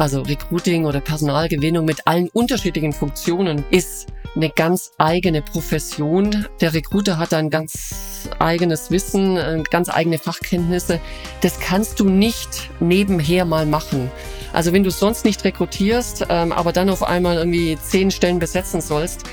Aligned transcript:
Also 0.00 0.22
Recruiting 0.22 0.86
oder 0.86 0.98
Personalgewinnung 1.02 1.84
mit 1.84 2.06
allen 2.06 2.30
unterschiedlichen 2.30 2.94
Funktionen 2.94 3.66
ist 3.70 4.06
eine 4.34 4.48
ganz 4.48 4.92
eigene 4.96 5.42
Profession. 5.42 6.46
Der 6.62 6.72
Recruiter 6.72 7.18
hat 7.18 7.34
ein 7.34 7.50
ganz 7.50 8.24
eigenes 8.38 8.90
Wissen, 8.90 9.36
äh, 9.36 9.62
ganz 9.70 9.90
eigene 9.90 10.16
Fachkenntnisse. 10.16 11.00
Das 11.42 11.60
kannst 11.60 12.00
du 12.00 12.08
nicht 12.08 12.70
nebenher 12.80 13.44
mal 13.44 13.66
machen. 13.66 14.10
Also 14.54 14.72
wenn 14.72 14.84
du 14.84 14.90
sonst 14.90 15.26
nicht 15.26 15.44
rekrutierst, 15.44 16.24
ähm, 16.30 16.52
aber 16.52 16.72
dann 16.72 16.88
auf 16.88 17.02
einmal 17.02 17.36
irgendwie 17.36 17.76
zehn 17.76 18.10
Stellen 18.10 18.38
besetzen 18.38 18.80
sollst, 18.80 19.24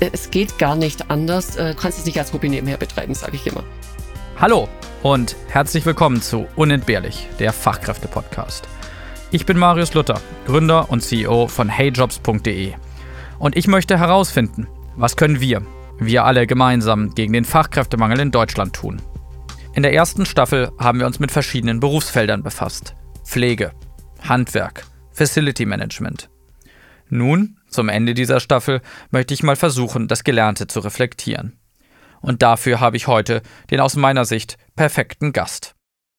äh, 0.00 0.08
es 0.10 0.30
geht 0.30 0.58
gar 0.58 0.74
nicht 0.74 1.10
anders. 1.10 1.56
Äh, 1.56 1.74
du 1.74 1.74
kannst 1.74 1.98
es 1.98 2.06
nicht 2.06 2.18
als 2.18 2.32
Hobby 2.32 2.48
nebenher 2.48 2.78
betreiben, 2.78 3.12
sage 3.12 3.36
ich 3.36 3.46
immer. 3.46 3.62
Hallo 4.40 4.70
und 5.02 5.36
herzlich 5.48 5.84
willkommen 5.84 6.22
zu 6.22 6.46
Unentbehrlich, 6.56 7.28
der 7.38 7.52
Fachkräfte-Podcast. 7.52 8.66
Ich 9.34 9.46
bin 9.46 9.58
Marius 9.58 9.94
Luther, 9.94 10.20
Gründer 10.46 10.92
und 10.92 11.00
CEO 11.00 11.48
von 11.48 11.68
heyjobs.de. 11.68 12.74
Und 13.40 13.56
ich 13.56 13.66
möchte 13.66 13.98
herausfinden, 13.98 14.68
was 14.94 15.16
können 15.16 15.40
wir, 15.40 15.66
wir 15.98 16.24
alle 16.24 16.46
gemeinsam, 16.46 17.16
gegen 17.16 17.32
den 17.32 17.44
Fachkräftemangel 17.44 18.20
in 18.20 18.30
Deutschland 18.30 18.76
tun. 18.76 19.02
In 19.74 19.82
der 19.82 19.92
ersten 19.92 20.24
Staffel 20.24 20.70
haben 20.78 21.00
wir 21.00 21.06
uns 21.08 21.18
mit 21.18 21.32
verschiedenen 21.32 21.80
Berufsfeldern 21.80 22.44
befasst. 22.44 22.94
Pflege, 23.24 23.72
Handwerk, 24.20 24.86
Facility 25.10 25.66
Management. 25.66 26.30
Nun, 27.08 27.58
zum 27.66 27.88
Ende 27.88 28.14
dieser 28.14 28.38
Staffel, 28.38 28.82
möchte 29.10 29.34
ich 29.34 29.42
mal 29.42 29.56
versuchen, 29.56 30.06
das 30.06 30.22
Gelernte 30.22 30.68
zu 30.68 30.78
reflektieren. 30.78 31.58
Und 32.20 32.42
dafür 32.42 32.78
habe 32.78 32.96
ich 32.96 33.08
heute 33.08 33.42
den 33.72 33.80
aus 33.80 33.96
meiner 33.96 34.26
Sicht 34.26 34.58
perfekten 34.76 35.32
Gast. 35.32 35.74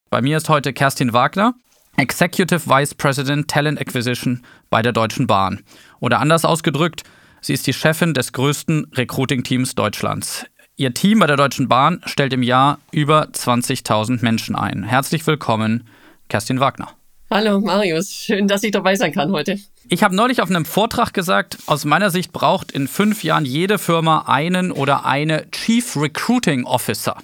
Bei 0.09 0.21
mir 0.21 0.35
ist 0.35 0.49
heute 0.49 0.73
Kerstin 0.73 1.13
Wagner, 1.13 1.53
Executive 1.97 2.67
Vice 2.67 2.93
President 2.93 3.47
Talent 3.47 3.79
Acquisition 3.79 4.43
bei 4.69 4.81
der 4.81 4.91
Deutschen 4.91 5.27
Bahn. 5.27 5.61
Oder 6.01 6.19
anders 6.19 6.43
ausgedrückt, 6.43 7.03
sie 7.39 7.53
ist 7.53 7.67
die 7.67 7.73
Chefin 7.73 8.13
des 8.13 8.33
größten 8.33 8.87
Recruiting-Teams 8.93 9.75
Deutschlands. 9.75 10.45
Ihr 10.75 10.93
Team 10.93 11.19
bei 11.19 11.27
der 11.27 11.37
Deutschen 11.37 11.69
Bahn 11.69 12.01
stellt 12.05 12.33
im 12.33 12.43
Jahr 12.43 12.79
über 12.91 13.27
20.000 13.27 14.21
Menschen 14.21 14.57
ein. 14.57 14.83
Herzlich 14.83 15.25
willkommen, 15.25 15.87
Kerstin 16.27 16.59
Wagner. 16.59 16.89
Hallo 17.31 17.61
Marius, 17.61 18.11
schön, 18.11 18.47
dass 18.47 18.63
ich 18.63 18.71
dabei 18.71 18.95
sein 18.95 19.13
kann 19.13 19.31
heute. 19.31 19.57
Ich 19.87 20.03
habe 20.03 20.15
neulich 20.15 20.41
auf 20.41 20.49
einem 20.49 20.65
Vortrag 20.65 21.13
gesagt, 21.13 21.59
aus 21.65 21.85
meiner 21.85 22.09
Sicht 22.09 22.33
braucht 22.33 22.73
in 22.73 22.89
fünf 22.89 23.23
Jahren 23.23 23.45
jede 23.45 23.77
Firma 23.77 24.25
einen 24.27 24.71
oder 24.71 25.05
eine 25.05 25.49
Chief 25.51 25.95
Recruiting 25.95 26.65
Officer. 26.65 27.15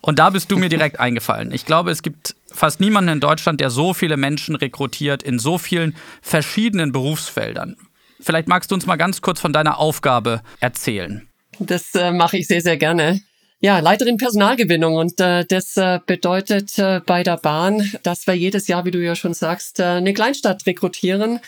Und 0.00 0.18
da 0.18 0.30
bist 0.30 0.50
du 0.50 0.58
mir 0.58 0.68
direkt 0.68 0.98
eingefallen. 1.00 1.52
Ich 1.52 1.66
glaube, 1.66 1.90
es 1.90 2.02
gibt 2.02 2.36
fast 2.54 2.80
niemanden 2.80 3.12
in 3.14 3.20
Deutschland, 3.20 3.60
der 3.60 3.70
so 3.70 3.94
viele 3.94 4.16
Menschen 4.16 4.56
rekrutiert 4.56 5.22
in 5.22 5.38
so 5.38 5.58
vielen 5.58 5.94
verschiedenen 6.22 6.92
Berufsfeldern. 6.92 7.76
Vielleicht 8.20 8.48
magst 8.48 8.70
du 8.70 8.74
uns 8.74 8.86
mal 8.86 8.96
ganz 8.96 9.20
kurz 9.20 9.40
von 9.40 9.52
deiner 9.52 9.78
Aufgabe 9.78 10.42
erzählen. 10.60 11.28
Das 11.58 11.94
äh, 11.94 12.10
mache 12.10 12.38
ich 12.38 12.46
sehr, 12.46 12.60
sehr 12.60 12.76
gerne. 12.76 13.20
Ja, 13.60 13.78
Leiterin 13.78 14.18
Personalgewinnung 14.18 14.96
und 14.96 15.20
äh, 15.20 15.44
das 15.46 15.76
äh, 15.76 15.98
bedeutet 16.04 16.78
äh, 16.78 17.00
bei 17.04 17.22
der 17.22 17.38
Bahn, 17.38 17.90
dass 18.02 18.26
wir 18.26 18.34
jedes 18.34 18.66
Jahr, 18.66 18.84
wie 18.84 18.90
du 18.90 19.02
ja 19.02 19.14
schon 19.14 19.32
sagst, 19.32 19.80
äh, 19.80 19.84
eine 19.84 20.12
Kleinstadt 20.12 20.66
rekrutieren 20.66 21.40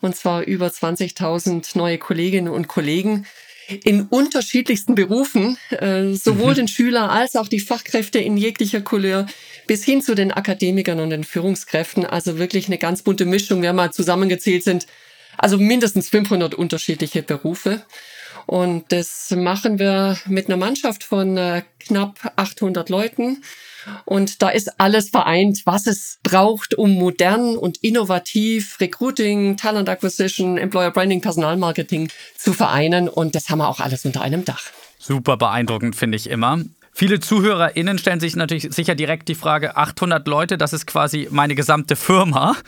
und 0.00 0.16
zwar 0.16 0.42
über 0.42 0.66
20.000 0.66 1.76
neue 1.78 1.98
Kolleginnen 1.98 2.48
und 2.48 2.66
Kollegen 2.66 3.26
in 3.84 4.02
unterschiedlichsten 4.02 4.96
Berufen, 4.96 5.56
äh, 5.70 6.12
sowohl 6.14 6.52
mhm. 6.52 6.56
den 6.56 6.68
Schüler 6.68 7.10
als 7.10 7.36
auch 7.36 7.46
die 7.46 7.60
Fachkräfte 7.60 8.18
in 8.18 8.36
jeglicher 8.36 8.80
Couleur 8.80 9.26
bis 9.70 9.84
hin 9.84 10.02
zu 10.02 10.16
den 10.16 10.32
Akademikern 10.32 10.98
und 10.98 11.10
den 11.10 11.22
Führungskräften. 11.22 12.04
Also 12.04 12.38
wirklich 12.38 12.66
eine 12.66 12.76
ganz 12.76 13.02
bunte 13.02 13.24
Mischung. 13.24 13.62
Wir 13.62 13.72
mal 13.72 13.92
zusammengezählt 13.92 14.64
sind, 14.64 14.88
also 15.38 15.58
mindestens 15.58 16.08
500 16.08 16.56
unterschiedliche 16.56 17.22
Berufe. 17.22 17.80
Und 18.46 18.90
das 18.90 19.30
machen 19.30 19.78
wir 19.78 20.18
mit 20.26 20.48
einer 20.48 20.56
Mannschaft 20.56 21.04
von 21.04 21.36
äh, 21.36 21.62
knapp 21.78 22.32
800 22.34 22.88
Leuten. 22.88 23.44
Und 24.06 24.42
da 24.42 24.48
ist 24.48 24.80
alles 24.80 25.10
vereint, 25.10 25.62
was 25.66 25.86
es 25.86 26.18
braucht, 26.24 26.74
um 26.74 26.90
modern 26.94 27.56
und 27.56 27.76
innovativ 27.76 28.80
Recruiting, 28.80 29.56
Talent 29.56 29.88
Acquisition, 29.88 30.58
Employer 30.58 30.90
Branding, 30.90 31.20
Personalmarketing 31.20 32.08
zu 32.36 32.54
vereinen. 32.54 33.08
Und 33.08 33.36
das 33.36 33.50
haben 33.50 33.58
wir 33.58 33.68
auch 33.68 33.78
alles 33.78 34.04
unter 34.04 34.20
einem 34.20 34.44
Dach. 34.44 34.64
Super 34.98 35.36
beeindruckend, 35.36 35.94
finde 35.94 36.16
ich 36.16 36.28
immer. 36.28 36.58
Viele 37.00 37.18
ZuhörerInnen 37.18 37.96
stellen 37.96 38.20
sich 38.20 38.36
natürlich 38.36 38.74
sicher 38.74 38.94
direkt 38.94 39.28
die 39.28 39.34
Frage: 39.34 39.74
800 39.74 40.28
Leute, 40.28 40.58
das 40.58 40.74
ist 40.74 40.86
quasi 40.86 41.28
meine 41.30 41.54
gesamte 41.54 41.96
Firma. 41.96 42.58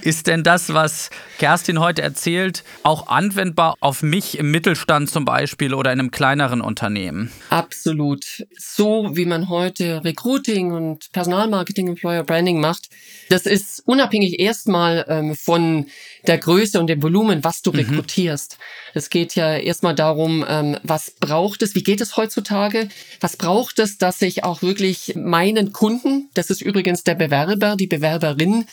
Ist 0.00 0.28
denn 0.28 0.42
das, 0.42 0.72
was 0.72 1.10
Kerstin 1.38 1.78
heute 1.78 2.00
erzählt, 2.00 2.64
auch 2.84 3.08
anwendbar 3.08 3.74
auf 3.80 4.02
mich 4.02 4.38
im 4.38 4.50
Mittelstand 4.50 5.10
zum 5.10 5.26
Beispiel 5.26 5.74
oder 5.74 5.92
in 5.92 6.00
einem 6.00 6.10
kleineren 6.10 6.62
Unternehmen? 6.62 7.30
Absolut. 7.50 8.46
So 8.56 9.10
wie 9.12 9.26
man 9.26 9.50
heute 9.50 10.02
Recruiting 10.02 10.72
und 10.72 11.12
Personalmarketing, 11.12 11.88
Employer 11.88 12.24
Branding 12.24 12.60
macht, 12.60 12.88
das 13.28 13.44
ist 13.44 13.82
unabhängig 13.84 14.40
erstmal 14.40 15.04
ähm, 15.06 15.34
von 15.34 15.84
der 16.26 16.38
Größe 16.38 16.80
und 16.80 16.86
dem 16.86 17.02
Volumen, 17.02 17.44
was 17.44 17.60
du 17.60 17.72
mhm. 17.72 17.80
rekrutierst. 17.80 18.56
Es 18.94 19.10
geht 19.10 19.34
ja 19.34 19.56
erstmal 19.56 19.94
darum, 19.94 20.44
ähm, 20.48 20.78
was 20.82 21.10
braucht 21.10 21.60
es, 21.60 21.74
wie 21.74 21.82
geht 21.82 22.00
es 22.00 22.16
heutzutage, 22.16 22.88
was 23.20 23.36
braucht 23.36 23.78
es, 23.78 23.81
dass 23.82 24.22
ich 24.22 24.44
auch 24.44 24.62
wirklich 24.62 25.14
meinen 25.16 25.72
Kunden, 25.72 26.30
das 26.34 26.50
ist 26.50 26.62
übrigens 26.62 27.04
der 27.04 27.14
Bewerber, 27.14 27.76
die 27.76 27.86
Bewerberin, 27.86 28.66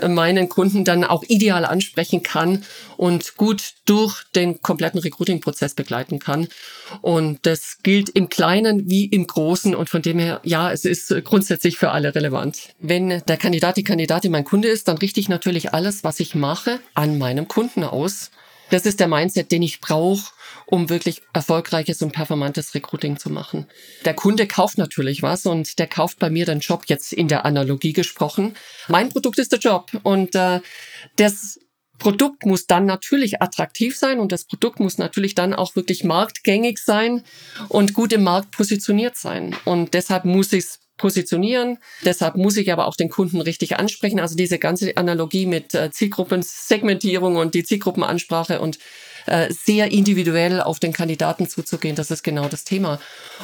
äh, 0.00 0.08
meinen 0.08 0.48
Kunden 0.48 0.84
dann 0.84 1.04
auch 1.04 1.22
ideal 1.28 1.64
ansprechen 1.64 2.22
kann 2.22 2.64
und 2.96 3.36
gut 3.36 3.74
durch 3.84 4.22
den 4.34 4.62
kompletten 4.62 5.00
Recruiting-Prozess 5.00 5.74
begleiten 5.74 6.18
kann. 6.18 6.48
Und 7.02 7.46
das 7.46 7.78
gilt 7.82 8.08
im 8.10 8.28
Kleinen 8.28 8.88
wie 8.88 9.06
im 9.06 9.26
Großen 9.26 9.74
und 9.74 9.88
von 9.88 10.02
dem 10.02 10.18
her, 10.18 10.40
ja, 10.44 10.72
es 10.72 10.84
ist 10.84 11.14
grundsätzlich 11.24 11.76
für 11.76 11.90
alle 11.90 12.14
relevant. 12.14 12.74
Wenn 12.78 13.22
der 13.26 13.36
Kandidat, 13.36 13.76
die 13.76 13.84
Kandidatin 13.84 14.32
mein 14.32 14.44
Kunde 14.44 14.68
ist, 14.68 14.88
dann 14.88 14.98
richte 14.98 15.20
ich 15.20 15.28
natürlich 15.28 15.74
alles, 15.74 16.04
was 16.04 16.20
ich 16.20 16.34
mache, 16.34 16.80
an 16.94 17.18
meinem 17.18 17.48
Kunden 17.48 17.84
aus. 17.84 18.30
Das 18.70 18.86
ist 18.86 19.00
der 19.00 19.08
Mindset, 19.08 19.52
den 19.52 19.62
ich 19.62 19.80
brauche, 19.80 20.32
um 20.66 20.88
wirklich 20.88 21.22
erfolgreiches 21.32 22.02
und 22.02 22.12
performantes 22.12 22.74
Recruiting 22.74 23.18
zu 23.18 23.30
machen. 23.30 23.66
Der 24.04 24.14
Kunde 24.14 24.46
kauft 24.46 24.78
natürlich 24.78 25.22
was 25.22 25.46
und 25.46 25.78
der 25.78 25.86
kauft 25.86 26.18
bei 26.18 26.30
mir 26.30 26.46
den 26.46 26.60
Job 26.60 26.84
jetzt 26.86 27.12
in 27.12 27.28
der 27.28 27.44
Analogie 27.44 27.92
gesprochen. 27.92 28.56
Mein 28.88 29.10
Produkt 29.10 29.38
ist 29.38 29.52
der 29.52 29.58
Job 29.58 29.90
und 30.02 30.34
äh, 30.34 30.60
das 31.16 31.58
Produkt 31.98 32.44
muss 32.44 32.66
dann 32.66 32.86
natürlich 32.86 33.40
attraktiv 33.40 33.96
sein 33.96 34.18
und 34.18 34.32
das 34.32 34.44
Produkt 34.44 34.80
muss 34.80 34.98
natürlich 34.98 35.34
dann 35.34 35.54
auch 35.54 35.76
wirklich 35.76 36.02
marktgängig 36.02 36.78
sein 36.78 37.22
und 37.68 37.94
gut 37.94 38.12
im 38.12 38.24
Markt 38.24 38.50
positioniert 38.50 39.16
sein. 39.16 39.54
Und 39.64 39.94
deshalb 39.94 40.24
muss 40.24 40.52
ich 40.52 40.64
es 40.64 40.80
positionieren. 40.96 41.78
Deshalb 42.04 42.36
muss 42.36 42.56
ich 42.56 42.72
aber 42.72 42.86
auch 42.86 42.94
den 42.94 43.08
Kunden 43.08 43.40
richtig 43.40 43.76
ansprechen. 43.78 44.20
Also 44.20 44.36
diese 44.36 44.58
ganze 44.58 44.96
Analogie 44.96 45.46
mit 45.46 45.74
äh, 45.74 45.90
Zielgruppensegmentierung 45.90 47.36
und 47.36 47.54
die 47.54 47.64
Zielgruppenansprache 47.64 48.60
und 48.60 48.78
äh, 49.26 49.52
sehr 49.52 49.90
individuell 49.90 50.60
auf 50.60 50.80
den 50.80 50.92
Kandidaten 50.92 51.48
zuzugehen, 51.48 51.96
das 51.96 52.10
ist 52.10 52.22
genau 52.22 52.48
das 52.48 52.64
Thema. 52.64 53.00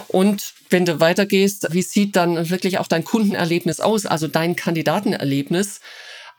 Und 0.08 0.54
wenn 0.68 0.84
du 0.84 1.00
weitergehst, 1.00 1.72
wie 1.72 1.82
sieht 1.82 2.16
dann 2.16 2.50
wirklich 2.50 2.78
auch 2.78 2.86
dein 2.86 3.04
Kundenerlebnis 3.04 3.80
aus, 3.80 4.06
also 4.06 4.28
dein 4.28 4.56
Kandidatenerlebnis? 4.56 5.80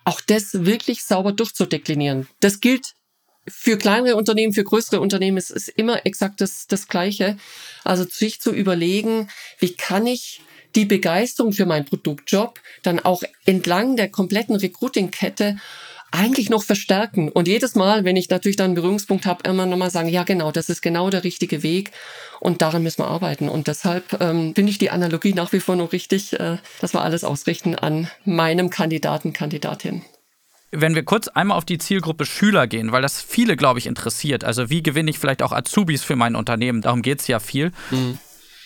Auch 0.03 0.21
das 0.21 0.65
wirklich 0.65 1.03
sauber 1.03 1.31
durchzudeklinieren. 1.31 2.27
Das 2.39 2.59
gilt 2.59 2.95
für 3.47 3.77
kleinere 3.77 4.15
Unternehmen, 4.15 4.53
für 4.53 4.63
größere 4.63 4.99
Unternehmen 4.99 5.37
ist 5.37 5.51
es 5.51 5.67
immer 5.67 6.05
exakt 6.05 6.41
das, 6.41 6.67
das 6.67 6.87
Gleiche. 6.87 7.37
Also 7.83 8.03
sich 8.03 8.39
zu 8.39 8.51
überlegen, 8.51 9.29
wie 9.59 9.73
kann 9.73 10.05
ich 10.05 10.41
die 10.75 10.85
Begeisterung 10.85 11.51
für 11.51 11.65
meinen 11.65 11.85
Produktjob 11.85 12.59
dann 12.83 12.99
auch 12.99 13.23
entlang 13.45 13.95
der 13.97 14.09
kompletten 14.09 14.55
Recruiting-Kette 14.55 15.57
eigentlich 16.11 16.49
noch 16.49 16.63
verstärken. 16.63 17.29
Und 17.29 17.47
jedes 17.47 17.75
Mal, 17.75 18.03
wenn 18.03 18.15
ich 18.15 18.29
natürlich 18.29 18.57
dann 18.57 18.65
einen 18.65 18.75
Berührungspunkt 18.75 19.25
habe, 19.25 19.49
immer 19.49 19.65
nochmal 19.65 19.89
sagen, 19.89 20.09
ja 20.09 20.23
genau, 20.23 20.51
das 20.51 20.69
ist 20.69 20.81
genau 20.81 21.09
der 21.09 21.23
richtige 21.23 21.63
Weg 21.63 21.91
und 22.39 22.61
daran 22.61 22.83
müssen 22.83 23.01
wir 23.01 23.07
arbeiten. 23.07 23.49
Und 23.49 23.67
deshalb 23.67 24.21
ähm, 24.21 24.53
finde 24.53 24.71
ich 24.71 24.77
die 24.77 24.89
Analogie 24.89 25.33
nach 25.33 25.51
wie 25.53 25.59
vor 25.59 25.75
noch 25.75 25.93
richtig, 25.93 26.33
äh, 26.39 26.57
dass 26.81 26.93
wir 26.93 27.01
alles 27.01 27.23
ausrichten 27.23 27.75
an 27.75 28.09
meinem 28.25 28.69
Kandidaten, 28.69 29.33
Kandidatin. 29.33 30.03
Wenn 30.71 30.95
wir 30.95 31.03
kurz 31.03 31.27
einmal 31.27 31.57
auf 31.57 31.65
die 31.65 31.77
Zielgruppe 31.77 32.25
Schüler 32.25 32.65
gehen, 32.67 32.91
weil 32.91 33.01
das 33.01 33.21
viele, 33.21 33.57
glaube 33.57 33.79
ich, 33.79 33.87
interessiert. 33.87 34.43
Also 34.43 34.69
wie 34.69 34.81
gewinne 34.83 35.09
ich 35.09 35.19
vielleicht 35.19 35.43
auch 35.43 35.51
Azubis 35.51 36.03
für 36.03 36.15
mein 36.15 36.35
Unternehmen? 36.35 36.81
Darum 36.81 37.01
geht 37.01 37.19
es 37.19 37.27
ja 37.27 37.39
viel. 37.39 37.71
Mhm. 37.89 38.17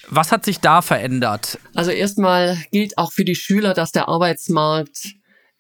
Was 0.08 0.32
hat 0.32 0.46
sich 0.46 0.60
da 0.60 0.84
verändert? 0.84 1.58
Also 1.74 1.90
erstmal 1.90 2.60
gilt 2.72 2.98
auch 3.00 3.12
für 3.12 3.26
die 3.26 3.36
Schüler, 3.36 3.74
dass 3.74 3.92
der 3.92 4.08
Arbeitsmarkt 4.08 5.16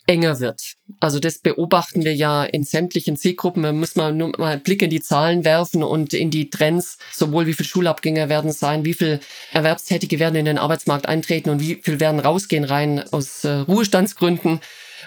enger 0.07 0.39
wird. 0.39 0.75
Also 0.99 1.19
das 1.19 1.39
beobachten 1.39 2.03
wir 2.03 2.13
ja 2.13 2.43
in 2.43 2.63
sämtlichen 2.63 3.17
Zielgruppen. 3.17 3.61
Man 3.61 3.79
muss 3.79 3.95
mal 3.95 4.13
nur 4.13 4.33
mal 4.37 4.53
einen 4.53 4.63
Blick 4.63 4.81
in 4.81 4.89
die 4.89 5.01
Zahlen 5.01 5.43
werfen 5.43 5.83
und 5.83 6.13
in 6.13 6.29
die 6.29 6.49
Trends, 6.49 6.97
sowohl 7.11 7.47
wie 7.47 7.53
viele 7.53 7.67
Schulabgänger 7.67 8.29
werden 8.29 8.51
sein, 8.51 8.85
wie 8.85 8.93
viele 8.93 9.19
Erwerbstätige 9.51 10.19
werden 10.19 10.35
in 10.35 10.45
den 10.45 10.57
Arbeitsmarkt 10.57 11.07
eintreten 11.07 11.49
und 11.49 11.59
wie 11.59 11.75
viel 11.81 11.99
werden 11.99 12.19
rausgehen 12.19 12.63
rein 12.63 13.03
aus 13.11 13.43
äh, 13.43 13.49
Ruhestandsgründen. 13.49 14.59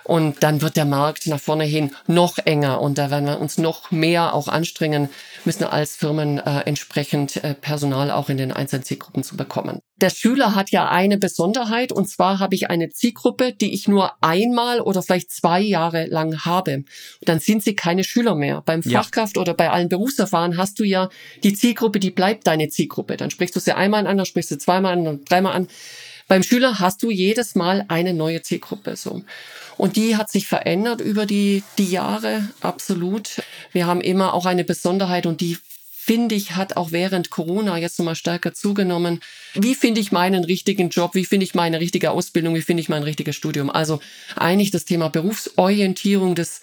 Und 0.08 0.43
dann 0.43 0.62
wird 0.62 0.78
der 0.78 0.87
Markt 0.87 1.26
nach 1.26 1.38
vorne 1.38 1.64
hin 1.64 1.90
noch 2.06 2.38
enger 2.38 2.81
und 2.81 2.96
da 2.96 3.10
werden 3.10 3.26
wir 3.26 3.38
uns 3.38 3.58
noch 3.58 3.90
mehr 3.90 4.32
auch 4.32 4.49
anstrengen 4.49 5.10
müssen 5.44 5.64
als 5.64 5.96
Firmen 5.96 6.38
äh, 6.38 6.60
entsprechend 6.60 7.44
äh, 7.44 7.52
Personal 7.52 8.10
auch 8.10 8.31
in 8.31 8.38
den 8.38 8.50
einzelnen 8.50 8.84
Zielgruppen 8.84 9.22
zu 9.22 9.37
bekommen. 9.37 9.81
Der 10.00 10.08
Schüler 10.08 10.55
hat 10.55 10.70
ja 10.70 10.88
eine 10.88 11.19
Besonderheit 11.19 11.93
und 11.93 12.08
zwar 12.08 12.38
habe 12.38 12.55
ich 12.55 12.70
eine 12.70 12.88
Zielgruppe, 12.88 13.52
die 13.52 13.75
ich 13.75 13.87
nur 13.87 14.12
einmal 14.22 14.81
oder 14.81 15.02
vielleicht 15.02 15.31
zwei 15.31 15.60
Jahre 15.60 16.06
lang 16.06 16.43
habe. 16.46 16.76
Und 16.76 16.87
dann 17.26 17.38
sind 17.38 17.62
sie 17.62 17.75
keine 17.75 18.02
Schüler 18.02 18.34
mehr. 18.34 18.62
Beim 18.64 18.82
Fachkraft 18.82 19.37
ja. 19.37 19.43
oder 19.43 19.52
bei 19.52 19.69
allen 19.70 19.90
Berufserfahren 19.90 20.56
hast 20.56 20.78
du 20.78 20.84
ja 20.84 21.11
die 21.43 21.52
Zielgruppe, 21.52 22.00
die 22.00 22.12
bleibt 22.12 22.46
deine 22.46 22.70
Zielgruppe. 22.70 23.19
Dann 23.19 23.31
sprichst 23.31 23.54
du 23.54 23.61
sie 23.61 23.76
einmal 23.76 24.06
an, 24.06 24.16
dann 24.16 24.25
sprichst 24.26 24.52
du 24.52 24.56
zweimal 24.56 24.94
an, 24.94 25.04
dann 25.04 25.25
dreimal 25.26 25.52
an. 25.52 25.69
Beim 26.28 26.43
Schüler 26.43 26.78
hast 26.78 27.02
du 27.02 27.11
jedes 27.11 27.54
Mal 27.54 27.84
eine 27.88 28.14
neue 28.14 28.43
Zielgruppe 28.43 28.96
so. 28.96 29.22
Und 29.78 29.96
die 29.96 30.16
hat 30.16 30.30
sich 30.30 30.46
verändert 30.46 31.00
über 31.00 31.25
die, 31.25 31.62
die 31.78 31.90
Jahre, 31.90 32.48
absolut. 32.60 33.40
Wir 33.72 33.86
haben 33.86 34.00
immer 34.00 34.34
auch 34.34 34.44
eine 34.44 34.64
Besonderheit 34.64 35.25
und 35.25 35.40
die 35.40 35.56
finde 36.08 36.34
ich, 36.34 36.56
hat 36.56 36.76
auch 36.76 36.90
während 36.90 37.30
Corona 37.30 37.76
jetzt 37.76 37.98
nochmal 37.98 38.14
stärker 38.14 38.54
zugenommen. 38.54 39.20
Wie 39.54 39.75
finde 39.75 40.00
ich 40.00 40.10
meinen 40.10 40.42
richtigen 40.42 40.88
Job? 40.88 41.14
Wie 41.14 41.26
finde 41.26 41.44
ich 41.44 41.54
meine 41.54 41.80
richtige 41.80 42.10
Ausbildung? 42.10 42.54
Wie 42.54 42.62
finde 42.62 42.80
ich 42.80 42.88
mein 42.88 43.02
richtiges 43.02 43.36
Studium? 43.36 43.70
Also 43.70 44.00
eigentlich 44.34 44.70
das 44.70 44.84
Thema 44.84 45.10
Berufsorientierung, 45.10 46.34
das 46.34 46.60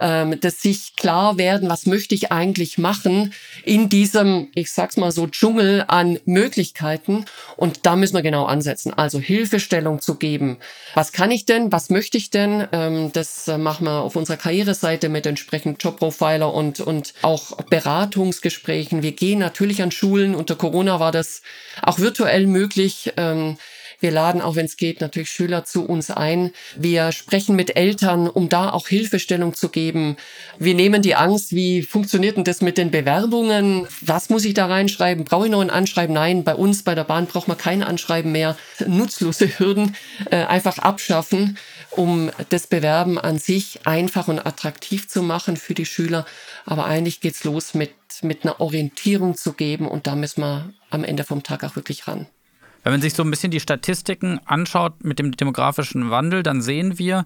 ähm, 0.00 0.40
dass 0.40 0.60
sich 0.60 0.96
klar 0.96 1.38
werden, 1.38 1.68
was 1.68 1.86
möchte 1.86 2.14
ich 2.14 2.32
eigentlich 2.32 2.78
machen 2.78 3.32
in 3.64 3.88
diesem, 3.88 4.48
ich 4.54 4.70
sag's 4.72 4.96
mal 4.96 5.12
so, 5.12 5.26
Dschungel 5.26 5.84
an 5.88 6.18
Möglichkeiten. 6.24 7.24
Und 7.56 7.86
da 7.86 7.96
müssen 7.96 8.14
wir 8.14 8.22
genau 8.22 8.44
ansetzen. 8.44 8.92
Also 8.92 9.18
Hilfestellung 9.18 10.00
zu 10.00 10.16
geben. 10.16 10.58
Was 10.94 11.12
kann 11.12 11.30
ich 11.30 11.46
denn? 11.46 11.72
Was 11.72 11.90
möchte 11.90 12.16
ich 12.16 12.30
denn? 12.30 12.66
Ähm, 12.72 13.12
das 13.12 13.48
äh, 13.48 13.58
machen 13.58 13.86
wir 13.86 14.00
auf 14.00 14.16
unserer 14.16 14.36
Karriereseite 14.36 15.08
mit 15.08 15.26
entsprechend 15.26 15.82
Jobprofiler 15.82 16.52
und, 16.52 16.80
und 16.80 17.14
auch 17.22 17.56
Beratungsgesprächen. 17.62 19.02
Wir 19.02 19.12
gehen 19.12 19.38
natürlich 19.38 19.82
an 19.82 19.90
Schulen. 19.90 20.34
Unter 20.34 20.56
Corona 20.56 21.00
war 21.00 21.12
das 21.12 21.42
auch 21.82 21.98
virtuell 21.98 22.46
möglich. 22.46 23.12
Ähm, 23.16 23.56
wir 24.04 24.10
laden 24.10 24.42
auch, 24.42 24.54
wenn 24.54 24.66
es 24.66 24.76
geht, 24.76 25.00
natürlich 25.00 25.30
Schüler 25.30 25.64
zu 25.64 25.86
uns 25.86 26.10
ein. 26.10 26.52
Wir 26.76 27.10
sprechen 27.10 27.56
mit 27.56 27.74
Eltern, 27.74 28.28
um 28.28 28.50
da 28.50 28.68
auch 28.70 28.86
Hilfestellung 28.86 29.54
zu 29.54 29.70
geben. 29.70 30.18
Wir 30.58 30.74
nehmen 30.74 31.00
die 31.00 31.14
Angst, 31.14 31.52
wie 31.52 31.82
funktioniert 31.82 32.36
denn 32.36 32.44
das 32.44 32.60
mit 32.60 32.76
den 32.76 32.90
Bewerbungen? 32.90 33.88
Was 34.02 34.28
muss 34.28 34.44
ich 34.44 34.52
da 34.52 34.66
reinschreiben? 34.66 35.24
Brauche 35.24 35.46
ich 35.46 35.50
noch 35.50 35.62
ein 35.62 35.70
Anschreiben? 35.70 36.12
Nein, 36.12 36.44
bei 36.44 36.54
uns 36.54 36.82
bei 36.82 36.94
der 36.94 37.04
Bahn 37.04 37.26
braucht 37.26 37.48
man 37.48 37.56
kein 37.56 37.82
Anschreiben 37.82 38.30
mehr. 38.30 38.58
Nutzlose 38.86 39.58
Hürden 39.58 39.96
äh, 40.30 40.44
einfach 40.44 40.76
abschaffen, 40.76 41.56
um 41.90 42.30
das 42.50 42.66
Bewerben 42.66 43.18
an 43.18 43.38
sich 43.38 43.86
einfach 43.86 44.28
und 44.28 44.44
attraktiv 44.44 45.08
zu 45.08 45.22
machen 45.22 45.56
für 45.56 45.72
die 45.72 45.86
Schüler. 45.86 46.26
Aber 46.66 46.84
eigentlich 46.84 47.22
geht's 47.22 47.44
los 47.44 47.72
mit, 47.72 47.94
mit 48.20 48.44
einer 48.44 48.60
Orientierung 48.60 49.34
zu 49.34 49.54
geben 49.54 49.88
und 49.88 50.06
da 50.06 50.14
müssen 50.14 50.42
wir 50.42 50.74
am 50.90 51.04
Ende 51.04 51.24
vom 51.24 51.42
Tag 51.42 51.64
auch 51.64 51.74
wirklich 51.74 52.06
ran. 52.06 52.26
Wenn 52.84 52.92
man 52.92 53.02
sich 53.02 53.14
so 53.14 53.22
ein 53.22 53.30
bisschen 53.30 53.50
die 53.50 53.60
Statistiken 53.60 54.38
anschaut 54.44 55.02
mit 55.02 55.18
dem 55.18 55.32
demografischen 55.32 56.10
Wandel, 56.10 56.42
dann 56.42 56.62
sehen 56.62 56.98
wir, 56.98 57.24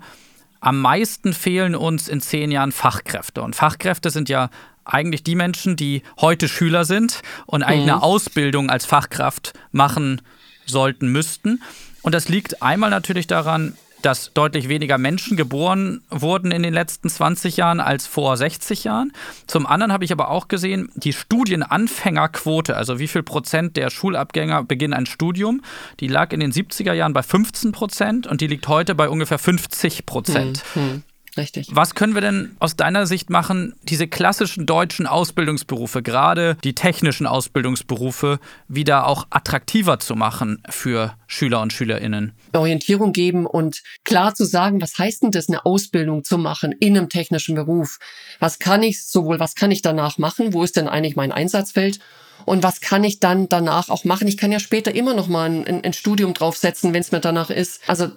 am 0.61 0.81
meisten 0.81 1.33
fehlen 1.33 1.75
uns 1.75 2.09
in 2.09 2.21
zehn 2.21 2.51
Jahren 2.51 2.73
Fachkräfte. 2.73 3.43
Und 3.43 3.57
Fachkräfte 3.57 4.11
sind 4.11 4.29
ja 4.29 4.51
eigentlich 4.85 5.23
die 5.23 5.35
Menschen, 5.35 5.77
die 5.77 6.03
heute 6.21 6.49
Schüler 6.49 6.85
sind 6.85 7.23
und 7.47 7.63
eigentlich 7.63 7.87
mhm. 7.87 7.91
eine 7.91 8.03
Ausbildung 8.03 8.71
als 8.71 8.87
Fachkraft 8.87 9.53
machen 9.73 10.23
sollten, 10.65 11.09
müssten. 11.13 11.63
Und 12.03 12.15
das 12.15 12.29
liegt 12.29 12.63
einmal 12.63 12.91
natürlich 12.91 13.27
daran, 13.27 13.77
dass 14.03 14.33
deutlich 14.33 14.69
weniger 14.69 14.99
Menschen 14.99 15.37
geboren 15.37 16.03
wurden 16.11 16.51
in 16.51 16.63
den 16.63 16.75
letzten 16.75 17.09
20 17.09 17.57
Jahren 17.57 17.81
als 17.81 18.07
vor 18.07 18.37
60 18.37 18.85
Jahren. 18.85 19.13
Zum 19.47 19.67
anderen 19.67 19.93
habe 19.93 20.05
ich 20.05 20.13
aber 20.13 20.31
auch 20.31 20.49
gesehen, 20.49 20.91
die 20.95 21.13
Studienanfängerquote, 21.13 22.77
also 22.77 22.99
wie 22.99 23.09
viel 23.09 23.23
Prozent 23.23 23.77
der 23.77 23.91
Schulabgänger 23.91 24.65
beginnen 24.65 24.95
ein 24.95 25.07
Studium, 25.07 25.63
die 26.01 26.09
lag 26.09 26.33
in 26.33 26.41
den 26.41 26.53
70er 26.53 26.93
Jahren 26.93 27.13
bei 27.13 27.23
15 27.23 27.73
Prozent 27.73 28.27
und 28.27 28.41
die 28.41 28.47
liegt 28.47 28.69
heute 28.69 28.95
bei 28.95 29.09
ungefähr 29.09 29.39
50 29.39 30.07
Prozent. 30.07 30.63
Hm, 30.75 30.83
hm. 30.83 31.03
Richtig. 31.39 31.69
Was 31.71 31.95
können 31.95 32.15
wir 32.15 32.21
denn 32.21 32.57
aus 32.59 32.77
deiner 32.77 33.07
Sicht 33.07 33.31
machen, 33.31 33.75
diese 33.85 34.09
klassischen 34.09 34.67
deutschen 34.67 35.07
Ausbildungsberufe, 35.07 36.03
gerade 36.03 36.57
die 36.65 36.75
technischen 36.75 37.27
Ausbildungsberufe, 37.27 38.41
wieder 38.67 39.07
auch 39.07 39.27
attraktiver 39.31 40.01
zu 40.01 40.17
machen 40.17 40.63
für 40.69 41.15
Schüler 41.29 41.63
und 41.63 41.73
Schülerinnen? 41.73 42.33
Orientierung 42.53 43.13
geben 43.13 43.47
und 43.47 43.83
klar 44.05 44.35
zu 44.35 44.45
sagen, 44.45 44.83
was 44.83 44.99
heißt 44.99 45.23
denn 45.23 45.31
das, 45.31 45.49
eine 45.49 45.65
Ausbildung 45.65 46.25
zu 46.25 46.39
machen 46.39 46.73
in 46.73 46.97
einem 46.97 47.09
technischen 47.09 47.55
Beruf? 47.55 47.99
Was 48.41 48.59
kann 48.59 48.83
ich 48.83 49.07
sowohl, 49.07 49.39
was 49.39 49.55
kann 49.55 49.71
ich 49.71 49.81
danach 49.81 50.19
machen? 50.19 50.53
Wo 50.53 50.65
ist 50.65 50.77
denn 50.77 50.89
eigentlich 50.89 51.17
mein 51.17 51.33
Einsatzfeld? 51.33 52.01
Und 52.45 52.63
was 52.63 52.81
kann 52.81 53.05
ich 53.05 53.21
dann 53.21 53.49
danach 53.49 53.91
auch 53.91 54.05
machen? 54.05 54.27
Ich 54.27 54.37
kann 54.37 54.53
ja 54.53 54.59
später 54.59 54.95
immer 54.95 55.15
noch 55.15 55.29
mal 55.29 55.51
ein, 55.51 55.85
ein 55.85 55.93
Studium 55.93 56.35
draufsetzen, 56.35 56.95
wenn 56.95 57.03
es 57.03 57.13
mir 57.13 57.21
danach 57.21 57.51
ist. 57.51 57.89
Also 57.89 58.09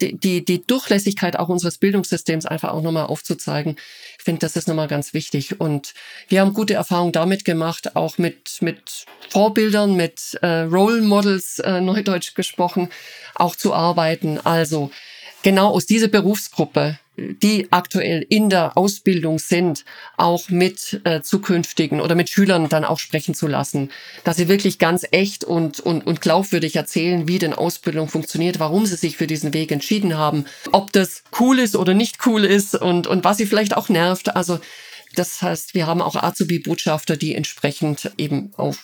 die, 0.00 0.44
die, 0.44 0.66
Durchlässigkeit 0.66 1.38
auch 1.38 1.48
unseres 1.48 1.78
Bildungssystems 1.78 2.46
einfach 2.46 2.70
auch 2.70 2.82
nochmal 2.82 3.06
aufzuzeigen. 3.06 3.76
Ich 4.18 4.24
finde, 4.24 4.40
das 4.40 4.56
ist 4.56 4.68
nochmal 4.68 4.88
ganz 4.88 5.14
wichtig. 5.14 5.60
Und 5.60 5.94
wir 6.28 6.40
haben 6.40 6.52
gute 6.52 6.74
Erfahrungen 6.74 7.12
damit 7.12 7.44
gemacht, 7.44 7.96
auch 7.96 8.18
mit, 8.18 8.58
mit 8.60 9.06
Vorbildern, 9.28 9.94
mit 9.94 10.38
äh, 10.42 10.62
Role 10.62 11.02
Models, 11.02 11.60
äh, 11.60 11.80
Neudeutsch 11.80 12.34
gesprochen, 12.34 12.90
auch 13.34 13.54
zu 13.54 13.72
arbeiten. 13.72 14.38
Also 14.42 14.90
genau 15.42 15.70
aus 15.70 15.86
dieser 15.86 16.08
Berufsgruppe 16.08 16.98
die 17.42 17.68
aktuell 17.72 18.24
in 18.28 18.48
der 18.48 18.76
Ausbildung 18.76 19.38
sind, 19.38 19.84
auch 20.16 20.48
mit 20.48 21.00
äh, 21.04 21.20
zukünftigen 21.20 22.00
oder 22.00 22.14
mit 22.14 22.30
Schülern 22.30 22.68
dann 22.68 22.84
auch 22.84 22.98
sprechen 22.98 23.34
zu 23.34 23.46
lassen, 23.46 23.90
dass 24.24 24.36
sie 24.36 24.48
wirklich 24.48 24.78
ganz 24.78 25.06
echt 25.10 25.44
und, 25.44 25.80
und, 25.80 26.06
und 26.06 26.20
glaubwürdig 26.20 26.76
erzählen, 26.76 27.26
wie 27.26 27.38
denn 27.38 27.54
Ausbildung 27.54 28.08
funktioniert, 28.08 28.60
warum 28.60 28.86
sie 28.86 28.96
sich 28.96 29.16
für 29.16 29.26
diesen 29.26 29.52
Weg 29.52 29.72
entschieden 29.72 30.16
haben, 30.16 30.44
ob 30.72 30.92
das 30.92 31.24
cool 31.40 31.58
ist 31.58 31.76
oder 31.76 31.94
nicht 31.94 32.24
cool 32.26 32.44
ist 32.44 32.74
und, 32.74 33.06
und 33.06 33.24
was 33.24 33.36
sie 33.36 33.46
vielleicht 33.46 33.76
auch 33.76 33.88
nervt. 33.88 34.34
Also 34.36 34.60
das 35.14 35.42
heißt, 35.42 35.74
wir 35.74 35.86
haben 35.86 36.02
auch 36.02 36.14
Azubi-Botschafter, 36.14 37.16
die 37.16 37.34
entsprechend 37.34 38.12
eben 38.16 38.52
auf 38.56 38.78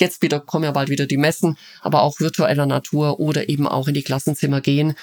Jetzt 0.00 0.22
wieder 0.22 0.40
kommen 0.40 0.64
ja 0.64 0.72
bald 0.72 0.88
wieder 0.88 1.06
die 1.06 1.16
Messen, 1.16 1.56
aber 1.80 2.02
auch 2.02 2.18
virtueller 2.18 2.66
Natur 2.66 3.20
oder 3.20 3.48
eben 3.48 3.68
auch 3.68 3.86
in 3.86 3.94
die 3.94 4.02
Klassenzimmer 4.02 4.60
gehen 4.60 4.96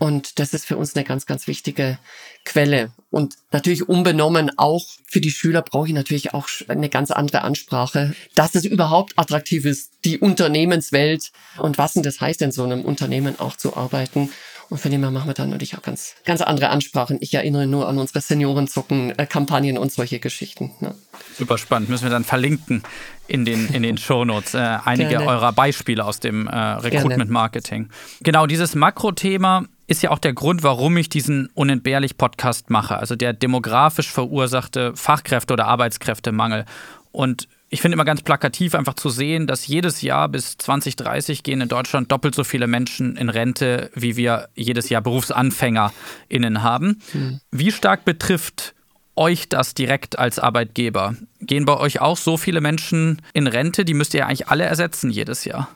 und 0.00 0.38
das 0.38 0.54
ist 0.54 0.64
für 0.64 0.78
uns 0.78 0.96
eine 0.96 1.04
ganz, 1.04 1.26
ganz 1.26 1.46
wichtige 1.46 1.98
Quelle. 2.46 2.90
Und 3.10 3.34
natürlich 3.52 3.86
unbenommen 3.86 4.50
auch 4.56 4.82
für 5.06 5.20
die 5.20 5.30
Schüler 5.30 5.60
brauche 5.60 5.88
ich 5.88 5.92
natürlich 5.92 6.32
auch 6.32 6.48
eine 6.68 6.88
ganz 6.88 7.10
andere 7.10 7.42
Ansprache, 7.42 8.14
dass 8.34 8.54
es 8.54 8.64
überhaupt 8.64 9.12
attraktiv 9.18 9.66
ist, 9.66 9.92
die 10.06 10.18
Unternehmenswelt 10.18 11.32
und 11.58 11.76
was 11.76 11.92
denn 11.92 12.02
das 12.02 12.18
heißt, 12.18 12.40
in 12.40 12.50
so 12.50 12.64
einem 12.64 12.80
Unternehmen 12.80 13.38
auch 13.38 13.58
zu 13.58 13.76
arbeiten. 13.76 14.30
Und 14.70 14.78
von 14.78 14.90
dem 14.90 15.02
her 15.02 15.10
machen 15.10 15.28
wir 15.28 15.34
dann 15.34 15.50
natürlich 15.50 15.76
auch 15.76 15.82
ganz, 15.82 16.14
ganz 16.24 16.40
andere 16.40 16.70
Ansprachen. 16.70 17.18
Ich 17.20 17.34
erinnere 17.34 17.66
nur 17.66 17.88
an 17.88 17.98
unsere 17.98 18.20
Seniorenzucken-Kampagnen 18.20 19.76
und 19.76 19.92
solche 19.92 20.20
Geschichten. 20.20 20.70
Ne? 20.80 20.94
Super 21.36 21.58
spannend. 21.58 21.90
Müssen 21.90 22.04
wir 22.04 22.10
dann 22.10 22.24
verlinken 22.24 22.84
in 23.26 23.44
den, 23.44 23.68
in 23.74 23.82
den 23.82 23.98
Shownotes. 23.98 24.54
Äh, 24.54 24.78
einige 24.84 25.10
Gerne. 25.10 25.26
eurer 25.26 25.52
Beispiele 25.52 26.04
aus 26.04 26.20
dem 26.20 26.46
äh, 26.46 26.56
Recruitment 26.56 27.30
Marketing. 27.30 27.90
Genau, 28.22 28.46
dieses 28.46 28.76
Makrothema 28.76 29.64
ist 29.90 30.04
ja 30.04 30.10
auch 30.12 30.20
der 30.20 30.32
Grund, 30.32 30.62
warum 30.62 30.96
ich 30.96 31.08
diesen 31.08 31.48
unentbehrlich 31.54 32.16
Podcast 32.16 32.70
mache. 32.70 32.96
Also 32.96 33.16
der 33.16 33.32
demografisch 33.32 34.08
verursachte 34.08 34.94
Fachkräfte- 34.94 35.52
oder 35.52 35.66
Arbeitskräftemangel. 35.66 36.64
Und 37.10 37.48
ich 37.70 37.80
finde 37.80 37.94
immer 37.94 38.04
ganz 38.04 38.22
plakativ 38.22 38.76
einfach 38.76 38.94
zu 38.94 39.10
sehen, 39.10 39.48
dass 39.48 39.66
jedes 39.66 40.00
Jahr 40.00 40.28
bis 40.28 40.56
2030 40.58 41.42
gehen 41.42 41.60
in 41.60 41.68
Deutschland 41.68 42.12
doppelt 42.12 42.36
so 42.36 42.44
viele 42.44 42.68
Menschen 42.68 43.16
in 43.16 43.28
Rente, 43.28 43.90
wie 43.94 44.16
wir 44.16 44.48
jedes 44.54 44.90
Jahr 44.90 45.02
BerufsanfängerInnen 45.02 46.62
haben. 46.62 47.00
Mhm. 47.12 47.40
Wie 47.50 47.72
stark 47.72 48.04
betrifft 48.04 48.74
euch 49.16 49.48
das 49.48 49.74
direkt 49.74 50.20
als 50.20 50.38
Arbeitgeber? 50.38 51.16
Gehen 51.40 51.64
bei 51.64 51.76
euch 51.76 52.00
auch 52.00 52.16
so 52.16 52.36
viele 52.36 52.60
Menschen 52.60 53.22
in 53.32 53.48
Rente? 53.48 53.84
Die 53.84 53.94
müsst 53.94 54.14
ihr 54.14 54.20
ja 54.20 54.26
eigentlich 54.26 54.46
alle 54.46 54.64
ersetzen 54.64 55.10
jedes 55.10 55.44
Jahr. 55.44 55.68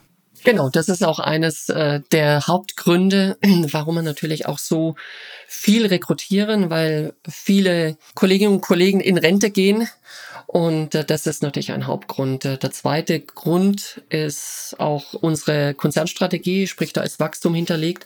Genau, 0.43 0.69
das 0.69 0.89
ist 0.89 1.03
auch 1.03 1.19
eines 1.19 1.69
äh, 1.69 2.01
der 2.11 2.47
Hauptgründe, 2.47 3.37
warum 3.71 3.95
wir 3.95 4.01
natürlich 4.01 4.45
auch 4.45 4.59
so 4.59 4.95
viel 5.47 5.85
rekrutieren, 5.85 6.69
weil 6.69 7.13
viele 7.27 7.97
Kolleginnen 8.13 8.55
und 8.55 8.61
Kollegen 8.61 8.99
in 8.99 9.17
Rente 9.17 9.49
gehen 9.49 9.87
Und 10.47 10.95
äh, 10.95 11.03
das 11.03 11.27
ist 11.27 11.43
natürlich 11.43 11.71
ein 11.71 11.87
Hauptgrund. 11.87 12.45
Äh, 12.45 12.57
der 12.57 12.71
zweite 12.71 13.19
Grund 13.19 14.01
ist 14.09 14.75
auch 14.79 15.13
unsere 15.13 15.73
Konzernstrategie, 15.73 16.67
sprich 16.67 16.93
da 16.93 17.01
ist 17.01 17.19
Wachstum 17.19 17.55
hinterlegt. 17.55 18.05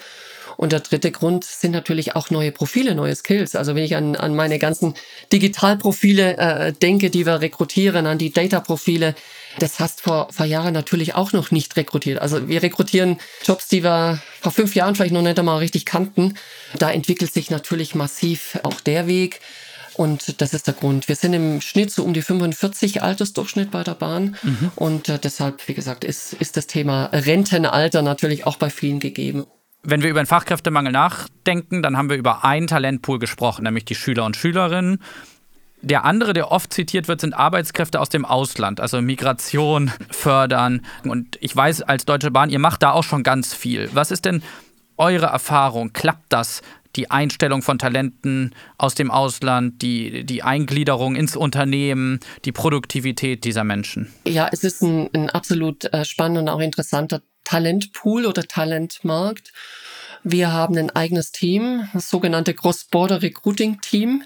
Und 0.58 0.74
der 0.74 0.82
dritte 0.82 1.12
Grund 1.12 1.46
sind 1.46 1.72
natürlich 1.72 2.18
auch 2.18 2.32
neue 2.32 2.52
Profile, 2.52 2.94
neue 2.94 3.16
Skills. 3.16 3.56
Also 3.56 3.76
wenn 3.76 3.84
ich 3.84 3.96
an, 3.96 4.18
an 4.18 4.36
meine 4.36 4.60
ganzen 4.60 4.94
Digitalprofile 5.32 6.38
äh, 6.38 6.74
denke, 6.74 7.10
die 7.10 7.26
wir 7.26 7.40
rekrutieren, 7.40 8.06
an 8.06 8.18
die 8.18 8.34
Data-Profile, 8.34 9.16
das 9.60 9.80
hast 9.80 10.02
vor, 10.02 10.28
vor 10.32 10.46
Jahren 10.46 10.74
natürlich 10.74 11.16
auch 11.16 11.32
noch 11.32 11.52
nicht 11.52 11.78
rekrutiert. 11.78 12.20
Also 12.20 12.50
wir 12.50 12.62
rekrutieren 12.62 13.20
Jobs, 13.46 13.70
die 13.70 13.86
wir 13.86 14.22
vor 14.42 14.52
fünf 14.52 14.76
Jahren 14.76 14.96
vielleicht 14.96 15.14
noch 15.14 15.22
nicht 15.22 15.40
einmal 15.40 15.60
richtig 15.60 15.86
kannten. 15.86 16.34
Da 16.78 16.92
entwickelt 16.92 17.34
sich 17.34 17.50
natürlich 17.50 17.96
massiv 17.96 18.60
auch 18.64 18.82
der 18.82 19.08
Weg. 19.08 19.40
Und 20.00 20.40
das 20.40 20.54
ist 20.54 20.66
der 20.66 20.76
Grund. 20.76 21.10
Wir 21.10 21.18
sind 21.18 21.34
im 21.34 21.60
Schnitt 21.60 21.92
so 21.92 22.06
um 22.06 22.14
die 22.14 22.22
45 22.22 23.04
Altersdurchschnitt 23.04 23.70
bei 23.70 23.84
der 23.84 23.96
Bahn. 23.96 24.38
Mhm. 24.44 24.72
Und 24.78 25.10
äh, 25.10 25.20
deshalb, 25.20 25.68
wie 25.68 25.74
gesagt, 25.74 26.06
ist, 26.06 26.32
ist 26.32 26.56
das 26.56 26.68
Thema 26.68 27.10
Rentenalter 27.12 28.02
natürlich 28.02 28.48
auch 28.48 28.56
bei 28.56 28.70
vielen 28.70 29.02
gegeben. 29.02 29.46
Wenn 29.84 30.02
wir 30.02 30.10
über 30.10 30.22
den 30.22 30.26
Fachkräftemangel 30.26 30.94
nachdenken, 30.94 31.84
dann 31.84 31.98
haben 31.98 32.10
wir 32.10 32.16
über 32.16 32.46
einen 32.46 32.68
Talentpool 32.68 33.20
gesprochen, 33.20 33.64
nämlich 33.64 33.84
die 33.84 33.96
Schüler 33.96 34.24
und 34.24 34.38
Schülerinnen. 34.38 35.04
Der 35.82 36.06
andere, 36.06 36.32
der 36.32 36.50
oft 36.50 36.72
zitiert 36.72 37.10
wird, 37.10 37.20
sind 37.20 37.34
Arbeitskräfte 37.34 38.00
aus 38.00 38.08
dem 38.08 38.24
Ausland, 38.24 38.80
also 38.80 39.02
Migration 39.02 39.92
fördern. 40.12 40.80
Und 41.04 41.38
ich 41.42 41.54
weiß 41.54 41.82
als 41.82 42.06
Deutsche 42.06 42.32
Bahn, 42.32 42.50
ihr 42.50 42.60
macht 42.60 42.84
da 42.84 42.92
auch 42.92 43.04
schon 43.04 43.24
ganz 43.24 43.54
viel. 43.54 43.90
Was 43.92 44.12
ist 44.12 44.24
denn 44.24 44.44
eure 44.96 45.26
Erfahrung? 45.26 45.92
Klappt 45.92 46.32
das? 46.32 46.62
Die 46.96 47.12
Einstellung 47.12 47.62
von 47.62 47.78
Talenten 47.78 48.56
aus 48.78 48.96
dem 48.96 49.12
Ausland, 49.12 49.82
die, 49.82 50.26
die 50.26 50.44
Eingliederung 50.44 51.16
ins 51.16 51.36
Unternehmen, 51.36 52.20
die 52.46 52.52
Produktivität 52.52 53.44
dieser 53.44 53.64
Menschen? 53.64 54.12
Ja, 54.26 54.50
es 54.52 54.64
ist 54.64 54.82
ein, 54.82 55.10
ein 55.14 55.30
absolut 55.30 55.86
äh, 55.94 56.04
spannender 56.04 56.42
und 56.42 56.50
auch 56.50 56.60
interessanter 56.60 57.22
Talentpool 57.44 58.26
oder 58.26 58.44
Talentmarkt. 58.44 59.52
Wir 60.24 60.52
haben 60.52 60.78
ein 60.78 60.90
eigenes 60.90 61.32
Team, 61.32 61.88
das 61.94 62.10
sogenannte 62.10 62.54
Cross-Border 62.54 63.22
Recruiting 63.22 63.80
Team, 63.82 64.24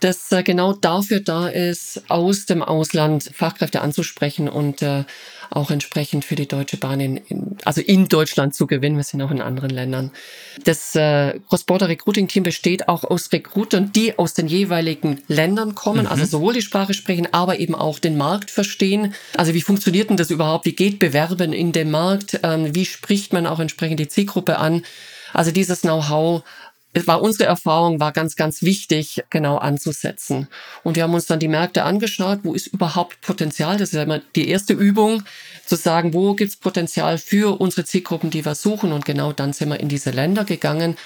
das 0.00 0.30
äh, 0.32 0.42
genau 0.42 0.72
dafür 0.72 1.20
da 1.20 1.48
ist, 1.48 2.02
aus 2.08 2.46
dem 2.46 2.62
Ausland 2.62 3.30
Fachkräfte 3.34 3.80
anzusprechen 3.80 4.48
und 4.48 4.82
äh, 4.82 5.04
auch 5.50 5.70
entsprechend 5.70 6.24
für 6.24 6.34
die 6.34 6.48
Deutsche 6.48 6.76
Bahn 6.76 7.00
in, 7.00 7.56
also 7.64 7.80
in 7.80 8.08
Deutschland 8.08 8.54
zu 8.54 8.66
gewinnen. 8.66 8.96
Wir 8.96 9.04
sind 9.04 9.22
auch 9.22 9.30
in 9.30 9.40
anderen 9.40 9.70
Ländern. 9.70 10.10
Das 10.64 10.94
äh, 10.94 11.38
Cross-Border 11.48 11.88
Recruiting 11.88 12.28
Team 12.28 12.42
besteht 12.42 12.88
auch 12.88 13.04
aus 13.04 13.32
Recruitern, 13.32 13.92
die 13.92 14.18
aus 14.18 14.34
den 14.34 14.48
jeweiligen 14.48 15.22
Ländern 15.28 15.74
kommen, 15.74 16.02
mhm. 16.02 16.10
also 16.10 16.24
sowohl 16.24 16.54
die 16.54 16.62
Sprache 16.62 16.94
sprechen, 16.94 17.28
aber 17.32 17.58
eben 17.58 17.74
auch 17.74 17.98
den 17.98 18.16
Markt 18.16 18.50
verstehen. 18.50 19.14
Also 19.36 19.54
wie 19.54 19.62
funktioniert 19.62 20.10
denn 20.10 20.16
das 20.16 20.30
überhaupt? 20.30 20.66
Wie 20.66 20.74
geht 20.74 20.98
Bewerben 20.98 21.52
in 21.52 21.72
dem 21.72 21.90
Markt? 21.90 22.40
Ähm, 22.42 22.74
wie 22.74 22.84
spricht 22.84 23.32
man 23.32 23.46
auch 23.46 23.60
entsprechend 23.60 24.00
die 24.00 24.08
Zielgruppe 24.08 24.58
an? 24.58 24.82
Also 25.36 25.50
dieses 25.50 25.82
Know-how 25.82 26.42
war 27.04 27.20
unsere 27.20 27.44
Erfahrung, 27.44 28.00
war 28.00 28.12
ganz, 28.12 28.36
ganz 28.36 28.62
wichtig, 28.62 29.22
genau 29.28 29.58
anzusetzen. 29.58 30.48
Und 30.82 30.96
wir 30.96 31.02
haben 31.02 31.12
uns 31.12 31.26
dann 31.26 31.38
die 31.38 31.48
Märkte 31.48 31.82
angeschaut, 31.82 32.38
wo 32.42 32.54
ist 32.54 32.68
überhaupt 32.68 33.20
Potenzial? 33.20 33.76
Das 33.76 33.90
ist 33.90 33.96
ja 33.96 34.04
immer 34.04 34.20
die 34.34 34.48
erste 34.48 34.72
Übung, 34.72 35.22
zu 35.66 35.76
sagen, 35.76 36.14
wo 36.14 36.34
gibt's 36.34 36.56
Potenzial 36.56 37.18
für 37.18 37.60
unsere 37.60 37.84
Zielgruppen, 37.84 38.30
die 38.30 38.46
wir 38.46 38.54
suchen. 38.54 38.92
Und 38.92 39.04
genau 39.04 39.32
dann 39.32 39.52
sind 39.52 39.68
wir 39.68 39.78
in 39.78 39.90
diese 39.90 40.10
Länder 40.10 40.44
gegangen. 40.44 40.96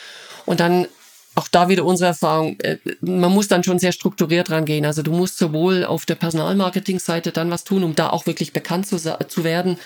Und 0.46 0.60
dann 0.60 0.86
auch 1.34 1.48
da 1.48 1.68
wieder 1.68 1.84
unsere 1.84 2.08
Erfahrung, 2.08 2.58
äh, 2.60 2.78
man 3.00 3.32
muss 3.32 3.48
dann 3.48 3.64
schon 3.64 3.80
sehr 3.80 3.92
strukturiert 3.92 4.50
rangehen. 4.50 4.84
Also 4.84 5.02
du 5.02 5.10
musst 5.12 5.38
sowohl 5.38 5.84
auf 5.84 6.06
der 6.06 6.14
Personalmarketing-Seite 6.14 7.32
dann 7.32 7.50
was 7.50 7.64
tun, 7.64 7.82
um 7.82 7.96
da 7.96 8.10
auch 8.10 8.26
wirklich 8.26 8.52
bekannt 8.52 8.86
zu, 8.86 8.96
zu 8.98 9.44
werden, 9.44 9.78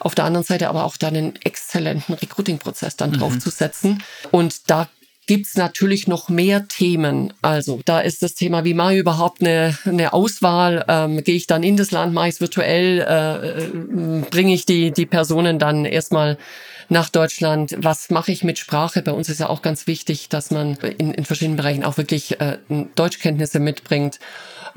auf 0.00 0.14
der 0.14 0.24
anderen 0.24 0.44
Seite 0.44 0.68
aber 0.68 0.84
auch 0.84 0.96
dann 0.96 1.16
einen 1.16 1.36
exzellenten 1.36 2.14
Recruiting-Prozess 2.14 2.96
dann 2.96 3.10
mhm. 3.10 3.18
draufzusetzen. 3.18 4.02
Und 4.30 4.70
da 4.70 4.88
gibt's 5.28 5.56
natürlich 5.56 6.08
noch 6.08 6.28
mehr 6.28 6.66
Themen. 6.68 7.34
Also 7.42 7.80
da 7.84 8.00
ist 8.00 8.22
das 8.22 8.34
Thema, 8.34 8.64
wie 8.64 8.74
mache 8.74 8.94
ich 8.94 9.00
überhaupt 9.00 9.42
eine, 9.42 9.78
eine 9.84 10.12
Auswahl? 10.12 10.84
Ähm, 10.88 11.22
Gehe 11.22 11.36
ich 11.36 11.46
dann 11.46 11.62
in 11.62 11.76
das 11.76 11.90
Land, 11.90 12.14
mache 12.14 12.28
ich 12.28 12.34
es 12.34 12.40
virtuell, 12.40 13.00
äh, 13.00 13.64
äh, 13.64 14.22
bringe 14.30 14.54
ich 14.54 14.64
die, 14.64 14.90
die 14.90 15.06
Personen 15.06 15.58
dann 15.58 15.84
erstmal 15.84 16.38
nach 16.88 17.10
Deutschland. 17.10 17.76
Was 17.78 18.08
mache 18.08 18.32
ich 18.32 18.42
mit 18.42 18.58
Sprache? 18.58 19.02
Bei 19.02 19.12
uns 19.12 19.28
ist 19.28 19.40
ja 19.40 19.50
auch 19.50 19.60
ganz 19.60 19.86
wichtig, 19.86 20.30
dass 20.30 20.50
man 20.50 20.76
in, 20.76 21.12
in 21.12 21.24
verschiedenen 21.26 21.58
Bereichen 21.58 21.84
auch 21.84 21.98
wirklich 21.98 22.40
äh, 22.40 22.56
Deutschkenntnisse 22.94 23.60
mitbringt. 23.60 24.18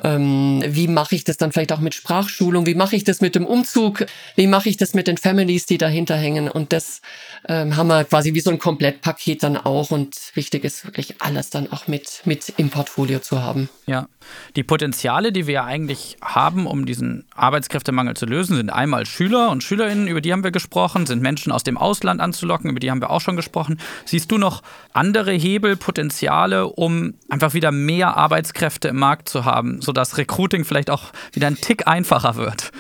Ähm, 0.03 0.63
wie 0.65 0.88
mache 0.88 1.15
ich 1.15 1.24
das 1.24 1.38
dann 1.38 1.51
vielleicht 1.51 1.71
auch 1.71 1.79
mit 1.79 1.93
Sprachschulung? 1.93 2.65
Wie 2.65 2.75
mache 2.75 2.95
ich 2.95 3.03
das 3.03 3.21
mit 3.21 3.36
dem 3.36 3.45
Umzug? 3.45 4.05
Wie 4.36 4.48
mache 4.48 4.69
ich 4.69 4.77
das 4.77 4.93
mit 4.93 5.07
den 5.07 5.17
Families, 5.17 5.65
die 5.65 5.77
dahinter 5.77 6.15
hängen? 6.15 6.50
Und 6.50 6.74
das 6.74 7.01
ähm, 7.48 7.75
haben 7.75 7.88
wir 7.88 8.03
quasi 8.03 8.33
wie 8.33 8.39
so 8.39 8.51
ein 8.51 8.60
Komplettpaket 8.60 9.43
dann 9.43 9.57
auch. 9.57 9.91
Und 9.91 10.17
wichtig 10.33 10.63
ist 10.63 10.86
wirklich 10.86 11.15
alles 11.19 11.50
dann 11.50 11.71
auch 11.71 11.88
mit, 11.88 12.21
mit 12.25 12.53
im 12.57 12.69
Portfolio 12.69 13.19
zu 13.19 13.41
haben. 13.41 13.69
Ja, 13.86 14.07
die 14.55 14.63
Potenziale, 14.63 15.31
die 15.31 15.48
wir 15.48 15.53
ja 15.53 15.65
eigentlich 15.65 16.17
haben, 16.21 16.67
um 16.67 16.86
diesen 16.86 17.25
Arbeitskräftemangel 17.36 18.15
zu 18.15 18.25
lösen, 18.25 18.55
sind 18.55 18.69
einmal 18.69 19.05
Schüler 19.05 19.50
und 19.50 19.63
Schülerinnen, 19.63 20.07
über 20.07 20.21
die 20.21 20.31
haben 20.31 20.43
wir 20.43 20.51
gesprochen, 20.51 21.05
sind 21.05 21.21
Menschen 21.21 21.51
aus 21.51 21.63
dem 21.63 21.77
Ausland 21.77 22.21
anzulocken, 22.21 22.69
über 22.69 22.79
die 22.79 22.91
haben 22.91 23.01
wir 23.01 23.10
auch 23.10 23.21
schon 23.21 23.36
gesprochen. 23.36 23.79
Siehst 24.05 24.31
du 24.31 24.38
noch 24.38 24.62
andere 24.93 25.31
Hebel, 25.31 25.75
Potenziale, 25.75 26.67
um 26.67 27.15
einfach 27.29 27.53
wieder 27.53 27.71
mehr 27.71 28.17
Arbeitskräfte 28.17 28.89
im 28.89 28.98
Markt 28.98 29.29
zu 29.29 29.45
haben, 29.45 29.80
sodass 29.81 30.17
Recruiting 30.17 30.65
vielleicht 30.65 30.89
auch 30.89 31.11
wieder 31.33 31.47
ein 31.47 31.57
Tick 31.57 31.88
einfacher 31.88 32.35
wird? 32.35 32.71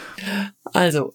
Also, 0.63 1.13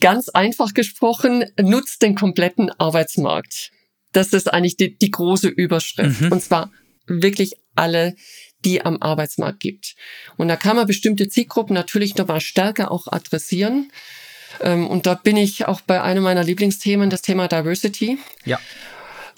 ganz 0.00 0.28
einfach 0.28 0.74
gesprochen, 0.74 1.44
nutzt 1.60 2.02
den 2.02 2.14
kompletten 2.14 2.70
Arbeitsmarkt. 2.70 3.70
Das 4.12 4.28
ist 4.32 4.52
eigentlich 4.52 4.76
die, 4.76 4.96
die 4.96 5.10
große 5.10 5.48
Überschrift. 5.48 6.20
Mhm. 6.22 6.32
Und 6.32 6.42
zwar 6.42 6.70
wirklich 7.06 7.54
alle, 7.74 8.14
die 8.64 8.84
am 8.84 9.00
Arbeitsmarkt 9.00 9.60
gibt. 9.60 9.94
Und 10.36 10.48
da 10.48 10.56
kann 10.56 10.76
man 10.76 10.86
bestimmte 10.86 11.28
Zielgruppen 11.28 11.74
natürlich 11.74 12.16
noch 12.16 12.26
mal 12.26 12.40
stärker 12.40 12.90
auch 12.90 13.06
adressieren. 13.06 13.92
Ähm, 14.60 14.86
und 14.86 15.06
da 15.06 15.14
bin 15.14 15.36
ich 15.36 15.66
auch 15.66 15.80
bei 15.82 16.02
einem 16.02 16.22
meiner 16.22 16.42
Lieblingsthemen, 16.42 17.10
das 17.10 17.22
Thema 17.22 17.48
Diversity. 17.48 18.18
Ja. 18.44 18.58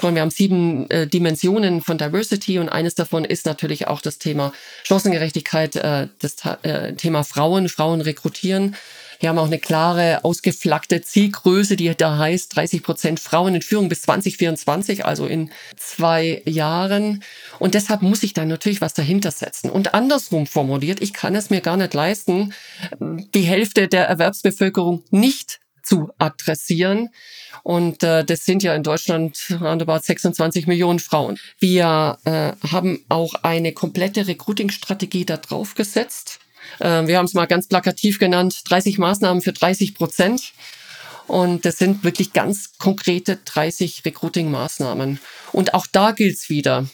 Wir 0.01 0.23
haben 0.23 0.31
sieben 0.31 0.89
äh, 0.91 1.07
Dimensionen 1.07 1.83
von 1.83 1.99
Diversity 1.99 2.59
und 2.59 2.69
eines 2.69 2.95
davon 2.95 3.25
ist 3.25 3.47
natürlich 3.47 3.89
auch 3.89 4.01
das 4.01 4.19
Thema 4.19 4.53
Chancengerechtigkeit, 4.85 5.77
äh, 5.77 6.09
das 6.21 6.37
äh, 6.63 6.95
Thema 6.95 7.25
Frauen, 7.25 7.69
Frauen 7.69 8.01
rekrutieren. 8.01 8.77
Wir 9.21 9.31
haben 9.31 9.39
auch 9.39 9.47
eine 9.47 9.59
klare, 9.59 10.25
ausgeflaggte 10.25 11.03
Zielgröße, 11.03 11.75
die 11.75 11.93
da 11.97 12.19
heißt 12.19 12.55
30 12.55 12.83
Prozent 12.85 13.21
Frauen 13.21 13.57
in 13.57 13.63
Führung 13.63 13.89
bis 13.89 14.03
2024, 14.03 15.05
also 15.05 15.27
in 15.27 15.51
zwei 15.77 16.43
Jahren. 16.45 17.25
Und 17.59 17.75
deshalb 17.75 18.03
muss 18.03 18.23
ich 18.23 18.33
da 18.33 18.45
natürlich 18.45 18.81
was 18.81 18.95
dahinter 18.95 19.33
setzen. 19.33 19.71
Und 19.71 19.95
andersrum 19.95 20.47
formuliert, 20.47 21.03
ich 21.03 21.13
kann 21.13 21.35
es 21.35 21.51
mir 21.51 21.61
gar 21.61 21.77
nicht 21.77 21.95
leisten, 21.95 22.55
die 23.01 23.43
Hälfte 23.43 23.89
der 23.89 24.07
Erwerbsbevölkerung 24.07 25.03
nicht 25.11 25.59
zu 25.89 26.11
adressieren. 26.19 27.09
Und 27.63 28.03
äh, 28.03 28.25
das 28.25 28.45
sind 28.45 28.63
ja 28.63 28.75
in 28.75 28.83
Deutschland 28.83 29.57
roundabout 29.61 30.01
26 30.03 30.67
Millionen 30.67 30.99
Frauen. 30.99 31.39
Wir 31.59 32.19
äh, 32.25 32.53
haben 32.71 33.05
auch 33.09 33.35
eine 33.43 33.73
komplette 33.73 34.27
Recruiting-Strategie 34.27 35.25
da 35.25 35.39
drauf 35.39 35.75
gesetzt. 35.75 36.41
Äh, 36.79 37.07
wir 37.07 37.19
haben 37.19 37.25
es 37.25 37.35
mal 37.35 37.47
ganz 37.47 37.69
plakativ 37.69 38.19
genannt, 38.19 38.63
30 38.69 38.99
Maßnahmen 38.99 39.43
für 39.43 39.53
30 39.53 39.95
Prozent. 39.95 40.53
Und 41.27 41.65
das 41.65 41.77
sind 41.77 42.05
wirklich 42.05 42.33
ganz 42.33 42.79
konkrete 42.79 43.37
30 43.45 44.03
Recruiting-Maßnahmen. 44.05 45.21
Und 45.53 45.75
auch 45.75 45.87
da 45.87 46.13
gilt's 46.13 46.49
wieder. 46.49 46.87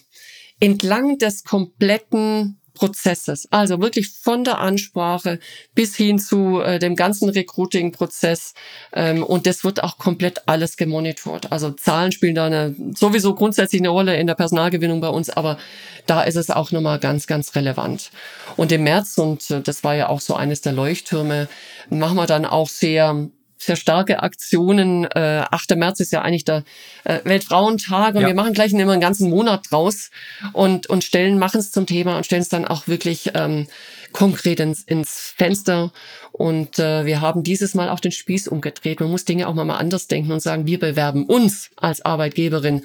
Entlang 0.61 1.19
des 1.19 1.45
kompletten 1.45 2.61
Prozesses. 2.75 3.49
Also 3.51 3.81
wirklich 3.81 4.11
von 4.11 4.45
der 4.45 4.59
Ansprache 4.59 5.39
bis 5.75 5.97
hin 5.97 6.19
zu 6.19 6.61
äh, 6.61 6.79
dem 6.79 6.97
ganzen 6.97 7.29
Recruiting-Prozess. 7.29 8.55
Ähm, 8.93 9.23
und 9.23 9.47
das 9.47 9.65
wird 9.65 9.83
auch 9.83 9.99
komplett 9.99 10.43
alles 10.47 10.77
gemonitort. 10.77 11.53
Also 11.53 11.71
Zahlen 11.71 12.13
spielen 12.13 12.35
da 12.35 12.47
eine, 12.47 12.75
sowieso 12.95 13.35
grundsätzlich 13.35 13.81
eine 13.81 13.91
Rolle 13.91 14.17
in 14.17 14.27
der 14.27 14.35
Personalgewinnung 14.35 15.01
bei 15.01 15.09
uns, 15.09 15.31
aber 15.31 15.59
da 16.07 16.23
ist 16.23 16.37
es 16.37 16.51
auch 16.51 16.73
nochmal 16.73 16.99
ganz, 16.99 17.27
ganz 17.27 17.55
relevant. 17.55 18.11
Und 18.57 18.73
im 18.73 18.83
März, 18.83 19.17
und 19.19 19.51
äh, 19.51 19.61
das 19.63 19.85
war 19.85 19.95
ja 19.95 20.09
auch 20.09 20.21
so 20.21 20.35
eines 20.35 20.61
der 20.61 20.73
Leuchttürme, 20.73 21.49
machen 21.91 22.17
wir 22.17 22.27
dann 22.27 22.45
auch 22.45 22.69
sehr 22.69 23.29
sehr 23.65 23.77
starke 23.77 24.23
Aktionen. 24.23 25.05
Äh, 25.05 25.45
8. 25.51 25.77
März 25.77 26.01
ist 26.01 26.13
ja 26.13 26.23
eigentlich 26.23 26.45
der 26.45 26.65
äh, 27.05 27.21
Weltfrauentag 27.25 28.15
und 28.15 28.23
ja. 28.23 28.29
wir 28.29 28.35
machen 28.35 28.53
gleich 28.53 28.73
immer 28.73 28.93
einen 28.93 29.01
ganzen 29.01 29.31
Monat 29.31 29.67
draus 29.71 30.11
und, 30.53 30.89
und 30.89 31.05
stellen, 31.05 31.39
machen 31.39 31.61
es 31.61 31.71
zum 31.71 31.87
Thema 31.87 32.17
und 32.17 32.27
stellen 32.27 32.43
es 32.43 32.49
dann 32.49 32.65
auch 32.65 32.89
wirklich 32.89 33.31
ähm, 33.35 33.67
konkret 34.13 34.61
ins, 34.61 34.83
ins 34.83 35.35
Fenster. 35.37 35.93
Und 36.33 36.79
äh, 36.79 37.05
wir 37.05 37.21
haben 37.21 37.43
dieses 37.43 37.75
Mal 37.75 37.91
auch 37.91 38.01
den 38.01 38.13
Spieß 38.13 38.49
umgedreht. 38.49 39.01
Man 39.01 39.11
muss 39.11 39.25
Dinge 39.25 39.47
auch 39.47 39.55
mal, 39.55 39.65
mal 39.65 39.77
anders 39.77 40.07
denken 40.07 40.33
und 40.33 40.41
sagen, 40.41 40.67
wir 40.67 40.79
bewerben 40.79 41.27
uns 41.27 41.71
als 41.77 42.05
Arbeitgeberin 42.05 42.85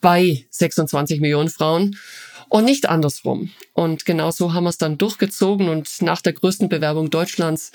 bei 0.00 0.46
26 0.50 1.20
Millionen 1.20 1.50
Frauen 1.50 1.96
und 2.48 2.64
nicht 2.64 2.88
andersrum. 2.88 3.50
Und 3.74 4.04
genau 4.04 4.30
so 4.30 4.52
haben 4.54 4.64
wir 4.64 4.70
es 4.70 4.78
dann 4.78 4.98
durchgezogen 4.98 5.68
und 5.68 6.02
nach 6.02 6.20
der 6.20 6.32
größten 6.32 6.68
Bewerbung 6.68 7.10
Deutschlands 7.10 7.72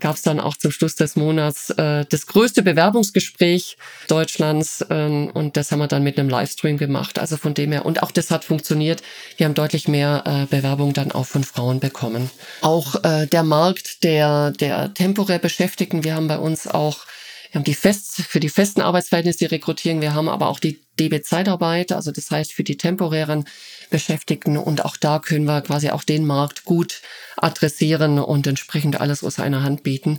gab 0.00 0.16
es 0.16 0.22
dann 0.22 0.40
auch 0.40 0.56
zum 0.56 0.70
Schluss 0.70 0.96
des 0.96 1.16
Monats 1.16 1.70
äh, 1.70 2.04
das 2.08 2.26
größte 2.26 2.62
Bewerbungsgespräch 2.62 3.76
Deutschlands 4.08 4.80
äh, 4.82 5.28
und 5.32 5.56
das 5.56 5.70
haben 5.70 5.80
wir 5.80 5.88
dann 5.88 6.02
mit 6.02 6.18
einem 6.18 6.28
Livestream 6.28 6.78
gemacht. 6.78 7.18
Also 7.18 7.36
von 7.36 7.54
dem 7.54 7.72
her 7.72 7.84
und 7.86 8.02
auch 8.02 8.10
das 8.10 8.30
hat 8.30 8.44
funktioniert. 8.44 9.02
Wir 9.36 9.46
haben 9.46 9.54
deutlich 9.54 9.88
mehr 9.88 10.24
äh, 10.26 10.46
Bewerbungen 10.46 10.94
dann 10.94 11.12
auch 11.12 11.26
von 11.26 11.44
Frauen 11.44 11.80
bekommen. 11.80 12.30
Auch 12.62 13.02
äh, 13.04 13.26
der 13.26 13.42
Markt 13.42 14.02
der 14.04 14.50
der 14.52 14.94
temporär 14.94 15.38
Beschäftigten. 15.38 16.04
Wir 16.04 16.14
haben 16.14 16.28
bei 16.28 16.38
uns 16.38 16.66
auch 16.66 17.06
wir 17.54 17.60
haben 17.60 17.64
die 17.64 17.74
fest, 17.74 18.16
für 18.16 18.40
die 18.40 18.48
festen 18.48 18.80
Arbeitsverhältnisse 18.80 19.38
die 19.38 19.44
Rekrutierung, 19.44 20.00
wir 20.00 20.12
haben 20.12 20.28
aber 20.28 20.48
auch 20.48 20.58
die 20.58 20.83
DB-Zeitarbeit, 20.98 21.92
also 21.92 22.10
das 22.12 22.30
heißt 22.30 22.52
für 22.52 22.64
die 22.64 22.76
temporären 22.76 23.44
Beschäftigten 23.90 24.56
und 24.56 24.84
auch 24.84 24.96
da 24.96 25.18
können 25.18 25.44
wir 25.44 25.60
quasi 25.62 25.90
auch 25.90 26.04
den 26.04 26.26
Markt 26.26 26.64
gut 26.64 27.00
adressieren 27.36 28.18
und 28.18 28.46
entsprechend 28.46 29.00
alles 29.00 29.22
aus 29.24 29.38
einer 29.38 29.62
Hand 29.62 29.82
bieten. 29.82 30.18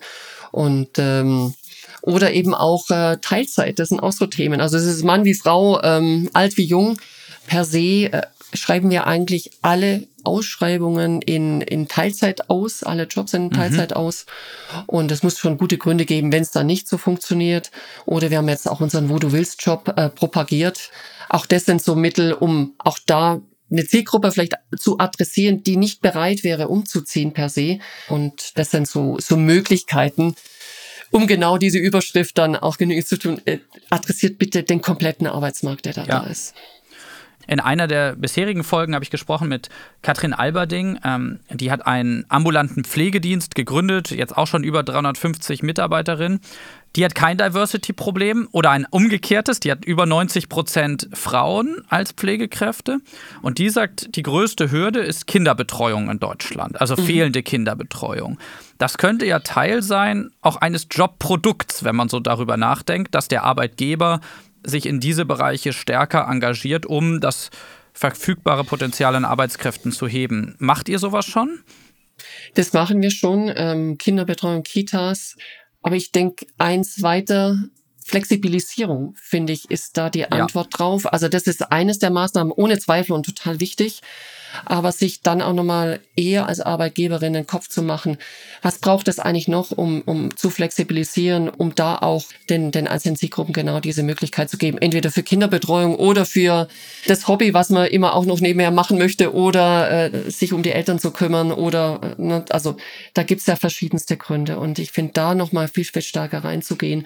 Und 0.52 0.98
ähm, 0.98 1.54
oder 2.02 2.34
eben 2.34 2.54
auch 2.54 2.90
äh, 2.90 3.18
Teilzeit, 3.18 3.80
das 3.80 3.90
sind 3.90 4.00
auch 4.00 4.12
so 4.12 4.28
Themen. 4.28 4.62
Also 4.62 4.78
es 4.78 4.86
ist 4.86 5.04
Mann 5.04 5.26
wie 5.26 5.34
Frau, 5.34 5.82
ähm, 5.82 6.30
alt 6.34 6.58
wie 6.58 6.66
jung. 6.66 6.98
Per 7.48 7.66
se 7.66 8.12
äh, 8.12 8.22
schreiben 8.56 8.90
wir 8.90 9.08
eigentlich 9.08 9.52
alle 9.62 10.08
Ausschreibungen 10.24 11.22
in, 11.22 11.62
in 11.62 11.88
Teilzeit 11.88 12.50
aus, 12.50 12.84
alle 12.84 13.04
Jobs 13.04 13.34
in 13.34 13.46
mhm. 13.46 13.52
Teilzeit 13.52 13.92
mhm. 13.92 13.98
aus. 13.98 14.26
Und 14.88 15.12
es 15.12 15.24
muss 15.24 15.38
schon 15.38 15.58
gute 15.58 15.78
Gründe 15.78 16.06
geben, 16.06 16.32
wenn 16.32 16.42
es 16.42 16.52
da 16.52 16.64
nicht 16.64 16.88
so 16.88 16.98
funktioniert. 16.98 17.72
Oder 18.06 18.32
wir 18.32 18.40
haben 18.40 18.50
jetzt 18.50 18.70
auch 18.70 18.82
unseren 18.82 19.10
Wo 19.10 19.20
du 19.20 19.32
willst 19.32 19.66
Job 19.66 19.94
äh, 19.96 20.10
propagiert. 20.10 20.92
Auch 21.30 21.46
das 21.46 21.66
sind 21.66 21.82
so 21.82 21.96
Mittel, 21.96 22.34
um 22.34 22.74
auch 22.80 23.00
da 23.06 23.42
eine 23.72 23.86
Zielgruppe 23.86 24.32
vielleicht 24.32 24.54
zu 24.78 25.00
adressieren, 25.00 25.64
die 25.64 25.78
nicht 25.78 26.02
bereit 26.02 26.44
wäre, 26.44 26.68
umzuziehen 26.68 27.34
per 27.34 27.50
se. 27.50 27.80
Und 28.10 28.58
das 28.58 28.72
sind 28.72 28.88
so, 28.88 29.18
so 29.20 29.38
Möglichkeiten, 29.38 30.36
um 31.12 31.28
genau 31.28 31.58
diese 31.58 31.80
Überschrift 31.80 32.38
dann 32.38 32.56
auch 32.56 32.78
genügend 32.78 33.08
zu 33.08 33.18
tun. 33.18 33.42
Äh, 33.46 33.60
adressiert 33.90 34.38
bitte 34.38 34.64
den 34.64 34.82
kompletten 34.82 35.28
Arbeitsmarkt, 35.28 35.86
der 35.86 35.94
da, 35.94 36.02
ja. 36.02 36.20
da 36.20 36.28
ist. 36.28 36.54
In 37.48 37.60
einer 37.60 37.88
der 37.88 38.16
bisherigen 38.16 38.64
Folgen 38.64 38.94
habe 38.94 39.04
ich 39.04 39.12
gesprochen 39.12 39.48
mit 39.48 39.70
Katrin 40.02 40.34
Alberding. 40.34 41.00
Ähm, 41.04 41.40
die 41.50 41.72
hat 41.72 41.86
einen 41.86 42.26
ambulanten 42.30 42.84
Pflegedienst 42.84 43.56
gegründet, 43.56 44.12
jetzt 44.12 44.36
auch 44.36 44.48
schon 44.48 44.64
über 44.64 44.84
350 44.84 45.64
Mitarbeiterinnen. 45.64 46.40
Die 46.96 47.04
hat 47.04 47.14
kein 47.14 47.38
Diversity-Problem 47.38 48.48
oder 48.52 48.72
ein 48.72 48.86
umgekehrtes. 48.90 49.60
Die 49.60 49.72
hat 49.72 49.84
über 49.84 50.06
90 50.06 50.48
Prozent 50.48 51.10
Frauen 51.14 51.82
als 51.90 52.14
Pflegekräfte. 52.14 53.00
Und 53.42 53.58
die 53.58 53.70
sagt, 53.70 54.16
die 54.16 54.24
größte 54.24 54.72
Hürde 54.72 55.00
ist 55.02 55.28
Kinderbetreuung 55.28 56.10
in 56.10 56.20
Deutschland, 56.20 56.80
also 56.80 56.96
mhm. 56.96 57.06
fehlende 57.06 57.44
Kinderbetreuung. 57.44 58.38
Das 58.78 58.98
könnte 58.98 59.26
ja 59.26 59.40
Teil 59.40 59.82
sein 59.82 60.32
auch 60.42 60.58
eines 60.58 60.88
Jobprodukts, 60.90 61.84
wenn 61.84 61.96
man 61.96 62.10
so 62.10 62.20
darüber 62.20 62.56
nachdenkt, 62.58 63.14
dass 63.14 63.28
der 63.28 63.44
Arbeitgeber 63.44 64.22
sich 64.66 64.86
in 64.86 65.00
diese 65.00 65.26
Bereiche 65.26 65.74
stärker 65.74 66.28
engagiert, 66.30 66.86
um 66.86 67.20
das 67.22 67.50
verfügbare 67.94 68.64
Potenzial 68.64 69.16
an 69.16 69.26
Arbeitskräften 69.26 69.92
zu 69.92 70.08
heben. 70.08 70.56
Macht 70.60 70.90
ihr 70.90 71.00
sowas 71.00 71.26
schon? 71.26 71.64
Das 72.54 72.74
machen 72.74 73.02
wir 73.02 73.12
schon. 73.12 73.52
Ähm, 73.56 73.98
Kinderbetreuung, 73.98 74.64
Kitas. 74.64 75.36
Aber 75.82 75.96
ich 75.96 76.12
denke, 76.12 76.48
eins 76.58 77.02
weiter, 77.02 77.58
Flexibilisierung, 78.04 79.16
finde 79.22 79.54
ich, 79.54 79.72
ist 79.72 79.98
da 79.98 80.10
die 80.10 80.30
Antwort 80.32 80.74
ja. 80.74 80.78
drauf. 80.78 81.12
Also 81.12 81.28
das 81.28 81.44
ist 81.44 81.72
eines 81.72 82.00
der 82.00 82.12
Maßnahmen 82.12 82.52
ohne 82.52 82.80
Zweifel 82.80 83.14
und 83.14 83.26
total 83.26 83.60
wichtig 83.60 84.02
aber 84.66 84.92
sich 84.92 85.22
dann 85.22 85.42
auch 85.42 85.54
nochmal 85.54 86.00
eher 86.16 86.48
als 86.48 86.60
Arbeitgeberin 86.60 87.34
den 87.34 87.48
Kopf 87.48 87.68
zu 87.68 87.82
machen, 87.82 88.18
was 88.62 88.80
braucht 88.80 89.08
es 89.08 89.20
eigentlich 89.20 89.48
noch, 89.48 89.72
um, 89.72 90.02
um 90.06 90.36
zu 90.38 90.50
flexibilisieren, 90.50 91.50
um 91.50 91.76
da 91.76 91.98
auch 91.98 92.24
den, 92.50 92.72
den 92.72 92.88
einzelnen 92.88 93.16
Zielgruppen 93.16 93.54
genau 93.54 93.80
diese 93.80 94.04
Möglichkeit 94.04 94.50
zu 94.50 94.58
geben, 94.58 94.78
entweder 94.78 95.12
für 95.12 95.24
Kinderbetreuung 95.24 95.96
oder 95.96 96.26
für 96.26 96.68
das 97.08 97.28
Hobby, 97.28 97.54
was 97.54 97.70
man 97.70 97.88
immer 97.88 98.14
auch 98.14 98.26
noch 98.26 98.40
nebenher 98.40 98.72
machen 98.72 98.98
möchte 98.98 99.34
oder 99.34 100.14
äh, 100.14 100.32
sich 100.32 100.54
um 100.54 100.64
die 100.64 100.72
Eltern 100.72 101.00
zu 101.00 101.12
kümmern 101.12 101.52
oder, 101.52 102.16
ne, 102.18 102.46
also 102.50 102.78
da 103.14 103.24
gibt's 103.24 103.46
ja 103.48 103.56
verschiedenste 103.56 104.18
Gründe. 104.18 104.60
Und 104.60 104.80
ich 104.80 104.92
finde 104.92 105.14
da 105.14 105.36
nochmal 105.36 105.68
viel, 105.68 105.86
viel 105.86 106.02
stärker 106.02 106.44
reinzugehen 106.44 107.06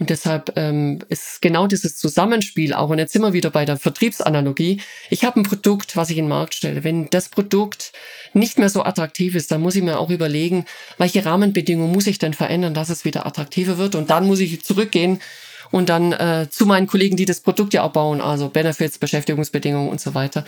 und 0.00 0.08
deshalb 0.08 0.54
ähm, 0.56 1.00
ist 1.10 1.42
genau 1.42 1.66
dieses 1.66 1.98
Zusammenspiel 1.98 2.72
auch, 2.72 2.88
und 2.88 2.98
jetzt 2.98 3.12
sind 3.12 3.20
wir 3.20 3.34
wieder 3.34 3.50
bei 3.50 3.66
der 3.66 3.76
Vertriebsanalogie, 3.76 4.80
ich 5.10 5.24
habe 5.24 5.38
ein 5.38 5.42
Produkt, 5.42 5.94
was 5.94 6.08
ich 6.08 6.16
in 6.16 6.24
den 6.24 6.30
Markt 6.30 6.54
stelle. 6.54 6.84
Wenn 6.84 7.10
das 7.10 7.28
Produkt 7.28 7.92
nicht 8.32 8.58
mehr 8.58 8.70
so 8.70 8.82
attraktiv 8.82 9.34
ist, 9.34 9.50
dann 9.50 9.60
muss 9.60 9.76
ich 9.76 9.82
mir 9.82 9.98
auch 9.98 10.08
überlegen, 10.08 10.64
welche 10.96 11.26
Rahmenbedingungen 11.26 11.92
muss 11.92 12.06
ich 12.06 12.18
denn 12.18 12.32
verändern, 12.32 12.72
dass 12.72 12.88
es 12.88 13.04
wieder 13.04 13.26
attraktiver 13.26 13.76
wird. 13.76 13.94
Und 13.94 14.08
dann 14.08 14.26
muss 14.26 14.40
ich 14.40 14.64
zurückgehen 14.64 15.20
und 15.70 15.88
dann 15.88 16.12
äh, 16.12 16.48
zu 16.50 16.66
meinen 16.66 16.86
Kollegen, 16.86 17.16
die 17.16 17.24
das 17.24 17.40
Produkt 17.40 17.74
ja 17.74 17.82
auch 17.82 17.92
bauen, 17.92 18.20
also 18.20 18.48
Benefits, 18.48 18.98
Beschäftigungsbedingungen 18.98 19.88
und 19.88 20.00
so 20.00 20.14
weiter. 20.14 20.44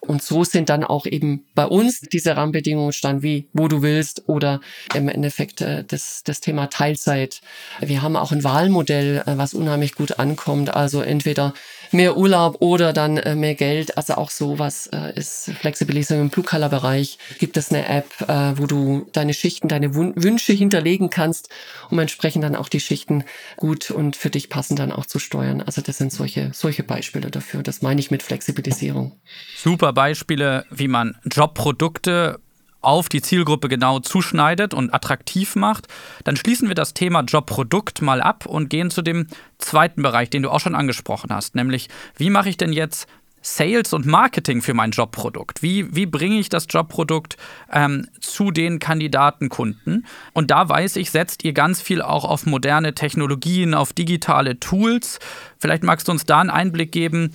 Und 0.00 0.22
so 0.22 0.44
sind 0.44 0.68
dann 0.68 0.84
auch 0.84 1.06
eben 1.06 1.44
bei 1.54 1.66
uns 1.66 2.00
diese 2.00 2.36
Rahmenbedingungen 2.36 2.92
stand 2.92 3.22
wie 3.22 3.48
wo 3.52 3.68
du 3.68 3.82
willst 3.82 4.28
oder 4.28 4.60
im 4.94 5.08
Endeffekt 5.08 5.60
äh, 5.60 5.84
das, 5.84 6.22
das 6.24 6.40
Thema 6.40 6.68
Teilzeit. 6.68 7.40
Wir 7.80 8.02
haben 8.02 8.16
auch 8.16 8.32
ein 8.32 8.44
Wahlmodell, 8.44 9.22
äh, 9.26 9.38
was 9.38 9.54
unheimlich 9.54 9.94
gut 9.94 10.18
ankommt. 10.18 10.74
Also 10.74 11.00
entweder 11.00 11.54
mehr 11.92 12.16
Urlaub 12.16 12.56
oder 12.60 12.92
dann 12.92 13.16
äh, 13.16 13.34
mehr 13.34 13.54
Geld. 13.54 13.96
Also 13.96 14.14
auch 14.14 14.30
sowas 14.30 14.88
äh, 14.92 15.18
ist 15.18 15.50
Flexibilisierung 15.60 16.24
im 16.24 16.30
Blue-Color-Bereich. 16.30 17.18
Gibt 17.38 17.56
es 17.56 17.70
eine 17.70 17.88
App, 17.88 18.06
äh, 18.28 18.52
wo 18.56 18.66
du 18.66 19.06
deine 19.12 19.34
Schichten, 19.34 19.68
deine 19.68 19.94
Wun 19.94 20.12
Wünsche 20.16 20.52
hinterlegen 20.52 21.10
kannst, 21.10 21.48
um 21.90 21.98
entsprechend 21.98 22.44
dann 22.44 22.56
auch 22.56 22.68
die 22.68 22.80
Schichten 22.80 23.24
gut 23.56 23.90
und 23.90 24.16
für 24.16 24.30
dich 24.30 24.48
passend 24.48 24.78
dann 24.78 24.92
auch 24.92 25.06
zu 25.06 25.18
steuern. 25.18 25.60
Also 25.60 25.82
das 25.82 25.98
sind 25.98 26.12
solche, 26.12 26.50
solche 26.52 26.82
Beispiele 26.82 27.30
dafür. 27.30 27.62
Das 27.62 27.82
meine 27.82 28.00
ich 28.00 28.10
mit 28.10 28.22
Flexibilisierung. 28.22 29.18
Super 29.56 29.92
Beispiele, 29.92 30.64
wie 30.70 30.88
man 30.88 31.16
Jobprodukte 31.24 32.40
auf 32.86 33.08
die 33.08 33.22
Zielgruppe 33.22 33.68
genau 33.68 33.98
zuschneidet 33.98 34.72
und 34.72 34.94
attraktiv 34.94 35.56
macht, 35.56 35.88
dann 36.24 36.36
schließen 36.36 36.68
wir 36.68 36.74
das 36.74 36.94
Thema 36.94 37.22
Jobprodukt 37.22 38.00
mal 38.00 38.22
ab 38.22 38.46
und 38.46 38.70
gehen 38.70 38.90
zu 38.90 39.02
dem 39.02 39.26
zweiten 39.58 40.02
Bereich, 40.02 40.30
den 40.30 40.42
du 40.42 40.50
auch 40.50 40.60
schon 40.60 40.74
angesprochen 40.74 41.30
hast, 41.32 41.54
nämlich 41.54 41.88
wie 42.16 42.30
mache 42.30 42.48
ich 42.48 42.56
denn 42.56 42.72
jetzt 42.72 43.08
Sales 43.46 43.92
und 43.92 44.06
Marketing 44.06 44.60
für 44.60 44.74
mein 44.74 44.90
Jobprodukt? 44.90 45.62
Wie, 45.62 45.94
wie 45.94 46.06
bringe 46.06 46.40
ich 46.40 46.48
das 46.48 46.66
Jobprodukt 46.68 47.36
ähm, 47.72 48.08
zu 48.20 48.50
den 48.50 48.80
Kandidatenkunden? 48.80 50.04
Und 50.32 50.50
da 50.50 50.68
weiß 50.68 50.96
ich, 50.96 51.12
setzt 51.12 51.44
ihr 51.44 51.52
ganz 51.52 51.80
viel 51.80 52.02
auch 52.02 52.24
auf 52.24 52.44
moderne 52.44 52.94
Technologien, 52.94 53.74
auf 53.74 53.92
digitale 53.92 54.58
Tools. 54.58 55.20
Vielleicht 55.58 55.84
magst 55.84 56.08
du 56.08 56.12
uns 56.12 56.26
da 56.26 56.40
einen 56.40 56.50
Einblick 56.50 56.90
geben, 56.90 57.30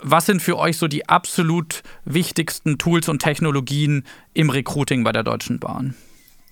was 0.00 0.26
sind 0.26 0.40
für 0.40 0.58
euch 0.58 0.76
so 0.76 0.88
die 0.88 1.08
absolut 1.08 1.82
wichtigsten 2.04 2.78
Tools 2.78 3.08
und 3.08 3.20
Technologien 3.20 4.04
im 4.34 4.50
Recruiting 4.50 5.04
bei 5.04 5.12
der 5.12 5.22
Deutschen 5.22 5.58
Bahn? 5.58 5.94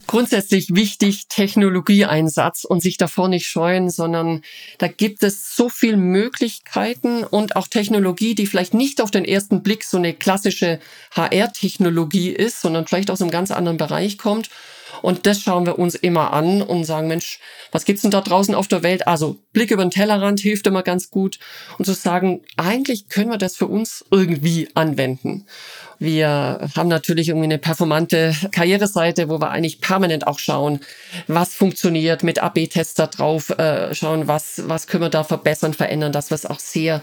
grundsätzlich 0.06 0.74
wichtig, 0.74 1.28
Technologieeinsatz 1.28 2.64
und 2.64 2.80
sich 2.80 2.96
davor 2.96 3.28
nicht 3.28 3.46
scheuen, 3.46 3.90
sondern 3.90 4.42
da 4.78 4.88
gibt 4.88 5.22
es 5.22 5.54
so 5.56 5.68
viel 5.68 5.96
Möglichkeiten 5.96 7.24
und 7.24 7.56
auch 7.56 7.66
Technologie, 7.68 8.34
die 8.34 8.46
vielleicht 8.46 8.74
nicht 8.74 9.00
auf 9.00 9.10
den 9.10 9.24
ersten 9.24 9.62
Blick 9.62 9.84
so 9.84 9.96
eine 9.96 10.14
klassische 10.14 10.80
HR-Technologie 11.12 12.30
ist, 12.30 12.60
sondern 12.60 12.86
vielleicht 12.86 13.10
aus 13.10 13.20
einem 13.20 13.30
ganz 13.30 13.50
anderen 13.50 13.78
Bereich 13.78 14.18
kommt 14.18 14.50
und 15.02 15.26
das 15.26 15.40
schauen 15.40 15.66
wir 15.66 15.78
uns 15.78 15.94
immer 15.94 16.32
an 16.32 16.62
und 16.62 16.84
sagen, 16.84 17.08
Mensch, 17.08 17.40
was 17.72 17.84
gibt's 17.84 18.02
denn 18.02 18.10
da 18.10 18.20
draußen 18.20 18.54
auf 18.54 18.68
der 18.68 18.82
Welt? 18.82 19.06
Also 19.06 19.36
Blick 19.52 19.70
über 19.70 19.84
den 19.84 19.90
Tellerrand 19.90 20.40
hilft 20.40 20.66
immer 20.66 20.82
ganz 20.82 21.10
gut. 21.10 21.38
Und 21.78 21.84
zu 21.84 21.92
sagen, 21.92 22.42
eigentlich 22.56 23.08
können 23.08 23.30
wir 23.30 23.38
das 23.38 23.56
für 23.56 23.66
uns 23.66 24.04
irgendwie 24.10 24.68
anwenden. 24.74 25.46
Wir 25.98 26.68
haben 26.76 26.88
natürlich 26.88 27.28
irgendwie 27.28 27.46
eine 27.46 27.58
performante 27.58 28.34
Karriereseite, 28.52 29.28
wo 29.28 29.40
wir 29.40 29.50
eigentlich 29.50 29.80
permanent 29.80 30.26
auch 30.26 30.38
schauen, 30.38 30.80
was 31.26 31.54
funktioniert 31.54 32.22
mit 32.22 32.42
AB-Tests 32.42 32.94
da 32.94 33.06
drauf, 33.06 33.50
äh, 33.50 33.94
schauen, 33.94 34.28
was, 34.28 34.62
was 34.66 34.86
können 34.86 35.04
wir 35.04 35.10
da 35.10 35.24
verbessern, 35.24 35.72
verändern, 35.72 36.12
dass 36.12 36.30
wir 36.30 36.34
es 36.34 36.46
auch 36.46 36.60
sehr 36.60 37.02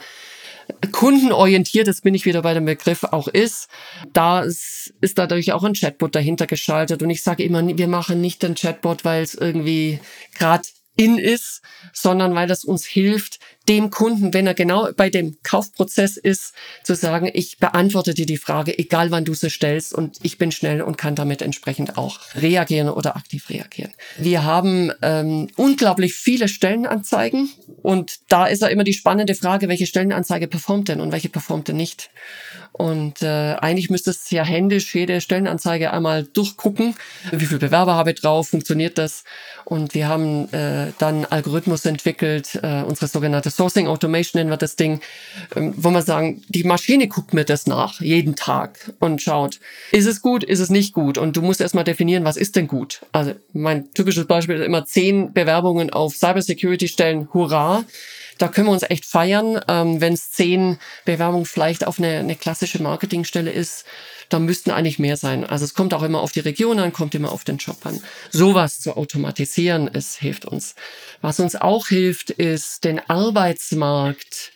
kundenorientiert, 0.91 1.87
das 1.87 2.01
bin 2.01 2.13
ich 2.13 2.25
wieder 2.25 2.41
bei 2.41 2.53
dem 2.53 2.65
Begriff, 2.65 3.03
auch 3.03 3.27
ist, 3.27 3.67
da 4.13 4.41
ist, 4.41 4.93
ist 5.01 5.17
dadurch 5.17 5.51
auch 5.51 5.63
ein 5.63 5.73
Chatbot 5.73 6.15
dahinter 6.15 6.47
geschaltet. 6.47 7.01
Und 7.01 7.09
ich 7.09 7.23
sage 7.23 7.43
immer, 7.43 7.65
wir 7.65 7.87
machen 7.87 8.21
nicht 8.21 8.43
den 8.43 8.55
Chatbot, 8.55 9.05
weil 9.05 9.23
es 9.23 9.33
irgendwie 9.33 9.99
gerade 10.35 10.63
in 10.95 11.17
ist, 11.17 11.61
sondern 11.91 12.35
weil 12.35 12.47
das 12.47 12.63
uns 12.63 12.85
hilft, 12.85 13.39
dem 13.69 13.89
Kunden, 13.89 14.33
wenn 14.33 14.45
er 14.45 14.53
genau 14.53 14.89
bei 14.95 15.09
dem 15.09 15.37
Kaufprozess 15.43 16.17
ist, 16.17 16.53
zu 16.83 16.95
sagen, 16.95 17.29
ich 17.33 17.57
beantworte 17.59 18.13
dir 18.13 18.25
die 18.25 18.37
Frage, 18.37 18.77
egal 18.77 19.11
wann 19.11 19.25
du 19.25 19.33
sie 19.33 19.49
stellst 19.49 19.93
und 19.93 20.17
ich 20.21 20.37
bin 20.37 20.51
schnell 20.51 20.81
und 20.81 20.97
kann 20.97 21.15
damit 21.15 21.41
entsprechend 21.41 21.97
auch 21.97 22.19
reagieren 22.35 22.89
oder 22.89 23.15
aktiv 23.15 23.49
reagieren. 23.49 23.91
Wir 24.17 24.43
haben 24.43 24.91
ähm, 25.01 25.49
unglaublich 25.55 26.13
viele 26.13 26.47
Stellenanzeigen 26.47 27.49
und 27.81 28.19
da 28.27 28.47
ist 28.47 28.61
ja 28.61 28.67
immer 28.67 28.83
die 28.83 28.93
spannende 28.93 29.35
Frage, 29.35 29.69
welche 29.69 29.87
Stellenanzeige 29.87 30.47
performt 30.47 30.89
denn 30.89 30.99
und 30.99 31.11
welche 31.11 31.29
performt 31.29 31.69
denn 31.69 31.77
nicht. 31.77 32.09
Und 32.73 33.21
äh, 33.21 33.55
eigentlich 33.61 33.91
müsste 33.91 34.09
es 34.09 34.31
ja 34.31 34.43
händisch 34.43 34.95
jede 34.95 35.21
Stellenanzeige 35.21 35.93
einmal 35.93 36.23
durchgucken, 36.23 36.95
wie 37.31 37.45
viele 37.45 37.59
Bewerber 37.59 37.93
habe 37.93 38.11
ich 38.11 38.19
drauf, 38.19 38.49
funktioniert 38.49 38.97
das. 38.97 39.23
Und 39.63 39.93
wir 39.93 40.07
haben 40.07 40.51
äh, 40.51 40.91
dann 40.97 41.25
Algorithmus 41.25 41.85
entwickelt, 41.85 42.59
äh, 42.63 42.81
unsere 42.81 43.07
sogenannte 43.07 43.51
Sourcing 43.55 43.87
Automation 43.87 44.39
nennen 44.39 44.49
wir 44.49 44.57
das 44.57 44.75
Ding, 44.75 45.01
ähm, 45.55 45.73
wo 45.77 45.89
man 45.89 46.03
sagen, 46.03 46.43
die 46.49 46.63
Maschine 46.63 47.07
guckt 47.07 47.33
mir 47.33 47.45
das 47.45 47.67
nach, 47.67 48.01
jeden 48.01 48.35
Tag 48.35 48.93
und 48.99 49.21
schaut, 49.21 49.59
ist 49.91 50.05
es 50.05 50.21
gut, 50.21 50.43
ist 50.43 50.59
es 50.59 50.69
nicht 50.69 50.93
gut? 50.93 51.17
Und 51.17 51.37
du 51.37 51.41
musst 51.41 51.61
erstmal 51.61 51.83
definieren, 51.83 52.25
was 52.25 52.37
ist 52.37 52.55
denn 52.55 52.67
gut? 52.67 53.01
Also 53.11 53.33
mein 53.53 53.93
typisches 53.93 54.25
Beispiel 54.25 54.57
ist 54.57 54.65
immer 54.65 54.85
zehn 54.85 55.33
Bewerbungen 55.33 55.91
auf 55.91 56.15
Cybersecurity-Stellen, 56.15 57.29
hurra 57.33 57.85
da 58.37 58.47
können 58.47 58.67
wir 58.67 58.71
uns 58.71 58.83
echt 58.83 59.05
feiern. 59.05 59.59
Ähm, 59.67 60.01
Wenn 60.01 60.13
es 60.13 60.31
zehn 60.31 60.77
Bewerbungen 61.05 61.45
vielleicht 61.45 61.85
auf 61.85 61.99
eine, 61.99 62.19
eine 62.19 62.35
klassische 62.35 62.81
Marketingstelle 62.81 63.51
ist, 63.51 63.85
dann 64.29 64.45
müssten 64.45 64.71
eigentlich 64.71 64.99
mehr 64.99 65.17
sein. 65.17 65.45
Also 65.45 65.65
es 65.65 65.73
kommt 65.73 65.93
auch 65.93 66.03
immer 66.03 66.21
auf 66.21 66.31
die 66.31 66.39
Region 66.39 66.79
an, 66.79 66.93
kommt 66.93 67.15
immer 67.15 67.31
auf 67.31 67.43
den 67.43 67.57
Job 67.57 67.77
an. 67.85 68.01
Sowas 68.31 68.79
zu 68.79 68.95
automatisieren, 68.95 69.89
es 69.91 70.15
hilft 70.15 70.45
uns. 70.45 70.75
Was 71.21 71.39
uns 71.39 71.55
auch 71.55 71.87
hilft, 71.87 72.29
ist 72.29 72.83
den 72.83 72.99
Arbeitsmarkt 73.09 74.51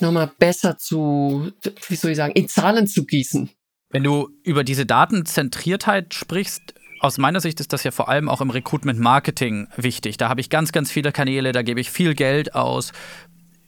nochmal 0.00 0.30
besser 0.38 0.78
zu, 0.78 1.52
wie 1.88 1.96
soll 1.96 2.12
ich 2.12 2.16
sagen, 2.16 2.32
in 2.34 2.48
Zahlen 2.48 2.86
zu 2.86 3.04
gießen. 3.04 3.50
Wenn 3.90 4.04
du 4.04 4.28
über 4.42 4.64
diese 4.64 4.84
Datenzentriertheit 4.84 6.14
sprichst, 6.14 6.74
aus 7.00 7.18
meiner 7.18 7.40
Sicht 7.40 7.60
ist 7.60 7.72
das 7.72 7.84
ja 7.84 7.90
vor 7.90 8.08
allem 8.08 8.28
auch 8.28 8.40
im 8.40 8.50
Recruitment 8.50 8.98
Marketing 8.98 9.68
wichtig. 9.76 10.16
Da 10.16 10.28
habe 10.28 10.40
ich 10.40 10.50
ganz, 10.50 10.72
ganz 10.72 10.90
viele 10.90 11.12
Kanäle, 11.12 11.52
da 11.52 11.62
gebe 11.62 11.80
ich 11.80 11.90
viel 11.90 12.14
Geld 12.14 12.54
aus. 12.54 12.92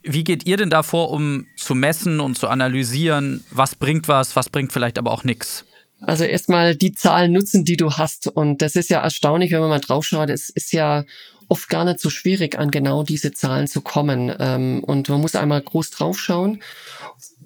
Wie 0.03 0.23
geht 0.23 0.45
ihr 0.47 0.57
denn 0.57 0.69
da 0.69 0.83
vor, 0.83 1.11
um 1.11 1.47
zu 1.55 1.75
messen 1.75 2.19
und 2.19 2.37
zu 2.37 2.47
analysieren, 2.47 3.43
was 3.51 3.75
bringt 3.75 4.07
was, 4.07 4.35
was 4.35 4.49
bringt 4.49 4.73
vielleicht 4.73 4.97
aber 4.97 5.11
auch 5.11 5.23
nichts? 5.23 5.65
Also 6.01 6.23
erstmal 6.23 6.75
die 6.75 6.93
Zahlen 6.93 7.31
nutzen, 7.31 7.63
die 7.63 7.77
du 7.77 7.91
hast. 7.91 8.27
Und 8.27 8.61
das 8.61 8.75
ist 8.75 8.89
ja 8.89 9.01
erstaunlich, 9.01 9.51
wenn 9.51 9.59
man 9.59 9.69
mal 9.69 9.79
draufschaut. 9.79 10.29
Es 10.29 10.49
ist 10.49 10.73
ja 10.73 11.05
oft 11.51 11.67
gar 11.67 11.83
nicht 11.83 11.99
so 11.99 12.09
schwierig, 12.09 12.57
an 12.57 12.71
genau 12.71 13.03
diese 13.03 13.33
Zahlen 13.33 13.67
zu 13.67 13.81
kommen. 13.81 14.33
Ähm, 14.39 14.83
und 14.85 15.09
man 15.09 15.19
muss 15.19 15.35
einmal 15.35 15.61
groß 15.61 15.89
draufschauen. 15.91 16.61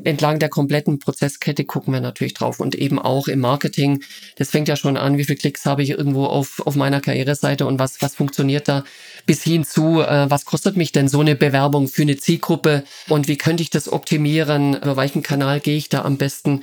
Entlang 0.03 0.37
der 0.37 0.49
kompletten 0.49 0.99
Prozesskette 0.99 1.65
gucken 1.65 1.91
wir 1.91 2.01
natürlich 2.01 2.35
drauf 2.35 2.59
und 2.59 2.75
eben 2.75 2.99
auch 2.99 3.27
im 3.27 3.39
Marketing. 3.39 4.03
Das 4.37 4.51
fängt 4.51 4.67
ja 4.67 4.75
schon 4.75 4.95
an, 4.95 5.17
wie 5.17 5.23
viele 5.23 5.37
Klicks 5.37 5.65
habe 5.65 5.81
ich 5.81 5.89
irgendwo 5.89 6.25
auf, 6.25 6.61
auf 6.67 6.75
meiner 6.75 7.01
Karriereseite 7.01 7.65
und 7.65 7.79
was, 7.79 8.01
was 8.01 8.13
funktioniert 8.13 8.67
da, 8.67 8.83
bis 9.25 9.41
hin 9.41 9.65
zu, 9.65 10.01
äh, 10.01 10.29
was 10.29 10.45
kostet 10.45 10.77
mich 10.77 10.91
denn 10.91 11.07
so 11.07 11.21
eine 11.21 11.35
Bewerbung 11.35 11.87
für 11.87 12.03
eine 12.03 12.17
Zielgruppe 12.17 12.83
und 13.09 13.27
wie 13.27 13.37
könnte 13.37 13.63
ich 13.63 13.71
das 13.71 13.91
optimieren, 13.91 14.75
über 14.75 14.97
welchen 14.97 15.23
Kanal 15.23 15.59
gehe 15.61 15.77
ich 15.77 15.89
da 15.89 16.03
am 16.03 16.17
besten. 16.17 16.61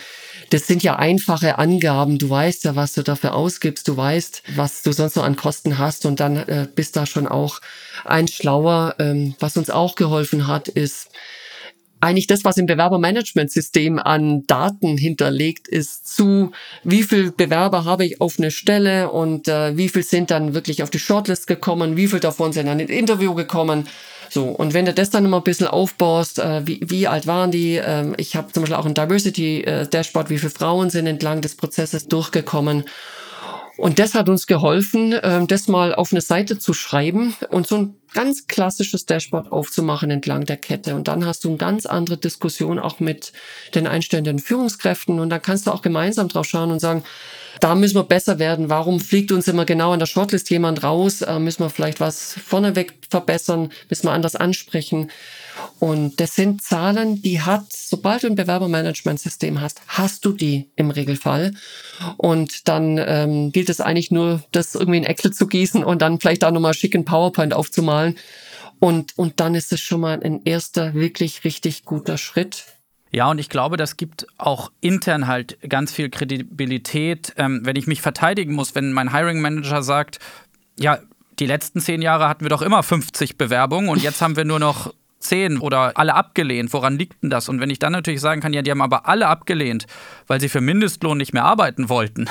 Das 0.51 0.67
sind 0.67 0.83
ja 0.83 0.97
einfache 0.97 1.59
Angaben. 1.59 2.19
Du 2.19 2.29
weißt 2.29 2.65
ja, 2.65 2.77
was 2.77 2.93
du 2.93 3.03
dafür 3.03 3.35
ausgibst. 3.35 3.89
Du 3.89 3.97
weißt, 3.97 4.43
was 4.55 4.83
du 4.83 4.93
sonst 4.93 5.17
noch 5.17 5.25
an 5.25 5.35
Kosten 5.35 5.79
hast 5.79 6.07
und 6.07 6.21
dann 6.21 6.37
äh, 6.37 6.69
bist 6.73 6.95
da 6.95 7.07
schon 7.07 7.27
auch 7.33 7.61
ein 8.05 8.29
schlauer. 8.29 8.97
Ähm, 8.99 9.35
was 9.41 9.57
uns 9.57 9.71
auch 9.71 9.95
geholfen 9.95 10.47
hat, 10.47 10.69
ist 10.69 11.09
eigentlich 12.03 12.27
das, 12.27 12.45
was 12.45 12.57
im 12.57 12.67
Bewerbermanagementsystem 12.67 13.99
an 14.01 14.45
Daten 14.47 14.97
hinterlegt 14.97 15.69
ist, 15.69 16.15
zu 16.15 16.51
wie 16.83 17.05
viel 17.05 17.31
Bewerber 17.31 17.85
habe 17.85 18.05
ich 18.05 18.21
auf 18.21 18.39
eine 18.39 18.51
Stelle 18.51 19.11
und 19.11 19.47
äh, 19.47 19.77
wie 19.77 19.89
viel 19.89 20.03
sind 20.03 20.33
dann 20.33 20.53
wirklich 20.53 20.83
auf 20.83 20.91
die 20.91 20.99
Shortlist 20.99 21.47
gekommen, 21.47 21.97
wie 21.97 22.09
viel 22.09 22.19
davon 22.19 22.53
sind 22.53 22.67
dann 22.67 22.81
ins 22.81 22.91
Interview 22.91 23.35
gekommen. 23.35 23.87
So, 24.31 24.45
und 24.47 24.75
wenn 24.75 24.87
du 24.87 24.93
das 24.93 25.11
dann 25.11 25.25
immer 25.25 25.37
ein 25.37 25.45
bisschen 25.45 25.69
aufbaust, 25.69 26.41
äh, 26.41 26.67
wie, 26.67 26.81
wie 26.83 27.07
alt 27.07 27.29
waren 27.29 27.53
die? 27.53 27.75
Ähm, 27.75 28.15
ich 28.17 28.35
habe 28.35 28.51
zum 28.51 28.63
Beispiel 28.63 28.77
auch 28.77 28.87
ein 28.87 28.95
Diversity-Dashboard, 28.95 30.27
äh, 30.27 30.31
wie 30.31 30.39
viele 30.39 30.51
Frauen 30.51 30.91
sind 30.91 31.07
entlang 31.07 31.41
des 31.41 31.55
Prozesses 31.55 32.09
durchgekommen. 32.09 32.85
Und 33.83 33.99
das 33.99 34.15
hat 34.15 34.29
uns 34.29 34.47
geholfen, 34.47 35.13
ähm, 35.25 35.49
das 35.49 35.67
mal 35.67 35.93
auf 35.93 36.13
eine 36.13 36.21
Seite 36.21 36.57
zu 36.57 36.73
schreiben 36.73 37.35
und 37.51 37.67
so 37.67 37.79
ein 37.79 37.97
ganz 38.15 38.47
klassisches 38.47 39.07
Dashboard 39.07 39.51
aufzumachen 39.51 40.09
entlang 40.09 40.45
der 40.45 40.57
Kette. 40.57 40.95
Und 40.95 41.09
dann 41.09 41.27
hast 41.27 41.43
du 41.43 41.49
eine 41.49 41.57
ganz 41.57 41.85
andere 41.85 42.17
Diskussion 42.17 42.79
auch 42.79 43.01
mit 43.01 43.33
den 43.75 43.89
einstellenden 43.89 44.39
Führungskräften. 44.39 45.19
Und 45.19 45.31
dann 45.31 45.43
kannst 45.43 45.67
du 45.67 45.73
auch 45.73 45.83
gemeinsam 45.83 46.29
drauf 46.29 46.47
schauen 46.47 46.71
und 46.71 46.79
sagen, 46.79 47.03
da 47.61 47.75
müssen 47.75 47.97
wir 47.97 48.05
besser 48.05 48.39
werden. 48.39 48.69
Warum 48.69 49.01
fliegt 49.01 49.33
uns 49.33 49.49
immer 49.49 49.65
genau 49.65 49.93
an 49.93 49.99
der 49.99 50.07
Shortlist 50.07 50.51
jemand 50.51 50.83
raus? 50.83 51.23
Äh, 51.23 51.39
müssen 51.39 51.63
wir 51.63 51.71
vielleicht 51.71 52.01
was 52.01 52.35
vorneweg 52.45 52.95
verbessern? 53.09 53.71
Müssen 53.89 54.05
wir 54.05 54.13
anders 54.13 54.37
ansprechen? 54.37 55.11
Und 55.79 56.21
das 56.21 56.35
sind 56.35 56.63
Zahlen, 56.63 57.21
die 57.23 57.41
hat, 57.41 57.73
sobald 57.73 58.23
du 58.23 58.29
ein 58.29 58.35
Bewerbermanagementsystem 58.37 59.61
hast, 59.61 59.81
hast 59.89 60.25
du 60.25 60.33
die 60.33 60.71
im 60.77 60.91
Regelfall. 60.91 61.53
Und 62.17 62.69
dann 62.69 62.99
ähm, 62.99 63.53
gilt 63.53 63.69
es 63.69 63.81
eigentlich 63.81 64.11
nur, 64.11 64.43
das 64.53 64.75
irgendwie 64.75 64.99
in 64.99 65.05
Excel 65.05 65.33
zu 65.33 65.47
gießen 65.47 65.85
und 65.85 66.01
dann 66.01 66.21
vielleicht 66.21 66.45
auch 66.45 66.53
nochmal 66.53 66.75
schicken 66.75 67.05
PowerPoint 67.05 67.53
aufzumalen. 67.53 68.17
Und, 68.79 69.17
und 69.17 69.41
dann 69.41 69.55
ist 69.55 69.73
es 69.73 69.81
schon 69.81 70.01
mal 70.01 70.21
ein 70.23 70.43
erster 70.45 70.95
wirklich 70.95 71.45
richtig 71.45 71.85
guter 71.85 72.19
Schritt. 72.19 72.65
Ja, 73.15 73.31
und 73.31 73.39
ich 73.39 73.51
glaube, 73.51 73.77
das 73.77 73.99
gibt 73.99 74.27
auch 74.39 74.73
intern 74.81 75.27
halt 75.27 75.59
ganz 75.69 75.93
viel 75.93 76.09
Kredibilität, 76.09 77.35
ähm, 77.37 77.61
wenn 77.65 77.77
ich 77.77 77.87
mich 77.87 78.01
verteidigen 78.01 78.55
muss, 78.55 78.75
wenn 78.75 78.93
mein 78.93 79.13
Hiring 79.13 79.41
Manager 79.41 79.83
sagt, 79.83 80.19
ja, 80.79 80.99
die 81.39 81.47
letzten 81.47 81.81
zehn 81.81 82.01
Jahre 82.01 82.29
hatten 82.29 82.45
wir 82.45 82.49
doch 82.49 82.63
immer 82.63 82.83
50 82.83 83.37
Bewerbungen 83.37 83.91
und 83.91 84.03
jetzt 84.03 84.23
haben 84.23 84.37
wir 84.37 84.45
nur 84.45 84.59
noch 84.59 84.95
zehn 85.19 85.59
oder 85.59 85.97
alle 85.97 86.15
abgelehnt. 86.15 86.73
Woran 86.73 86.99
liegt 86.99 87.23
denn 87.23 87.31
das? 87.31 87.49
Und 87.49 87.61
wenn 87.61 87.71
ich 87.71 87.79
dann 87.79 87.93
natürlich 87.93 88.21
sagen 88.21 88.41
kann, 88.41 88.53
ja, 88.53 88.63
die 88.63 88.71
haben 88.71 88.83
aber 88.83 89.07
alle 89.07 89.29
abgelehnt, 89.29 89.87
weil 90.27 90.41
sie 90.41 90.49
für 90.49 90.61
Mindestlohn 90.61 91.19
nicht 91.19 91.33
mehr 91.33 91.45
arbeiten 91.45 91.89
wollten, 91.89 92.29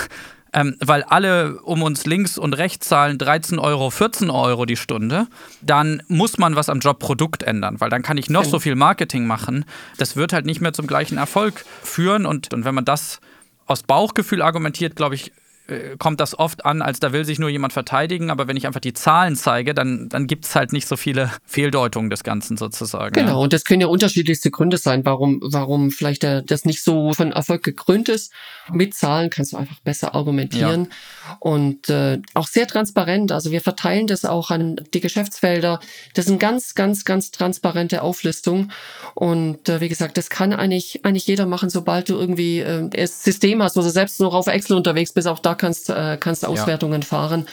ähm, 0.53 0.75
weil 0.79 1.03
alle 1.03 1.59
um 1.61 1.81
uns 1.81 2.05
links 2.05 2.37
und 2.37 2.53
rechts 2.53 2.87
zahlen 2.87 3.17
13 3.17 3.59
Euro, 3.59 3.89
14 3.89 4.29
Euro 4.29 4.65
die 4.65 4.75
Stunde, 4.75 5.27
dann 5.61 6.03
muss 6.07 6.37
man 6.37 6.55
was 6.55 6.69
am 6.69 6.79
Jobprodukt 6.79 7.43
ändern, 7.43 7.79
weil 7.79 7.89
dann 7.89 8.01
kann 8.01 8.17
ich 8.17 8.29
noch 8.29 8.43
so 8.43 8.59
viel 8.59 8.75
Marketing 8.75 9.25
machen. 9.25 9.65
Das 9.97 10.15
wird 10.15 10.33
halt 10.33 10.45
nicht 10.45 10.61
mehr 10.61 10.73
zum 10.73 10.87
gleichen 10.87 11.17
Erfolg 11.17 11.65
führen. 11.83 12.25
Und, 12.25 12.53
und 12.53 12.65
wenn 12.65 12.75
man 12.75 12.85
das 12.85 13.21
aus 13.65 13.83
Bauchgefühl 13.83 14.41
argumentiert, 14.41 14.95
glaube 14.95 15.15
ich, 15.15 15.31
äh, 15.71 15.95
kommt 15.97 16.19
das 16.19 16.37
oft 16.37 16.65
an, 16.65 16.81
als 16.81 16.99
da 16.99 17.13
will 17.13 17.25
sich 17.25 17.39
nur 17.39 17.49
jemand 17.49 17.73
verteidigen, 17.73 18.29
aber 18.29 18.47
wenn 18.47 18.57
ich 18.57 18.67
einfach 18.67 18.79
die 18.79 18.93
Zahlen 18.93 19.35
zeige, 19.35 19.73
dann, 19.73 20.09
dann 20.09 20.27
gibt 20.27 20.45
es 20.45 20.55
halt 20.55 20.73
nicht 20.73 20.87
so 20.87 20.97
viele 20.97 21.31
Fehldeutungen 21.45 22.09
des 22.09 22.23
Ganzen 22.23 22.57
sozusagen. 22.57 23.13
Genau, 23.13 23.31
ja. 23.31 23.35
und 23.37 23.53
das 23.53 23.65
können 23.65 23.81
ja 23.81 23.87
unterschiedlichste 23.87 24.51
Gründe 24.51 24.77
sein, 24.77 25.05
warum, 25.05 25.39
warum 25.43 25.91
vielleicht 25.91 26.23
der, 26.23 26.41
das 26.41 26.65
nicht 26.65 26.83
so 26.83 27.13
von 27.13 27.31
Erfolg 27.31 27.63
gekrönt 27.63 28.09
ist. 28.09 28.31
Mit 28.71 28.93
Zahlen 28.93 29.29
kannst 29.29 29.53
du 29.53 29.57
einfach 29.57 29.79
besser 29.79 30.13
argumentieren 30.15 30.87
ja. 30.89 31.37
und 31.39 31.89
äh, 31.89 32.19
auch 32.33 32.47
sehr 32.47 32.67
transparent. 32.67 33.31
Also 33.31 33.51
wir 33.51 33.61
verteilen 33.61 34.07
das 34.07 34.25
auch 34.25 34.51
an 34.51 34.75
die 34.93 34.99
Geschäftsfelder. 34.99 35.79
Das 36.13 36.25
sind 36.25 36.39
ganz, 36.39 36.75
ganz, 36.75 37.05
ganz 37.05 37.31
transparente 37.31 38.01
Auflistung 38.01 38.71
und 39.15 39.69
äh, 39.69 39.81
wie 39.81 39.89
gesagt, 39.89 40.17
das 40.17 40.29
kann 40.29 40.53
eigentlich, 40.53 41.05
eigentlich 41.05 41.27
jeder 41.27 41.45
machen, 41.45 41.69
sobald 41.69 42.09
du 42.09 42.15
irgendwie 42.15 42.59
äh, 42.59 42.89
das 42.89 43.23
System 43.23 43.61
hast, 43.63 43.75
wo 43.75 43.81
du 43.81 43.89
selbst 43.89 44.19
noch 44.19 44.33
auf 44.33 44.47
Excel 44.47 44.77
unterwegs 44.77 45.13
bist, 45.13 45.27
auch 45.27 45.39
da 45.39 45.55
kannst, 45.61 45.89
äh, 45.89 46.17
kannst 46.19 46.45
Auswertungen 46.45 47.01
ja. 47.01 47.07
fahren. 47.07 47.47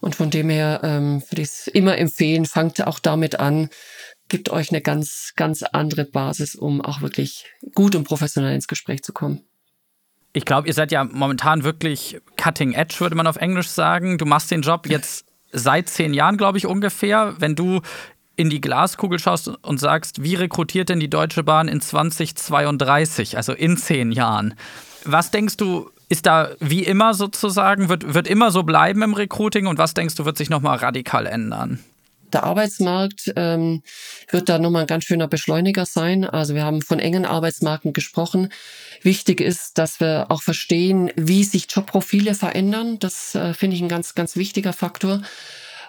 Und 0.00 0.14
von 0.14 0.28
dem 0.28 0.50
her 0.50 0.80
ähm, 0.82 1.22
würde 1.30 1.42
ich 1.42 1.48
es 1.48 1.66
immer 1.68 1.96
empfehlen, 1.96 2.44
fangt 2.44 2.86
auch 2.86 2.98
damit 2.98 3.40
an, 3.40 3.70
gibt 4.28 4.50
euch 4.50 4.70
eine 4.70 4.82
ganz, 4.82 5.32
ganz 5.36 5.62
andere 5.62 6.04
Basis, 6.04 6.54
um 6.54 6.82
auch 6.82 7.00
wirklich 7.00 7.46
gut 7.74 7.94
und 7.94 8.04
professionell 8.04 8.54
ins 8.54 8.68
Gespräch 8.68 9.02
zu 9.02 9.12
kommen. 9.12 9.40
Ich 10.32 10.44
glaube, 10.44 10.66
ihr 10.66 10.74
seid 10.74 10.90
ja 10.92 11.04
momentan 11.04 11.62
wirklich 11.62 12.20
cutting 12.36 12.72
edge, 12.72 12.96
würde 12.98 13.14
man 13.14 13.26
auf 13.26 13.36
Englisch 13.36 13.68
sagen. 13.68 14.18
Du 14.18 14.26
machst 14.26 14.50
den 14.50 14.62
Job 14.62 14.88
jetzt 14.88 15.26
seit 15.52 15.88
zehn 15.88 16.12
Jahren, 16.12 16.36
glaube 16.36 16.58
ich, 16.58 16.66
ungefähr. 16.66 17.34
Wenn 17.38 17.54
du 17.54 17.80
in 18.36 18.50
die 18.50 18.60
Glaskugel 18.60 19.18
schaust 19.20 19.48
und 19.48 19.78
sagst, 19.78 20.22
wie 20.22 20.34
rekrutiert 20.34 20.88
denn 20.88 20.98
die 20.98 21.08
Deutsche 21.08 21.44
Bahn 21.44 21.68
in 21.68 21.80
2032, 21.80 23.36
also 23.36 23.52
in 23.52 23.76
zehn 23.76 24.10
Jahren? 24.10 24.54
Was 25.04 25.30
denkst 25.30 25.56
du, 25.56 25.90
ist 26.08 26.26
da 26.26 26.50
wie 26.60 26.82
immer 26.82 27.14
sozusagen, 27.14 27.88
wird, 27.88 28.14
wird 28.14 28.28
immer 28.28 28.50
so 28.50 28.62
bleiben 28.62 29.02
im 29.02 29.14
Recruiting 29.14 29.66
und 29.66 29.78
was 29.78 29.94
denkst 29.94 30.14
du, 30.14 30.24
wird 30.24 30.38
sich 30.38 30.50
nochmal 30.50 30.78
radikal 30.78 31.26
ändern? 31.26 31.80
Der 32.34 32.42
Arbeitsmarkt 32.42 33.32
ähm, 33.36 33.82
wird 34.28 34.48
da 34.48 34.58
nochmal 34.58 34.82
ein 34.82 34.88
ganz 34.88 35.04
schöner 35.04 35.28
Beschleuniger 35.28 35.86
sein. 35.86 36.24
Also 36.24 36.54
wir 36.54 36.64
haben 36.64 36.82
von 36.82 36.98
engen 36.98 37.24
Arbeitsmarken 37.24 37.92
gesprochen. 37.92 38.48
Wichtig 39.02 39.40
ist, 39.40 39.78
dass 39.78 40.00
wir 40.00 40.26
auch 40.30 40.42
verstehen, 40.42 41.12
wie 41.14 41.44
sich 41.44 41.68
Jobprofile 41.70 42.34
verändern. 42.34 42.98
Das 42.98 43.36
äh, 43.36 43.54
finde 43.54 43.76
ich 43.76 43.82
ein 43.82 43.88
ganz, 43.88 44.16
ganz 44.16 44.34
wichtiger 44.34 44.72
Faktor. 44.72 45.22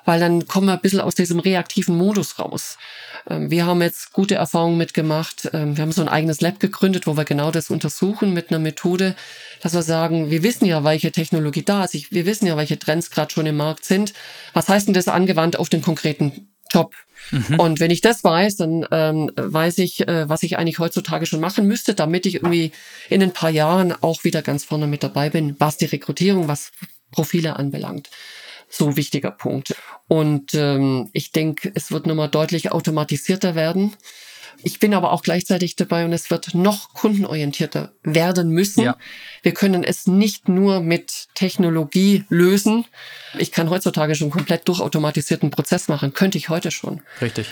Weil 0.05 0.19
dann 0.19 0.47
kommen 0.47 0.67
wir 0.67 0.73
ein 0.73 0.81
bisschen 0.81 1.01
aus 1.01 1.15
diesem 1.15 1.39
reaktiven 1.39 1.97
Modus 1.97 2.39
raus. 2.39 2.77
Ähm, 3.29 3.51
wir 3.51 3.65
haben 3.65 3.81
jetzt 3.81 4.13
gute 4.13 4.35
Erfahrungen 4.35 4.77
mitgemacht. 4.77 5.49
Ähm, 5.53 5.75
wir 5.75 5.81
haben 5.81 5.91
so 5.91 6.01
ein 6.01 6.07
eigenes 6.07 6.41
Lab 6.41 6.59
gegründet, 6.59 7.07
wo 7.07 7.17
wir 7.17 7.25
genau 7.25 7.51
das 7.51 7.69
untersuchen 7.69 8.33
mit 8.33 8.49
einer 8.49 8.59
Methode, 8.59 9.15
dass 9.61 9.73
wir 9.73 9.81
sagen, 9.81 10.29
wir 10.29 10.43
wissen 10.43 10.65
ja, 10.65 10.83
welche 10.83 11.11
Technologie 11.11 11.63
da 11.63 11.83
ist. 11.83 12.11
Wir 12.11 12.25
wissen 12.25 12.45
ja, 12.45 12.55
welche 12.55 12.79
Trends 12.79 13.09
gerade 13.09 13.31
schon 13.33 13.45
im 13.45 13.57
Markt 13.57 13.85
sind. 13.85 14.13
Was 14.53 14.69
heißt 14.69 14.87
denn 14.87 14.93
das 14.93 15.07
angewandt 15.07 15.57
auf 15.57 15.69
den 15.69 15.81
konkreten 15.81 16.49
Job? 16.71 16.93
Mhm. 17.31 17.59
Und 17.59 17.79
wenn 17.79 17.89
ich 17.89 18.01
das 18.01 18.23
weiß, 18.23 18.57
dann 18.57 18.85
ähm, 18.91 19.31
weiß 19.35 19.79
ich, 19.79 20.07
äh, 20.07 20.29
was 20.29 20.43
ich 20.43 20.57
eigentlich 20.57 20.79
heutzutage 20.79 21.25
schon 21.25 21.39
machen 21.39 21.65
müsste, 21.65 21.95
damit 21.95 22.27
ich 22.27 22.35
irgendwie 22.35 22.71
in 23.09 23.23
ein 23.23 23.33
paar 23.33 23.49
Jahren 23.49 23.93
auch 24.01 24.23
wieder 24.23 24.43
ganz 24.43 24.63
vorne 24.63 24.85
mit 24.85 25.01
dabei 25.01 25.31
bin, 25.31 25.55
was 25.57 25.77
die 25.77 25.85
Rekrutierung, 25.85 26.47
was 26.47 26.71
Profile 27.11 27.55
anbelangt 27.55 28.09
so 28.69 28.97
wichtiger 28.97 29.31
Punkt. 29.31 29.75
Und 30.07 30.53
ähm, 30.53 31.09
ich 31.13 31.31
denke, 31.31 31.71
es 31.75 31.91
wird 31.91 32.05
nochmal 32.05 32.29
deutlich 32.29 32.71
automatisierter 32.71 33.55
werden. 33.55 33.95
Ich 34.63 34.79
bin 34.79 34.93
aber 34.93 35.11
auch 35.11 35.21
gleichzeitig 35.21 35.75
dabei 35.75 36.05
und 36.05 36.13
es 36.13 36.31
wird 36.31 36.55
noch 36.55 36.93
kundenorientierter 36.93 37.91
werden 38.03 38.49
müssen. 38.49 38.83
Ja. 38.83 38.97
Wir 39.43 39.53
können 39.53 39.83
es 39.83 40.07
nicht 40.07 40.47
nur 40.47 40.79
mit 40.79 41.27
Technologie 41.35 42.23
lösen. 42.29 42.85
Ich 43.37 43.51
kann 43.51 43.69
heutzutage 43.69 44.15
schon 44.15 44.31
komplett 44.31 44.67
durchautomatisierten 44.67 45.51
Prozess 45.51 45.87
machen, 45.87 46.13
könnte 46.13 46.37
ich 46.37 46.49
heute 46.49 46.71
schon. 46.71 47.01
Richtig. 47.21 47.47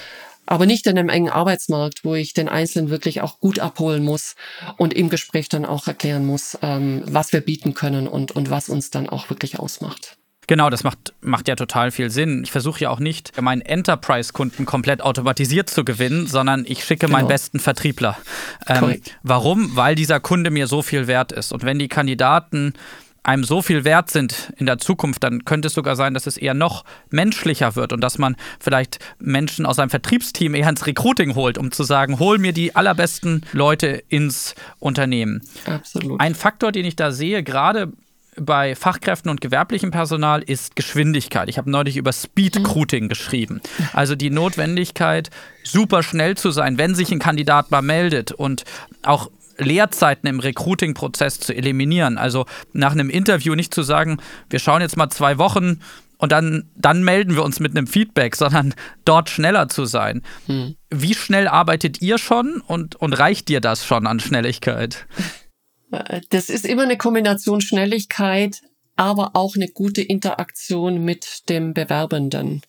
Aber 0.45 0.65
nicht 0.65 0.88
in 0.88 0.97
einem 0.97 1.10
engen 1.10 1.30
Arbeitsmarkt, 1.30 2.04
wo 2.04 2.15
ich 2.15 2.34
den 2.34 2.49
Einzelnen 2.49 2.89
wirklich 2.89 3.21
auch 3.21 3.39
gut 3.39 3.60
abholen 3.60 4.04
muss 4.04 4.36
und 4.78 4.93
im 4.93 5.10
Gespräch 5.10 5.47
dann 5.47 5.65
auch 5.65 5.88
erklären 5.88 6.26
muss, 6.26 6.58
ähm, 6.62 7.04
was 7.06 7.32
wir 7.32 7.41
bieten 7.41 7.73
können 7.73 8.08
und, 8.08 8.32
und 8.32 8.49
was 8.49 8.67
uns 8.69 8.89
dann 8.89 9.08
auch 9.08 9.30
wirklich 9.30 9.60
ausmacht. 9.60 10.17
Genau, 10.47 10.69
das 10.69 10.84
macht, 10.84 11.13
macht 11.21 11.47
ja 11.47 11.56
total 11.56 11.91
viel 11.91 12.10
Sinn. 12.10 12.43
Ich 12.43 12.51
versuche 12.51 12.82
ja 12.82 12.89
auch 12.89 12.99
nicht, 12.99 13.39
meinen 13.41 13.62
Enterprise-Kunden 13.62 14.65
komplett 14.65 15.01
automatisiert 15.01 15.69
zu 15.69 15.86
gewinnen, 15.86 16.27
sondern 16.27 16.65
ich 16.67 16.84
schicke 16.84 17.06
genau. 17.08 17.19
meinen 17.19 17.27
besten 17.27 17.60
Vertriebler. 17.60 18.17
Ähm, 18.67 19.01
warum? 19.23 19.75
Weil 19.75 19.95
dieser 19.95 20.19
Kunde 20.19 20.49
mir 20.49 20.67
so 20.67 20.82
viel 20.82 21.08
wert 21.08 21.32
ist. 21.32 21.53
Und 21.53 21.63
wenn 21.63 21.79
die 21.79 21.88
Kandidaten 21.88 22.73
einem 23.23 23.45
so 23.45 23.62
viel 23.62 23.86
wert 23.86 24.12
sind 24.12 24.53
in 24.58 24.65
der 24.65 24.77
Zukunft, 24.77 25.23
dann 25.23 25.45
könnte 25.45 25.67
es 25.67 25.73
sogar 25.73 25.95
sein, 25.95 26.13
dass 26.13 26.27
es 26.27 26.38
eher 26.38 26.53
noch 26.53 26.84
menschlicher 27.10 27.75
wird 27.75 27.93
und 27.93 28.01
dass 28.01 28.17
man 28.17 28.36
vielleicht 28.60 28.99
Menschen 29.17 29.65
aus 29.65 29.77
seinem 29.77 29.89
Vertriebsteam 29.89 30.53
eher 30.53 30.69
ins 30.69 30.86
Recruiting 30.86 31.36
holt, 31.36 31.58
um 31.58 31.71
zu 31.71 31.84
sagen, 31.84 32.19
hol 32.19 32.38
mir 32.38 32.51
die 32.51 32.75
allerbesten 32.75 33.45
Leute 33.53 34.03
ins 34.10 34.56
Unternehmen. 34.79 35.41
Absolut. 35.65 36.19
Ein 36.19 36.36
Faktor, 36.36 36.73
den 36.73 36.86
ich 36.86 36.97
da 36.97 37.12
sehe, 37.12 37.43
gerade 37.43 37.93
bei 38.39 38.76
Fachkräften 38.76 39.30
und 39.30 39.41
gewerblichem 39.41 39.91
Personal 39.91 40.41
ist 40.41 40.76
Geschwindigkeit. 40.76 41.50
Ich 41.50 41.58
habe 41.58 41.69
neulich 41.69 41.98
über 41.98 42.13
Speed 42.13 42.58
Recruiting 42.58 43.10
geschrieben. 43.10 43.62
Also 43.93 44.15
die 44.15 44.30
Notwendigkeit, 44.30 45.30
super 45.63 46.04
schnell 46.04 46.36
zu 46.36 46.52
sein, 46.52 46.78
wenn 46.78 46.96
sich 46.96 47.12
ein 47.12 47.19
Kandidat 47.19 47.72
mal 47.72 47.82
meldet 47.82 48.32
und 48.32 48.63
auch 49.04 49.30
Leerzeiten 49.58 50.28
im 50.28 50.39
Recruiting-Prozess 50.39 51.39
zu 51.39 51.56
eliminieren. 51.56 52.17
Also 52.17 52.46
nach 52.74 52.91
einem 52.91 53.10
Interview 53.10 53.56
nicht 53.56 53.74
zu 53.74 53.84
sagen, 53.84 54.17
wir 54.50 54.60
schauen 54.60 54.82
jetzt 54.82 54.98
mal 54.98 55.10
zwei 55.10 55.38
Wochen 55.38 55.80
und 56.17 56.32
dann, 56.32 56.69
dann 56.76 57.04
melden 57.04 57.36
wir 57.36 57.43
uns 57.43 57.60
mit 57.60 57.76
einem 57.76 57.88
Feedback, 57.88 58.36
sondern 58.36 58.74
dort 59.06 59.30
schneller 59.30 59.67
zu 59.67 59.86
sein. 59.86 60.22
Hm. 60.48 60.76
Wie 60.89 61.13
schnell 61.13 61.48
arbeitet 61.48 62.02
ihr 62.02 62.17
schon 62.17 62.62
und, 62.65 62.96
und 62.96 63.13
reicht 63.13 63.50
dir 63.50 63.62
das 63.62 63.86
schon 63.86 64.08
an 64.08 64.19
Schnelligkeit? 64.19 65.06
Das 66.29 66.49
ist 66.49 66.65
immer 66.65 66.84
eine 66.84 66.97
Kombination 66.97 67.62
Schnelligkeit, 67.62 68.62
aber 68.95 69.32
auch 69.34 69.56
eine 69.56 69.67
gute 69.67 70.01
Interaktion 70.01 71.03
mit 71.03 71.49
dem 71.49 71.73
Bewerbenden. 71.73 72.62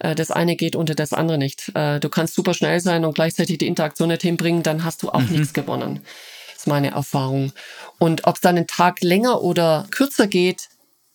Äh, 0.00 0.14
das 0.14 0.30
eine 0.30 0.56
geht 0.56 0.76
unter 0.76 0.94
das 0.94 1.12
andere 1.12 1.38
nicht. 1.38 1.70
Äh, 1.74 2.00
du 2.00 2.08
kannst 2.08 2.34
super 2.34 2.54
schnell 2.54 2.80
sein 2.80 3.04
und 3.04 3.14
gleichzeitig 3.14 3.58
die 3.58 3.66
Interaktion 3.66 4.08
nicht 4.08 4.22
hinbringen, 4.22 4.62
dann 4.62 4.84
hast 4.84 5.02
du 5.02 5.10
auch 5.10 5.20
mhm. 5.20 5.32
nichts 5.32 5.52
gewonnen. 5.52 6.00
Das 6.48 6.64
ist 6.64 6.66
meine 6.66 6.90
Erfahrung. 6.90 7.52
Und 7.98 8.26
ob 8.26 8.36
es 8.36 8.40
dann 8.40 8.56
einen 8.56 8.66
Tag 8.66 9.02
länger 9.02 9.42
oder 9.42 9.86
kürzer 9.90 10.26
geht, 10.26 10.68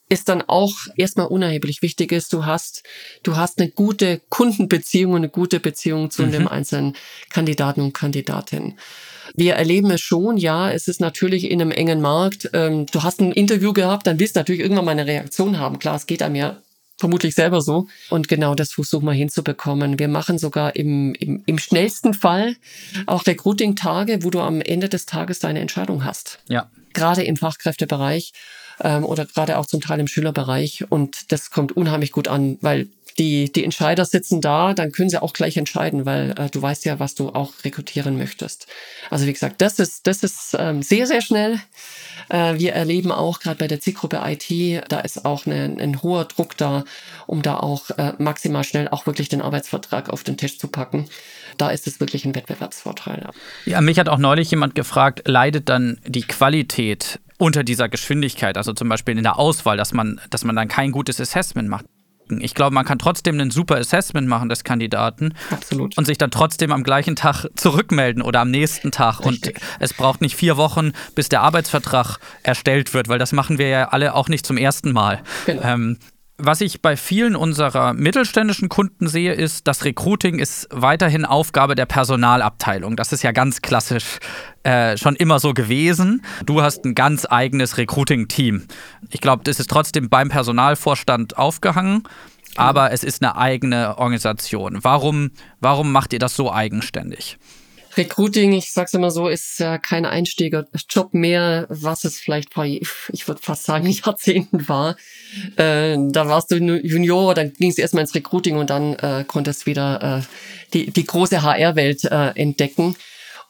ist 0.08 0.30
dann 0.30 0.44
auch 0.44 0.74
erstmal 0.96 1.28
unerheblich. 1.28 1.82
Wichtig 1.82 2.12
ist, 2.12 2.32
du 2.32 2.46
hast, 2.46 2.84
du 3.24 3.38
hast 3.38 3.60
eine 3.60 3.72
gute 3.72 4.22
Kundenbeziehung 4.30 5.14
und 5.14 5.18
eine 5.18 5.30
gute 5.30 5.60
Beziehung 5.60 6.12
zu 6.12 6.24
mhm. 6.24 6.32
dem 6.32 6.48
einzelnen 6.48 6.96
Kandidaten 7.30 7.82
und 7.82 7.94
Kandidatin. 7.94 8.78
Wir 9.34 9.56
erleben 9.56 9.92
es 9.92 10.02
schon, 10.02 10.38
ja, 10.38 10.72
es 10.72 10.88
ist 10.88 11.02
natürlich 11.02 11.50
in 11.50 11.62
einem 11.62 11.72
engen 11.72 12.02
Markt. 12.02 12.50
Ähm, 12.54 12.86
du 12.88 13.04
hast 13.04 13.22
ein 13.22 13.32
Interview 13.32 13.74
gehabt, 13.74 14.08
dann 14.08 14.20
willst 14.20 14.36
du 14.36 14.40
natürlich 14.40 14.62
irgendwann 14.62 14.86
mal 14.86 14.92
eine 14.92 15.08
Reaktion 15.08 15.60
haben. 15.60 15.80
Klar, 15.80 15.96
es 15.96 16.06
geht 16.06 16.22
einem 16.22 16.36
ja 16.36 16.58
vermutlich 16.98 17.36
selber 17.36 17.62
so. 17.62 17.88
Und 18.10 18.28
genau 18.28 18.56
das 18.56 18.72
versuchen 18.72 19.06
wir 19.06 19.14
hinzubekommen. 19.14 20.00
Wir 20.00 20.08
machen 20.08 20.38
sogar 20.38 20.76
im, 20.76 21.14
im, 21.16 21.44
im 21.46 21.58
schnellsten 21.58 22.14
Fall 22.14 22.56
auch 23.06 23.26
Recruiting-Tage, 23.26 24.24
wo 24.24 24.30
du 24.30 24.40
am 24.40 24.62
Ende 24.62 24.90
des 24.90 25.06
Tages 25.06 25.40
deine 25.40 25.60
Entscheidung 25.60 26.06
hast. 26.06 26.40
Ja. 26.48 26.70
Gerade 26.94 27.24
im 27.24 27.36
Fachkräftebereich 27.36 28.32
ähm, 28.82 29.04
oder 29.04 29.26
gerade 29.26 29.58
auch 29.58 29.66
zum 29.66 29.82
Teil 29.82 30.00
im 30.00 30.08
Schülerbereich. 30.08 30.86
Und 30.90 31.32
das 31.32 31.52
kommt 31.52 31.76
unheimlich 31.76 32.12
gut 32.12 32.28
an, 32.28 32.58
weil 32.62 32.88
die, 33.18 33.52
die 33.52 33.64
Entscheider 33.64 34.04
sitzen 34.04 34.42
da, 34.42 34.74
dann 34.74 34.92
können 34.92 35.10
sie 35.10 35.22
auch 35.22 35.34
gleich 35.34 35.56
entscheiden, 35.56 36.06
weil 36.06 36.32
äh, 36.38 36.50
du 36.50 36.62
weißt 36.62 36.84
ja, 36.86 37.00
was 37.00 37.16
du 37.16 37.30
auch 37.30 37.54
rekrutieren 37.64 38.18
möchtest. 38.18 38.68
Also 39.10 39.26
wie 39.26 39.34
gesagt, 39.34 39.62
das 39.62 39.80
ist, 39.80 40.06
das 40.08 40.24
ist 40.24 40.56
ähm, 40.60 40.82
sehr, 40.82 41.08
sehr 41.08 41.22
schnell. 41.22 41.60
Äh, 42.30 42.56
wir 42.56 42.74
erleben 42.74 43.12
auch 43.12 43.40
gerade 43.40 43.58
bei 43.58 43.68
der 43.68 43.80
Zielgruppe 43.80 44.22
IT, 44.26 44.84
da 44.90 45.00
ist 45.00 45.26
auch 45.26 45.46
eine, 45.46 45.76
ein 45.80 46.02
hoher 46.02 46.26
Druck 46.26 46.58
da, 46.58 46.84
um 47.26 47.42
da 47.42 47.58
auch 47.58 47.90
äh, 47.92 48.14
maximal 48.18 48.64
schnell 48.64 48.90
auch 48.90 49.06
wirklich 49.06 49.30
den 49.30 49.42
Arbeitsvertrag 49.42 50.10
auf 50.10 50.24
den 50.24 50.36
Tisch 50.36 50.60
zu 50.60 50.68
packen. 50.68 51.06
Da 51.58 51.70
ist 51.70 51.88
es 51.88 52.02
wirklich 52.02 52.26
ein 52.26 52.36
Wettbewerbsvorteil. 52.36 53.30
Ja, 53.66 53.80
mich 53.80 53.98
hat 53.98 54.10
auch 54.10 54.18
neulich 54.18 54.52
jemand 54.52 54.76
gefragt, 54.76 55.22
leidet 55.26 55.70
dann 55.70 56.00
die 56.06 56.24
Qualität 56.24 57.20
unter 57.38 57.64
dieser 57.64 57.88
Geschwindigkeit, 57.90 58.58
also 58.58 58.74
zum 58.74 58.90
Beispiel 58.90 59.18
in 59.18 59.24
der 59.24 59.38
Auswahl, 59.38 59.78
dass 59.78 59.94
man, 59.94 60.20
dass 60.30 60.44
man 60.44 60.56
dann 60.56 60.68
kein 60.68 60.92
gutes 60.92 61.20
Assessment 61.20 61.70
macht. 61.70 61.86
Ich 62.40 62.54
glaube, 62.54 62.74
man 62.74 62.86
kann 62.86 63.00
trotzdem 63.00 63.40
ein 63.40 63.52
super 63.52 63.76
Assessment 63.78 64.28
machen 64.28 64.50
des 64.50 64.64
Kandidaten 64.64 65.34
Absolut. 65.50 65.98
und 65.98 66.06
sich 66.06 66.18
dann 66.18 66.32
trotzdem 66.32 66.72
am 66.72 66.84
gleichen 66.84 67.16
Tag 67.16 67.48
zurückmelden 67.56 68.22
oder 68.22 68.42
am 68.42 68.52
nächsten 68.52 68.92
Tag. 68.92 69.26
Richtig. 69.26 69.58
Und 69.58 69.64
es 69.80 69.94
braucht 69.94 70.22
nicht 70.22 70.36
vier 70.36 70.58
Wochen, 70.58 70.92
bis 71.14 71.30
der 71.30 71.42
Arbeitsvertrag 71.42 72.18
erstellt 72.44 72.94
wird, 72.94 73.08
weil 73.08 73.20
das 73.20 73.32
machen 73.32 73.58
wir 73.58 73.68
ja 73.68 73.90
alle 73.90 74.14
auch 74.14 74.30
nicht 74.30 74.46
zum 74.46 74.58
ersten 74.58 74.92
Mal. 74.92 75.22
Genau. 75.46 75.62
Ähm, 75.64 75.98
was 76.38 76.60
ich 76.62 76.82
bei 76.82 76.98
vielen 76.98 77.36
unserer 77.36 77.94
mittelständischen 77.94 78.68
Kunden 78.68 79.08
sehe, 79.08 79.34
ist, 79.34 79.68
das 79.68 79.86
Recruiting 79.86 80.40
ist 80.40 80.68
weiterhin 80.70 81.24
Aufgabe 81.24 81.76
der 81.76 81.86
Personalabteilung. 81.86 82.98
Das 82.98 83.14
ist 83.14 83.24
ja 83.24 83.32
ganz 83.32 83.62
klassisch 83.62 84.20
äh, 84.64 84.98
schon 84.98 85.16
immer 85.16 85.40
so 85.40 85.54
gewesen. 85.54 86.24
Du 86.46 86.62
hast 86.62 86.84
ein 86.84 86.94
ganz 86.94 87.26
eigenes 87.30 87.78
Recruiting-Team. 87.78 88.68
Ich 89.12 89.22
glaube, 89.22 89.44
das 89.44 89.60
ist 89.60 89.70
trotzdem 89.70 90.10
beim 90.10 90.30
Personalvorstand 90.30 91.38
aufgehangen, 91.38 92.04
aber 92.58 92.92
es 92.92 93.04
ist 93.04 93.24
eine 93.24 93.38
eigene 93.38 93.98
Organisation. 93.98 94.80
Warum, 94.82 95.32
warum 95.62 95.92
macht 95.92 96.12
ihr 96.12 96.20
das 96.20 96.36
so 96.36 96.52
eigenständig? 96.52 97.38
Recruiting, 97.98 98.54
ich 98.54 98.72
sag's 98.72 98.94
immer 98.94 99.12
so, 99.12 99.28
ist 99.28 99.60
ja 99.60 99.78
kein 99.78 100.06
Einsteigerjob 100.06 101.14
mehr, 101.14 101.66
was 101.70 102.04
es 102.04 102.20
vielleicht 102.20 102.54
vor, 102.54 102.66
ich 102.66 103.28
würde 103.28 103.42
fast 103.42 103.66
sagen, 103.66 103.88
Jahrzehnten 104.06 104.68
war. 104.68 104.96
Äh, 105.58 105.98
da 106.10 106.28
warst 106.28 106.52
du 106.52 106.58
Junior, 106.58 107.34
dann 107.34 107.54
ging 107.54 107.70
es 107.70 107.78
erstmal 107.78 108.02
ins 108.02 108.16
Recruiting 108.16 108.58
und 108.58 108.70
dann 108.70 108.94
äh, 108.96 109.24
konntest 109.28 109.66
wieder 109.66 110.20
äh, 110.20 110.74
die, 110.74 110.92
die 110.92 111.06
große 111.06 111.42
HR-Welt 111.42 112.06
äh, 112.06 112.30
entdecken. 112.36 112.96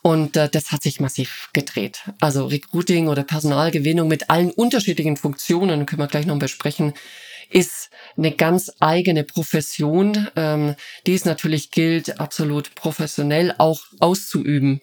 Und 0.02 0.36
äh, 0.36 0.48
das 0.48 0.70
hat 0.70 0.84
sich 0.84 1.00
massiv 1.00 1.48
gedreht. 1.52 2.02
Also 2.20 2.46
Recruiting 2.46 3.08
oder 3.08 3.24
Personalgewinnung 3.24 4.06
mit 4.06 4.30
allen 4.30 4.52
unterschiedlichen 4.52 5.16
Funktionen, 5.16 5.84
können 5.84 6.00
wir 6.00 6.06
gleich 6.06 6.26
noch 6.26 6.38
besprechen, 6.38 6.94
ist 7.50 7.90
eine 8.16 8.32
ganz 8.32 8.70
eigene 8.80 9.24
Profession, 9.24 10.28
ähm, 10.36 10.74
die 11.06 11.14
es 11.14 11.24
natürlich 11.24 11.70
gilt, 11.70 12.20
absolut 12.20 12.74
professionell 12.74 13.54
auch 13.58 13.82
auszuüben. 14.00 14.80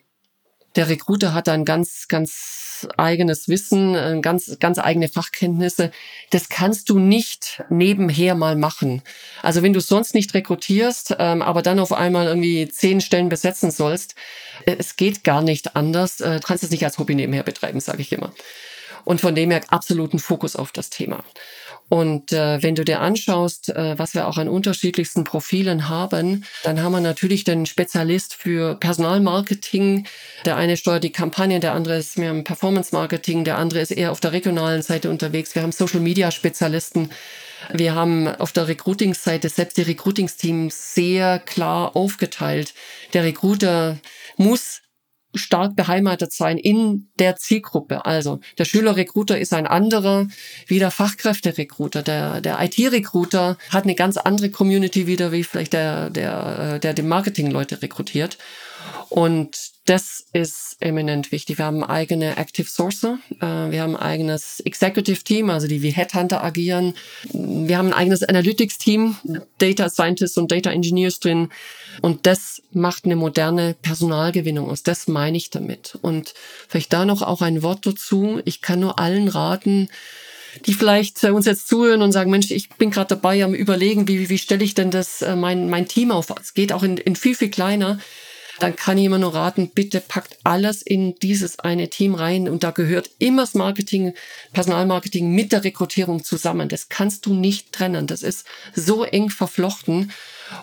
Der 0.75 0.89
Recruiter 0.89 1.33
hat 1.33 1.49
ein 1.49 1.65
ganz, 1.65 2.07
ganz 2.07 2.87
eigenes 2.97 3.47
Wissen, 3.47 4.21
ganz, 4.21 4.57
ganz 4.59 4.79
eigene 4.79 5.07
Fachkenntnisse. 5.07 5.91
Das 6.31 6.49
kannst 6.49 6.89
du 6.89 6.99
nicht 6.99 7.63
nebenher 7.69 8.35
mal 8.35 8.55
machen. 8.55 9.01
Also 9.41 9.61
wenn 9.61 9.73
du 9.73 9.79
sonst 9.79 10.15
nicht 10.15 10.33
rekrutierst, 10.33 11.15
ähm, 11.19 11.41
aber 11.41 11.61
dann 11.61 11.79
auf 11.79 11.93
einmal 11.93 12.25
irgendwie 12.27 12.67
zehn 12.67 13.01
Stellen 13.01 13.29
besetzen 13.29 13.71
sollst, 13.71 14.15
äh, 14.65 14.75
es 14.77 14.95
geht 14.95 15.23
gar 15.23 15.41
nicht 15.41 15.75
anders. 15.75 16.21
Äh, 16.21 16.39
du 16.39 16.47
kannst 16.47 16.63
es 16.63 16.71
nicht 16.71 16.83
als 16.83 16.97
Hobby 16.97 17.15
nebenher 17.15 17.43
betreiben, 17.43 17.79
sage 17.79 18.01
ich 18.01 18.11
immer. 18.11 18.33
Und 19.05 19.21
von 19.21 19.35
dem 19.35 19.51
her 19.51 19.61
absoluten 19.67 20.19
Fokus 20.19 20.55
auf 20.55 20.71
das 20.71 20.89
Thema. 20.89 21.23
Und 21.93 22.31
äh, 22.31 22.63
wenn 22.63 22.73
du 22.73 22.83
dir 22.83 23.01
anschaust, 23.01 23.69
äh, 23.69 23.99
was 23.99 24.15
wir 24.15 24.27
auch 24.27 24.37
an 24.37 24.49
unterschiedlichsten 24.49 25.25
Profilen 25.25 25.89
haben, 25.89 26.43
dann 26.63 26.81
haben 26.81 26.91
wir 26.91 27.01
natürlich 27.01 27.43
den 27.43 27.67
Spezialist 27.67 28.33
für 28.33 28.73
Personalmarketing. 28.73 30.07
Der 30.43 30.55
eine 30.55 30.75
steuert 30.75 31.03
die 31.03 31.11
Kampagnen, 31.11 31.61
der 31.61 31.75
andere 31.75 31.97
ist 31.97 32.17
mehr 32.17 32.31
im 32.31 32.43
Performance 32.43 32.95
Marketing, 32.95 33.43
der 33.43 33.59
andere 33.59 33.79
ist 33.79 33.91
eher 33.91 34.11
auf 34.11 34.19
der 34.19 34.31
regionalen 34.31 34.81
Seite 34.81 35.11
unterwegs. 35.11 35.53
Wir 35.53 35.61
haben 35.61 35.71
Social 35.71 35.99
Media 35.99 36.31
Spezialisten. 36.31 37.11
Wir 37.71 37.93
haben 37.93 38.27
auf 38.27 38.51
der 38.51 38.67
Recruiting-Seite 38.67 39.49
selbst 39.49 39.77
die 39.77 39.83
Recruitingsteams 39.83 40.95
sehr 40.95 41.37
klar 41.37 41.95
aufgeteilt. 41.95 42.73
Der 43.13 43.23
Recruiter 43.23 43.99
muss 44.35 44.81
stark 45.33 45.75
beheimatet 45.75 46.31
sein 46.31 46.57
in 46.57 47.09
der 47.19 47.35
Zielgruppe. 47.35 48.05
Also 48.05 48.39
der 48.57 48.65
Schülerrecruiter 48.65 49.39
ist 49.39 49.53
ein 49.53 49.67
anderer 49.67 50.27
wie 50.67 50.79
der 50.79 50.91
Fachkräfterecruiter. 50.91 52.01
Der, 52.03 52.41
der 52.41 52.61
IT-Recruiter 52.61 53.57
hat 53.69 53.83
eine 53.83 53.95
ganz 53.95 54.17
andere 54.17 54.49
Community 54.49 55.07
wieder 55.07 55.31
wie 55.31 55.43
vielleicht 55.43 55.73
der, 55.73 56.09
der, 56.09 56.79
der 56.79 56.93
die 56.93 57.01
Marketing-Leute 57.01 57.81
rekrutiert. 57.81 58.37
Und 59.09 59.73
das 59.85 60.25
ist 60.33 60.77
eminent 60.79 61.31
wichtig. 61.31 61.57
Wir 61.57 61.65
haben 61.65 61.83
eigene 61.83 62.37
Active 62.37 62.67
Sourcer, 62.67 63.19
äh, 63.41 63.45
wir 63.45 63.81
haben 63.81 63.95
ein 63.95 64.01
eigenes 64.01 64.59
Executive 64.61 65.23
Team, 65.23 65.49
also 65.49 65.67
die 65.67 65.81
wie 65.81 65.91
Headhunter 65.91 66.43
agieren. 66.43 66.95
Wir 67.31 67.77
haben 67.77 67.89
ein 67.89 67.93
eigenes 67.93 68.23
Analytics 68.23 68.77
Team, 68.77 69.17
Data 69.57 69.89
Scientists 69.89 70.37
und 70.37 70.51
Data 70.51 70.71
Engineers 70.71 71.19
drin. 71.19 71.49
Und 72.01 72.25
das 72.25 72.61
macht 72.71 73.05
eine 73.05 73.15
moderne 73.15 73.75
Personalgewinnung 73.81 74.69
aus. 74.69 74.83
Das 74.83 75.07
meine 75.07 75.37
ich 75.37 75.49
damit. 75.49 75.97
Und 76.01 76.33
vielleicht 76.67 76.93
da 76.93 77.05
noch 77.05 77.21
auch 77.21 77.41
ein 77.41 77.61
Wort 77.61 77.85
dazu. 77.85 78.41
Ich 78.45 78.61
kann 78.61 78.79
nur 78.79 78.99
allen 78.99 79.27
raten, 79.27 79.89
die 80.65 80.73
vielleicht 80.73 81.23
uns 81.25 81.45
jetzt 81.45 81.67
zuhören 81.67 82.01
und 82.01 82.11
sagen, 82.11 82.31
Mensch, 82.31 82.51
ich 82.51 82.69
bin 82.69 82.89
gerade 82.89 83.09
dabei 83.09 83.43
am 83.43 83.53
überlegen, 83.53 84.07
wie, 84.07 84.29
wie 84.29 84.37
stelle 84.37 84.63
ich 84.63 84.75
denn 84.75 84.91
das 84.91 85.21
äh, 85.21 85.35
mein, 85.35 85.69
mein 85.69 85.87
Team 85.87 86.11
auf? 86.11 86.33
Es 86.41 86.53
geht 86.53 86.71
auch 86.71 86.83
in, 86.83 86.97
in 86.97 87.15
viel, 87.15 87.35
viel 87.35 87.49
kleiner 87.49 87.99
dann 88.59 88.75
kann 88.75 88.97
ich 88.97 89.05
immer 89.05 89.17
nur 89.17 89.33
raten, 89.33 89.69
bitte 89.69 89.99
packt 89.99 90.37
alles 90.43 90.81
in 90.81 91.15
dieses 91.15 91.59
eine 91.59 91.89
Team 91.89 92.15
rein 92.15 92.47
und 92.47 92.63
da 92.63 92.71
gehört 92.71 93.09
immer 93.19 93.43
das 93.43 93.55
Marketing, 93.55 94.13
Personalmarketing 94.53 95.31
mit 95.31 95.51
der 95.51 95.63
Rekrutierung 95.63 96.23
zusammen. 96.23 96.69
Das 96.69 96.89
kannst 96.89 97.25
du 97.25 97.33
nicht 97.33 97.71
trennen. 97.71 98.07
Das 98.07 98.23
ist 98.23 98.45
so 98.75 99.03
eng 99.03 99.29
verflochten. 99.29 100.11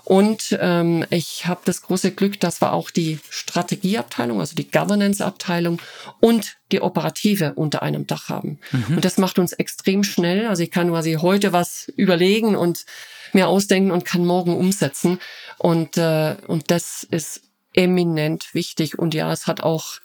Und 0.05 0.57
ähm, 0.61 1.05
ich 1.11 1.46
habe 1.46 1.62
das 1.64 1.83
große 1.83 2.12
Glück, 2.12 2.38
dass 2.38 2.61
wir 2.61 2.72
auch 2.72 2.90
die 2.90 3.18
Strategieabteilung, 3.29 4.38
also 4.38 4.55
die 4.55 4.70
Governance-Abteilung 4.70 5.81
und 6.20 6.59
die 6.70 6.81
Operative 6.81 7.55
unter 7.55 7.83
einem 7.83 8.07
Dach 8.07 8.29
haben. 8.29 8.61
Mhm. 8.70 8.96
Und 8.96 9.05
das 9.05 9.18
macht 9.18 9.38
uns 9.38 9.53
extrem 9.53 10.05
schnell. 10.05 10.46
Also 10.46 10.62
ich 10.62 10.70
kann 10.70 10.90
quasi 10.90 11.14
heute 11.14 11.53
was 11.53 11.90
überlegen 11.96 12.55
und 12.55 12.85
mir 13.33 13.48
ausdenken 13.48 13.90
und 13.90 14.05
kann 14.05 14.24
morgen 14.24 14.57
umsetzen. 14.57 15.18
Und, 15.59 15.96
äh, 15.96 16.37
und 16.46 16.70
das 16.70 17.05
ist 17.11 17.42
eminent 17.75 18.55
wichtig. 18.55 18.99
Und 18.99 19.15
ja, 19.15 19.33
es 19.33 19.47
hat 19.47 19.63
auch 19.63 20.01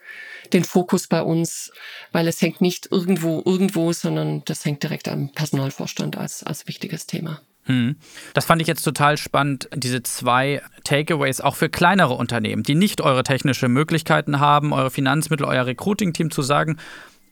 den 0.54 0.64
Fokus 0.64 1.08
bei 1.08 1.22
uns, 1.22 1.72
weil 2.12 2.28
es 2.28 2.42
hängt 2.42 2.62
nicht 2.62 2.92
irgendwo, 2.92 3.42
irgendwo, 3.46 3.92
sondern 3.94 4.44
das 4.46 4.66
hängt 4.66 4.84
direkt 4.84 5.08
am 5.08 5.32
Personalvorstand 5.32 6.18
als, 6.18 6.44
als 6.44 6.68
wichtiges 6.68 7.08
Thema. 7.08 7.42
Hm. 7.64 7.96
Das 8.36 8.46
fand 8.46 8.62
ich 8.62 8.68
jetzt 8.68 8.84
total 8.84 9.18
spannend, 9.18 9.70
diese 9.74 10.04
zwei 10.04 10.62
Takeaways 10.84 11.42
auch 11.42 11.56
für 11.56 11.68
kleinere 11.68 12.14
Unternehmen, 12.14 12.62
die 12.62 12.76
nicht 12.76 13.02
eure 13.02 13.24
technische 13.24 13.68
Möglichkeiten 13.68 14.40
haben, 14.40 14.72
eure 14.72 14.92
Finanzmittel, 14.92 15.48
euer 15.48 15.66
Recruiting-Team 15.66 16.30
zu 16.30 16.44
sagen, 16.44 16.78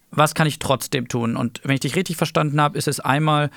was 0.09 0.33
kann 0.33 0.47
ich 0.47 0.59
trotzdem 0.59 1.07
tun? 1.07 1.35
Und 1.35 1.61
wenn 1.63 1.75
ich 1.75 1.81
dich 1.81 1.95
richtig 1.95 2.17
verstanden 2.17 2.59
habe, 2.59 2.77
ist 2.77 2.87
es 2.87 2.99
einmal 2.99 3.51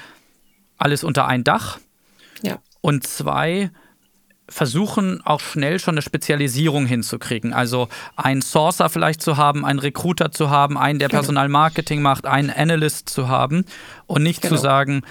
alles 0.76 1.02
unter 1.02 1.26
ein 1.26 1.44
Dach. 1.44 1.78
Ja. 2.42 2.58
Und 2.82 3.06
zwei, 3.06 3.70
versuchen 4.48 5.20
auch 5.24 5.40
schnell 5.40 5.78
schon 5.78 5.94
eine 5.94 6.02
Spezialisierung 6.02 6.86
hinzukriegen. 6.86 7.52
Also 7.52 7.88
einen 8.14 8.42
Sourcer 8.42 8.88
vielleicht 8.88 9.20
zu 9.20 9.36
haben, 9.36 9.64
einen 9.64 9.78
Recruiter 9.78 10.30
zu 10.30 10.50
haben, 10.50 10.78
einen, 10.78 10.98
der 10.98 11.08
genau. 11.08 11.20
Personalmarketing 11.20 12.00
macht, 12.00 12.26
einen 12.26 12.50
Analyst 12.50 13.08
zu 13.08 13.28
haben 13.28 13.64
und 14.06 14.22
nicht 14.22 14.42
genau. 14.42 14.54
zu 14.54 14.62
sagen, 14.62 15.02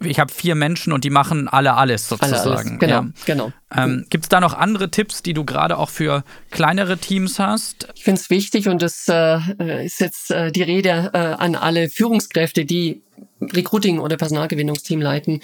ich 0.00 0.20
habe 0.20 0.32
vier 0.32 0.54
Menschen 0.54 0.92
und 0.92 1.04
die 1.04 1.10
machen 1.10 1.48
alle 1.48 1.74
alles 1.74 2.08
sozusagen. 2.08 2.34
Alle 2.34 2.58
alles. 2.58 2.78
Genau, 2.78 3.02
ja. 3.02 3.06
genau. 3.24 3.52
Ähm, 3.74 4.06
Gibt 4.10 4.24
es 4.24 4.28
da 4.28 4.40
noch 4.40 4.54
andere 4.54 4.90
Tipps, 4.90 5.22
die 5.22 5.32
du 5.32 5.44
gerade 5.44 5.78
auch 5.78 5.90
für 5.90 6.24
kleinere 6.50 6.98
Teams 6.98 7.38
hast? 7.38 7.88
Ich 7.94 8.04
finde 8.04 8.20
es 8.20 8.30
wichtig 8.30 8.68
und 8.68 8.82
das 8.82 9.06
äh, 9.08 9.84
ist 9.84 10.00
jetzt 10.00 10.30
äh, 10.30 10.52
die 10.52 10.62
Rede 10.62 11.10
äh, 11.12 11.18
an 11.18 11.54
alle 11.54 11.88
Führungskräfte, 11.88 12.64
die 12.64 13.02
Recruiting 13.40 13.98
oder 13.98 14.16
Personalgewinnungsteam 14.16 15.00
leiten 15.00 15.40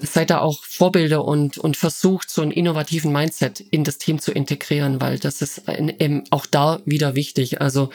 seid 0.00 0.30
da 0.30 0.40
auch 0.40 0.64
Vorbilder 0.64 1.24
und, 1.24 1.58
und 1.58 1.76
versucht, 1.76 2.30
so 2.30 2.42
einen 2.42 2.50
innovativen 2.50 3.12
Mindset 3.12 3.60
in 3.60 3.84
das 3.84 3.98
Team 3.98 4.18
zu 4.18 4.32
integrieren, 4.32 5.00
weil 5.00 5.18
das 5.18 5.42
ist 5.42 5.62
eben 5.68 6.24
auch 6.30 6.46
da 6.46 6.80
wieder 6.84 7.14
wichtig. 7.14 7.60
Also 7.60 7.90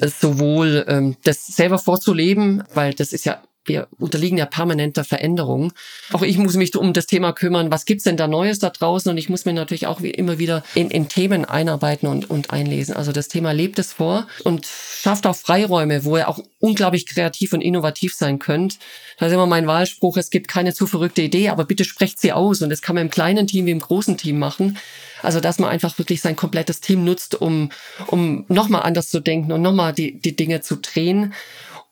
sowohl 0.00 0.84
ähm, 0.88 1.16
das 1.24 1.46
selber 1.46 1.78
vorzuleben, 1.78 2.64
weil 2.74 2.94
das 2.94 3.12
ist 3.12 3.24
ja 3.24 3.42
wir 3.68 3.88
unterliegen 3.98 4.38
ja 4.38 4.46
permanenter 4.46 5.04
Veränderung. 5.04 5.72
Auch 6.12 6.22
ich 6.22 6.38
muss 6.38 6.56
mich 6.56 6.74
um 6.76 6.92
das 6.92 7.06
Thema 7.06 7.32
kümmern, 7.32 7.70
was 7.70 7.84
gibt's 7.84 8.04
denn 8.04 8.16
da 8.16 8.26
Neues 8.26 8.58
da 8.58 8.70
draußen? 8.70 9.10
Und 9.10 9.18
ich 9.18 9.28
muss 9.28 9.44
mir 9.44 9.52
natürlich 9.52 9.86
auch 9.86 10.00
immer 10.00 10.38
wieder 10.38 10.64
in, 10.74 10.90
in 10.90 11.08
Themen 11.08 11.44
einarbeiten 11.44 12.08
und, 12.08 12.30
und 12.30 12.50
einlesen. 12.50 12.96
Also 12.96 13.12
das 13.12 13.28
Thema 13.28 13.52
lebt 13.52 13.78
es 13.78 13.92
vor 13.92 14.26
und 14.44 14.66
schafft 14.66 15.26
auch 15.26 15.36
Freiräume, 15.36 16.04
wo 16.04 16.16
ihr 16.16 16.28
auch 16.28 16.40
unglaublich 16.60 17.06
kreativ 17.06 17.52
und 17.52 17.60
innovativ 17.60 18.14
sein 18.14 18.38
könnt. 18.38 18.78
Da 19.18 19.26
ist 19.26 19.32
immer 19.32 19.46
mein 19.46 19.66
Wahlspruch, 19.66 20.16
es 20.16 20.30
gibt 20.30 20.48
keine 20.48 20.74
zu 20.74 20.86
verrückte 20.86 21.22
Idee, 21.22 21.48
aber 21.48 21.64
bitte 21.64 21.84
sprecht 21.84 22.20
sie 22.20 22.32
aus. 22.32 22.62
Und 22.62 22.70
das 22.70 22.82
kann 22.82 22.94
man 22.94 23.06
im 23.06 23.10
kleinen 23.10 23.46
Team 23.46 23.66
wie 23.66 23.70
im 23.70 23.80
großen 23.80 24.16
Team 24.16 24.38
machen. 24.38 24.78
Also, 25.22 25.40
dass 25.40 25.58
man 25.58 25.70
einfach 25.70 25.98
wirklich 25.98 26.20
sein 26.20 26.36
komplettes 26.36 26.80
Team 26.80 27.04
nutzt, 27.04 27.34
um, 27.40 27.70
um 28.06 28.44
nochmal 28.48 28.82
anders 28.82 29.10
zu 29.10 29.20
denken 29.20 29.52
und 29.52 29.62
nochmal 29.62 29.92
die, 29.92 30.20
die 30.20 30.36
Dinge 30.36 30.60
zu 30.60 30.76
drehen. 30.76 31.34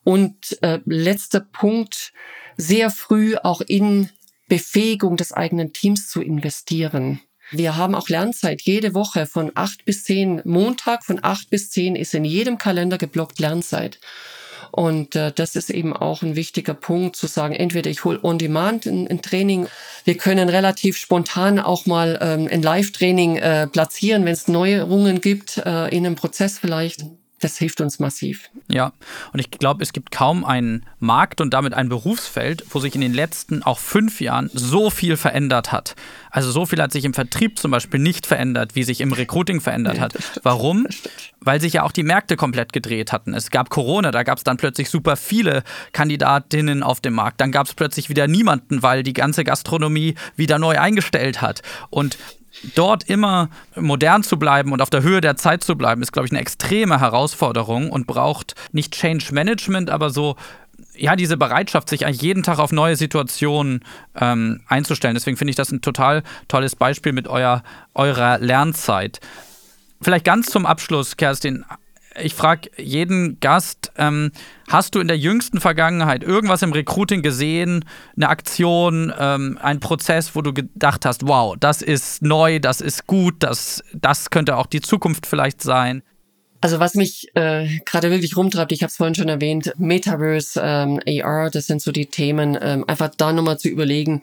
Und 0.06 0.62
äh, 0.62 0.78
letzter 0.84 1.40
Punkt, 1.40 2.12
sehr 2.56 2.90
früh 2.90 3.34
auch 3.34 3.60
in 3.60 4.08
Befähigung 4.46 5.16
des 5.16 5.32
eigenen 5.32 5.72
Teams 5.72 6.08
zu 6.08 6.22
investieren. 6.22 7.20
Wir 7.50 7.76
haben 7.76 7.96
auch 7.96 8.08
Lernzeit 8.08 8.62
jede 8.62 8.94
Woche 8.94 9.26
von 9.26 9.50
acht 9.56 9.84
bis 9.84 10.04
zehn. 10.04 10.42
Montag 10.44 11.04
von 11.04 11.18
acht 11.24 11.50
bis 11.50 11.70
zehn 11.70 11.96
ist 11.96 12.14
in 12.14 12.24
jedem 12.24 12.56
Kalender 12.56 12.98
geblockt 12.98 13.40
Lernzeit. 13.40 13.98
Und 14.70 15.16
äh, 15.16 15.32
das 15.32 15.56
ist 15.56 15.70
eben 15.70 15.92
auch 15.92 16.22
ein 16.22 16.36
wichtiger 16.36 16.74
Punkt, 16.74 17.16
zu 17.16 17.26
sagen, 17.26 17.56
entweder 17.56 17.90
ich 17.90 18.04
hole 18.04 18.22
on-demand 18.22 18.86
ein, 18.86 19.08
ein, 19.08 19.22
Training, 19.22 19.66
wir 20.04 20.16
können 20.16 20.48
relativ 20.48 20.98
spontan 20.98 21.58
auch 21.58 21.86
mal 21.86 22.16
ähm, 22.22 22.48
ein 22.48 22.62
Live-Training 22.62 23.38
äh, 23.38 23.66
platzieren, 23.66 24.24
wenn 24.24 24.34
es 24.34 24.46
Neuerungen 24.46 25.20
gibt, 25.20 25.56
äh, 25.56 25.88
in 25.88 26.06
einem 26.06 26.14
Prozess 26.14 26.60
vielleicht 26.60 27.04
das 27.40 27.58
hilft 27.58 27.82
uns 27.82 27.98
massiv. 27.98 28.50
Ja, 28.68 28.92
und 29.32 29.40
ich 29.40 29.50
glaube, 29.50 29.82
es 29.82 29.92
gibt 29.92 30.10
kaum 30.10 30.44
einen 30.44 30.86
Markt 31.00 31.40
und 31.42 31.52
damit 31.52 31.74
ein 31.74 31.88
Berufsfeld, 31.88 32.64
wo 32.70 32.80
sich 32.80 32.94
in 32.94 33.02
den 33.02 33.12
letzten 33.12 33.62
auch 33.62 33.78
fünf 33.78 34.20
Jahren 34.20 34.50
so 34.54 34.88
viel 34.88 35.18
verändert 35.18 35.70
hat. 35.70 35.96
Also 36.30 36.50
so 36.50 36.64
viel 36.64 36.80
hat 36.80 36.92
sich 36.92 37.04
im 37.04 37.12
Vertrieb 37.12 37.58
zum 37.58 37.70
Beispiel 37.70 38.00
nicht 38.00 38.26
verändert, 38.26 38.74
wie 38.74 38.84
sich 38.84 39.02
im 39.02 39.12
Recruiting 39.12 39.60
verändert 39.60 40.00
hat. 40.00 40.14
Warum? 40.42 40.86
Weil 41.40 41.60
sich 41.60 41.74
ja 41.74 41.82
auch 41.82 41.92
die 41.92 42.02
Märkte 42.02 42.36
komplett 42.36 42.72
gedreht 42.72 43.12
hatten. 43.12 43.34
Es 43.34 43.50
gab 43.50 43.68
Corona, 43.68 44.10
da 44.10 44.22
gab 44.22 44.38
es 44.38 44.44
dann 44.44 44.56
plötzlich 44.56 44.88
super 44.88 45.16
viele 45.16 45.62
Kandidatinnen 45.92 46.82
auf 46.82 47.00
dem 47.00 47.14
Markt. 47.14 47.40
Dann 47.40 47.52
gab 47.52 47.66
es 47.66 47.74
plötzlich 47.74 48.08
wieder 48.08 48.28
niemanden, 48.28 48.82
weil 48.82 49.02
die 49.02 49.12
ganze 49.12 49.44
Gastronomie 49.44 50.14
wieder 50.36 50.58
neu 50.58 50.78
eingestellt 50.78 51.42
hat. 51.42 51.62
Und 51.90 52.16
dort 52.74 53.08
immer 53.08 53.48
modern 53.74 54.22
zu 54.22 54.38
bleiben 54.38 54.72
und 54.72 54.82
auf 54.82 54.90
der 54.90 55.02
Höhe 55.02 55.20
der 55.20 55.36
Zeit 55.36 55.62
zu 55.62 55.76
bleiben, 55.76 56.02
ist, 56.02 56.12
glaube 56.12 56.26
ich, 56.26 56.32
eine 56.32 56.40
extreme 56.40 57.00
Herausforderung 57.00 57.90
und 57.90 58.06
braucht 58.06 58.54
nicht 58.72 58.94
Change 58.94 59.32
Management, 59.32 59.90
aber 59.90 60.10
so 60.10 60.36
ja, 60.94 61.16
diese 61.16 61.36
Bereitschaft, 61.36 61.88
sich 61.88 62.06
eigentlich 62.06 62.22
jeden 62.22 62.42
Tag 62.42 62.58
auf 62.58 62.72
neue 62.72 62.96
Situationen 62.96 63.84
ähm, 64.18 64.60
einzustellen. 64.66 65.14
Deswegen 65.14 65.36
finde 65.36 65.50
ich 65.50 65.56
das 65.56 65.70
ein 65.70 65.80
total 65.80 66.22
tolles 66.48 66.76
Beispiel 66.76 67.12
mit 67.12 67.28
euer, 67.28 67.62
eurer 67.94 68.38
Lernzeit. 68.38 69.20
Vielleicht 70.00 70.24
ganz 70.24 70.46
zum 70.46 70.66
Abschluss, 70.66 71.16
Kerstin, 71.16 71.64
ich 72.22 72.34
frage 72.34 72.70
jeden 72.76 73.38
Gast, 73.40 73.92
ähm, 73.96 74.32
hast 74.68 74.94
du 74.94 75.00
in 75.00 75.08
der 75.08 75.18
jüngsten 75.18 75.60
Vergangenheit 75.60 76.22
irgendwas 76.22 76.62
im 76.62 76.72
Recruiting 76.72 77.22
gesehen, 77.22 77.84
eine 78.16 78.28
Aktion, 78.28 79.12
ähm, 79.18 79.58
ein 79.62 79.80
Prozess, 79.80 80.34
wo 80.34 80.42
du 80.42 80.52
gedacht 80.52 81.04
hast, 81.04 81.26
wow, 81.26 81.56
das 81.58 81.82
ist 81.82 82.22
neu, 82.22 82.58
das 82.58 82.80
ist 82.80 83.06
gut, 83.06 83.36
das, 83.40 83.82
das 83.92 84.30
könnte 84.30 84.56
auch 84.56 84.66
die 84.66 84.80
Zukunft 84.80 85.26
vielleicht 85.26 85.62
sein? 85.62 86.02
Also 86.60 86.80
was 86.80 86.94
mich 86.94 87.28
äh, 87.34 87.68
gerade 87.84 88.10
wirklich 88.10 88.36
rumtreibt, 88.36 88.72
ich 88.72 88.82
habe 88.82 88.88
es 88.88 88.96
vorhin 88.96 89.14
schon 89.14 89.28
erwähnt, 89.28 89.74
Metaverse, 89.78 90.60
ähm, 90.62 91.00
AR, 91.06 91.50
das 91.50 91.66
sind 91.66 91.82
so 91.82 91.92
die 91.92 92.06
Themen, 92.06 92.58
ähm, 92.60 92.84
einfach 92.88 93.10
da 93.16 93.32
nochmal 93.32 93.58
zu 93.58 93.68
überlegen, 93.68 94.22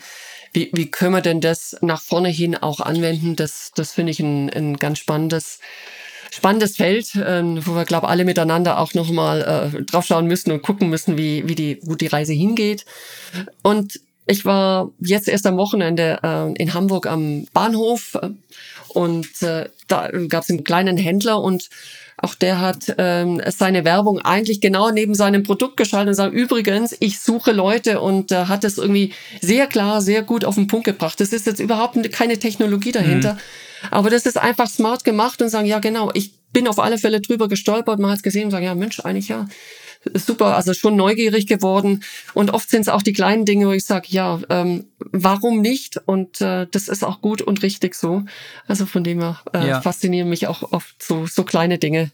wie, 0.52 0.70
wie 0.74 0.90
können 0.90 1.14
wir 1.14 1.22
denn 1.22 1.42
das 1.42 1.78
nach 1.82 2.02
vorne 2.02 2.30
hin 2.30 2.56
auch 2.56 2.80
anwenden, 2.80 3.36
das, 3.36 3.72
das 3.76 3.92
finde 3.92 4.12
ich 4.12 4.20
ein, 4.20 4.50
ein 4.50 4.78
ganz 4.78 5.00
spannendes 5.00 5.60
spannendes 6.34 6.78
Feld, 6.78 7.12
ähm, 7.16 7.60
wo 7.64 7.76
wir, 7.76 7.86
glaube 7.86 8.08
alle 8.08 8.26
miteinander 8.26 8.80
auch 8.80 8.96
nochmal 8.96 9.72
äh, 9.76 9.84
draufschauen 9.84 10.26
müssen 10.26 10.52
und 10.52 10.64
gucken 10.64 10.90
müssen, 10.90 11.16
wie, 11.16 11.48
wie 11.48 11.54
die, 11.54 11.80
wo 11.84 11.94
die 11.94 12.08
Reise 12.08 12.34
hingeht. 12.34 12.86
Und 13.62 14.00
ich 14.26 14.44
war 14.44 14.90
jetzt 15.00 15.28
erst 15.28 15.46
am 15.46 15.58
Wochenende 15.58 16.20
äh, 16.24 16.54
in 16.54 16.74
Hamburg 16.74 17.06
am 17.06 17.46
Bahnhof 17.54 18.16
äh, 18.16 18.30
und 18.88 19.44
äh, 19.44 19.70
da 19.88 20.10
gab 20.28 20.42
es 20.42 20.50
einen 20.50 20.64
kleinen 20.64 20.98
Händler 20.98 21.40
und 21.40 21.70
auch 22.24 22.36
der 22.36 22.62
hat 22.62 22.96
ähm, 22.98 23.42
seine 23.48 23.84
Werbung 23.84 24.20
eigentlich 24.20 24.62
genau 24.62 24.90
neben 24.92 25.14
seinem 25.14 25.44
Produkt 25.44 25.76
geschaltet 25.76 26.10
und 26.10 26.16
sagt, 26.16 26.34
übrigens, 26.34 26.96
ich 27.00 27.20
suche 27.20 27.52
Leute 27.52 28.00
und 28.00 28.32
äh, 28.32 28.46
hat 28.46 28.64
es 28.64 28.78
irgendwie 28.78 29.14
sehr 29.42 29.68
klar, 29.68 30.02
sehr 30.02 30.24
gut 30.24 30.46
auf 30.46 30.56
den 30.56 30.68
Punkt 30.68 30.86
gebracht. 30.86 31.20
Das 31.20 31.34
ist 31.34 31.46
jetzt 31.46 31.60
überhaupt 31.60 31.98
keine 32.14 32.40
Technologie 32.40 32.94
dahinter. 32.94 33.34
Mhm. 33.34 33.40
Aber 33.92 34.10
das 34.10 34.26
ist 34.26 34.38
einfach 34.38 34.68
smart 34.68 35.04
gemacht 35.04 35.42
und 35.42 35.50
sagen, 35.50 35.66
ja 35.66 35.80
genau, 35.80 36.12
ich 36.14 36.34
bin 36.54 36.68
auf 36.68 36.80
alle 36.80 36.98
Fälle 36.98 37.20
drüber 37.20 37.50
gestolpert, 37.50 38.00
man 38.00 38.12
hat 38.12 38.18
es 38.18 38.24
gesehen 38.24 38.46
und 38.46 38.52
sagen, 38.52 38.66
ja 38.66 38.76
Mensch, 38.76 39.02
eigentlich 39.02 39.28
ja, 39.28 39.48
super, 40.14 40.56
also 40.56 40.74
schon 40.74 40.96
neugierig 40.96 41.48
geworden. 41.48 42.04
Und 42.34 42.52
oft 42.52 42.70
sind 42.70 42.82
es 42.82 42.90
auch 42.90 43.02
die 43.02 43.14
kleinen 43.14 43.46
Dinge, 43.46 43.68
wo 43.68 43.72
ich 43.72 43.86
sage, 43.86 44.08
ja, 44.10 44.40
ähm, 44.50 44.86
warum 45.00 45.62
nicht? 45.62 46.02
Und 46.06 46.42
äh, 46.42 46.68
das 46.70 46.88
ist 46.88 47.04
auch 47.04 47.22
gut 47.22 47.42
und 47.42 47.64
richtig 47.64 47.96
so. 47.96 48.24
Also 48.68 48.86
von 48.86 49.04
dem 49.04 49.22
her 49.22 49.40
äh, 49.54 49.68
ja. 49.68 49.82
faszinieren 49.82 50.30
mich 50.30 50.48
auch 50.48 50.72
oft 50.72 51.02
so, 51.02 51.26
so 51.26 51.44
kleine 51.44 51.78
Dinge. 51.78 52.12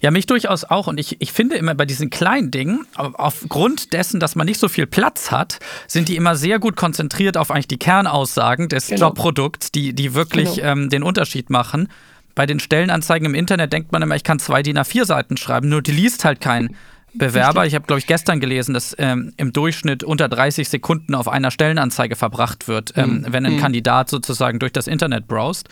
Ja, 0.00 0.12
mich 0.12 0.26
durchaus 0.26 0.64
auch. 0.64 0.86
Und 0.86 0.98
ich, 1.00 1.20
ich 1.20 1.32
finde 1.32 1.56
immer 1.56 1.74
bei 1.74 1.84
diesen 1.84 2.10
kleinen 2.10 2.50
Dingen, 2.50 2.86
aufgrund 2.94 3.92
dessen, 3.92 4.20
dass 4.20 4.36
man 4.36 4.46
nicht 4.46 4.60
so 4.60 4.68
viel 4.68 4.86
Platz 4.86 5.30
hat, 5.30 5.58
sind 5.88 6.08
die 6.08 6.16
immer 6.16 6.36
sehr 6.36 6.58
gut 6.58 6.76
konzentriert 6.76 7.36
auf 7.36 7.50
eigentlich 7.50 7.68
die 7.68 7.78
Kernaussagen 7.78 8.68
des 8.68 8.88
genau. 8.88 9.08
Jobprodukts, 9.08 9.72
die, 9.72 9.92
die 9.92 10.14
wirklich 10.14 10.56
genau. 10.56 10.68
ähm, 10.68 10.88
den 10.90 11.02
Unterschied 11.02 11.50
machen. 11.50 11.88
Bei 12.36 12.46
den 12.46 12.60
Stellenanzeigen 12.60 13.26
im 13.26 13.34
Internet 13.34 13.72
denkt 13.72 13.90
man 13.90 14.00
immer, 14.02 14.14
ich 14.14 14.22
kann 14.22 14.38
zwei 14.38 14.62
DIN 14.62 14.78
A4 14.78 15.04
Seiten 15.04 15.36
schreiben, 15.36 15.68
nur 15.68 15.82
die 15.82 15.90
liest 15.90 16.24
halt 16.24 16.40
kein 16.40 16.76
Bewerber. 17.14 17.66
Ich 17.66 17.74
habe, 17.74 17.86
glaube 17.86 17.98
ich, 17.98 18.06
gestern 18.06 18.40
gelesen, 18.40 18.74
dass 18.74 18.94
ähm, 18.98 19.32
im 19.36 19.52
Durchschnitt 19.52 20.04
unter 20.04 20.28
30 20.28 20.68
Sekunden 20.68 21.14
auf 21.14 21.28
einer 21.28 21.50
Stellenanzeige 21.50 22.16
verbracht 22.16 22.68
wird, 22.68 22.94
ähm, 22.96 23.20
mhm. 23.20 23.32
wenn 23.32 23.46
ein 23.46 23.54
mhm. 23.56 23.60
Kandidat 23.60 24.10
sozusagen 24.10 24.58
durch 24.58 24.72
das 24.72 24.86
Internet 24.86 25.26
browst. 25.26 25.68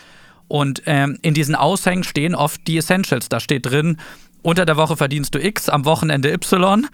Und 0.48 0.82
ähm, 0.86 1.18
in 1.22 1.34
diesen 1.34 1.54
Aushängen 1.54 2.04
stehen 2.04 2.34
oft 2.34 2.66
die 2.66 2.78
Essentials. 2.78 3.28
Da 3.28 3.40
steht 3.40 3.66
drin, 3.66 3.98
unter 4.42 4.64
der 4.64 4.76
Woche 4.76 4.96
verdienst 4.96 5.34
du 5.34 5.44
X, 5.44 5.68
am 5.68 5.84
Wochenende 5.84 6.32
Y. 6.32 6.86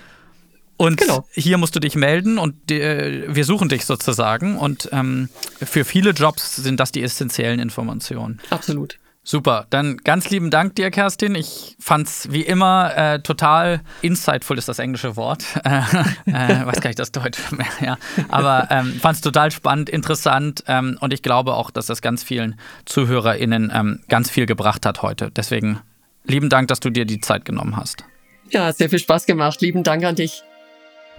Und 0.79 0.97
genau. 0.97 1.27
hier 1.33 1.59
musst 1.59 1.77
du 1.77 1.81
dich 1.81 1.95
melden 1.95 2.39
und 2.39 2.71
äh, 2.71 3.25
wir 3.29 3.45
suchen 3.45 3.69
dich 3.69 3.85
sozusagen. 3.85 4.57
Und 4.57 4.89
ähm, 4.91 5.29
für 5.63 5.85
viele 5.85 6.11
Jobs 6.11 6.57
sind 6.57 6.81
das 6.81 6.93
die 6.93 7.03
essentiellen 7.03 7.61
Informationen. 7.61 8.41
Absolut. 8.51 8.99
Super, 9.25 9.67
dann 9.71 9.99
ganz 9.99 10.31
lieben 10.31 10.51
Dank 10.51 10.75
dir, 10.75 10.91
Kerstin. 10.91 11.37
Ich 11.37 11.77
fand's 11.79 12.29
wie 12.33 12.43
immer 12.43 12.97
äh, 12.97 13.21
total 13.21 13.81
insightful 14.01 14.59
ist 14.59 14.69
das 14.69 14.81
englische 14.81 15.15
Wort. 15.15 15.45
äh, 15.65 15.79
äh, 16.27 16.67
weiß 16.67 16.81
gar 16.81 16.91
nicht 16.91 16.99
das 16.99 17.13
Deutsche 17.13 17.41
mehr, 17.55 17.67
ja. 17.81 17.99
Aber 18.29 18.67
ähm, 18.71 18.99
fand's 19.01 19.21
total 19.21 19.53
spannend, 19.53 19.89
interessant 19.89 20.65
ähm, 20.67 20.99
und 21.01 21.13
ich 21.13 21.23
glaube 21.23 21.55
auch, 21.55 21.71
dass 21.71 21.87
das 21.87 22.03
ganz 22.03 22.25
vielen 22.25 22.59
ZuhörerInnen 22.85 23.71
ähm, 23.73 24.01
ganz 24.09 24.29
viel 24.29 24.47
gebracht 24.47 24.85
hat 24.87 25.03
heute. 25.03 25.31
Deswegen 25.31 25.81
lieben 26.25 26.49
Dank, 26.49 26.67
dass 26.67 26.81
du 26.81 26.91
dir 26.91 27.05
die 27.05 27.21
Zeit 27.21 27.45
genommen 27.45 27.77
hast. 27.77 28.05
Ja, 28.51 28.73
sehr 28.73 28.91
viel 28.91 28.99
Spaß 28.99 29.27
gemacht. 29.27 29.61
Lieben 29.61 29.85
Dank 29.85 30.05
an 30.05 30.17
dich. 30.17 30.43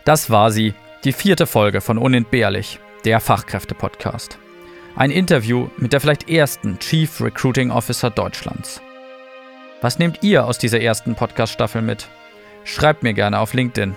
Das 0.04 0.30
war 0.30 0.52
sie, 0.52 0.74
die 1.06 1.14
vierte 1.14 1.48
Folge 1.48 1.80
von 1.80 1.98
Unentbehrlich, 1.98 2.80
der 3.06 3.22
Fachkräfte-Podcast. 3.22 4.38
Ein 4.96 5.10
Interview 5.10 5.70
mit 5.78 5.92
der 5.92 6.00
vielleicht 6.00 6.30
ersten 6.30 6.78
Chief 6.78 7.20
Recruiting 7.20 7.72
Officer 7.72 8.12
Deutschlands. 8.12 8.80
Was 9.82 9.98
nehmt 9.98 10.20
ihr 10.22 10.46
aus 10.46 10.60
dieser 10.60 10.82
ersten 10.82 11.16
Podcast-Staffel 11.16 11.82
mit? 11.82 12.08
Schreibt 12.64 13.02
mir 13.02 13.16
gerne 13.16 13.40
auf 13.40 13.56
LinkedIn. 13.56 13.96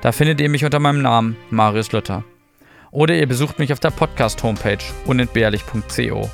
Da 0.00 0.10
findet 0.10 0.40
ihr 0.40 0.48
mich 0.48 0.64
unter 0.64 0.80
meinem 0.80 1.02
Namen 1.02 1.36
Marius 1.50 1.92
Luther. 1.92 2.24
Oder 2.90 3.14
ihr 3.14 3.26
besucht 3.26 3.58
mich 3.58 3.74
auf 3.74 3.80
der 3.80 3.90
Podcast-Homepage 3.90 4.78
unentbehrlich.co. 5.04 6.30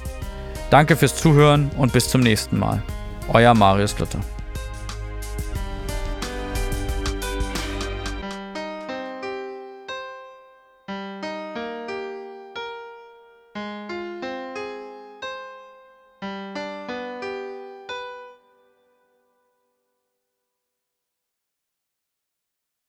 Danke 0.70 0.96
fürs 0.96 1.16
Zuhören 1.16 1.70
und 1.76 1.92
bis 1.92 2.08
zum 2.08 2.20
nächsten 2.20 2.56
Mal. 2.56 2.80
Euer 3.28 3.54
Marius 3.54 3.98
Luther. 3.98 4.20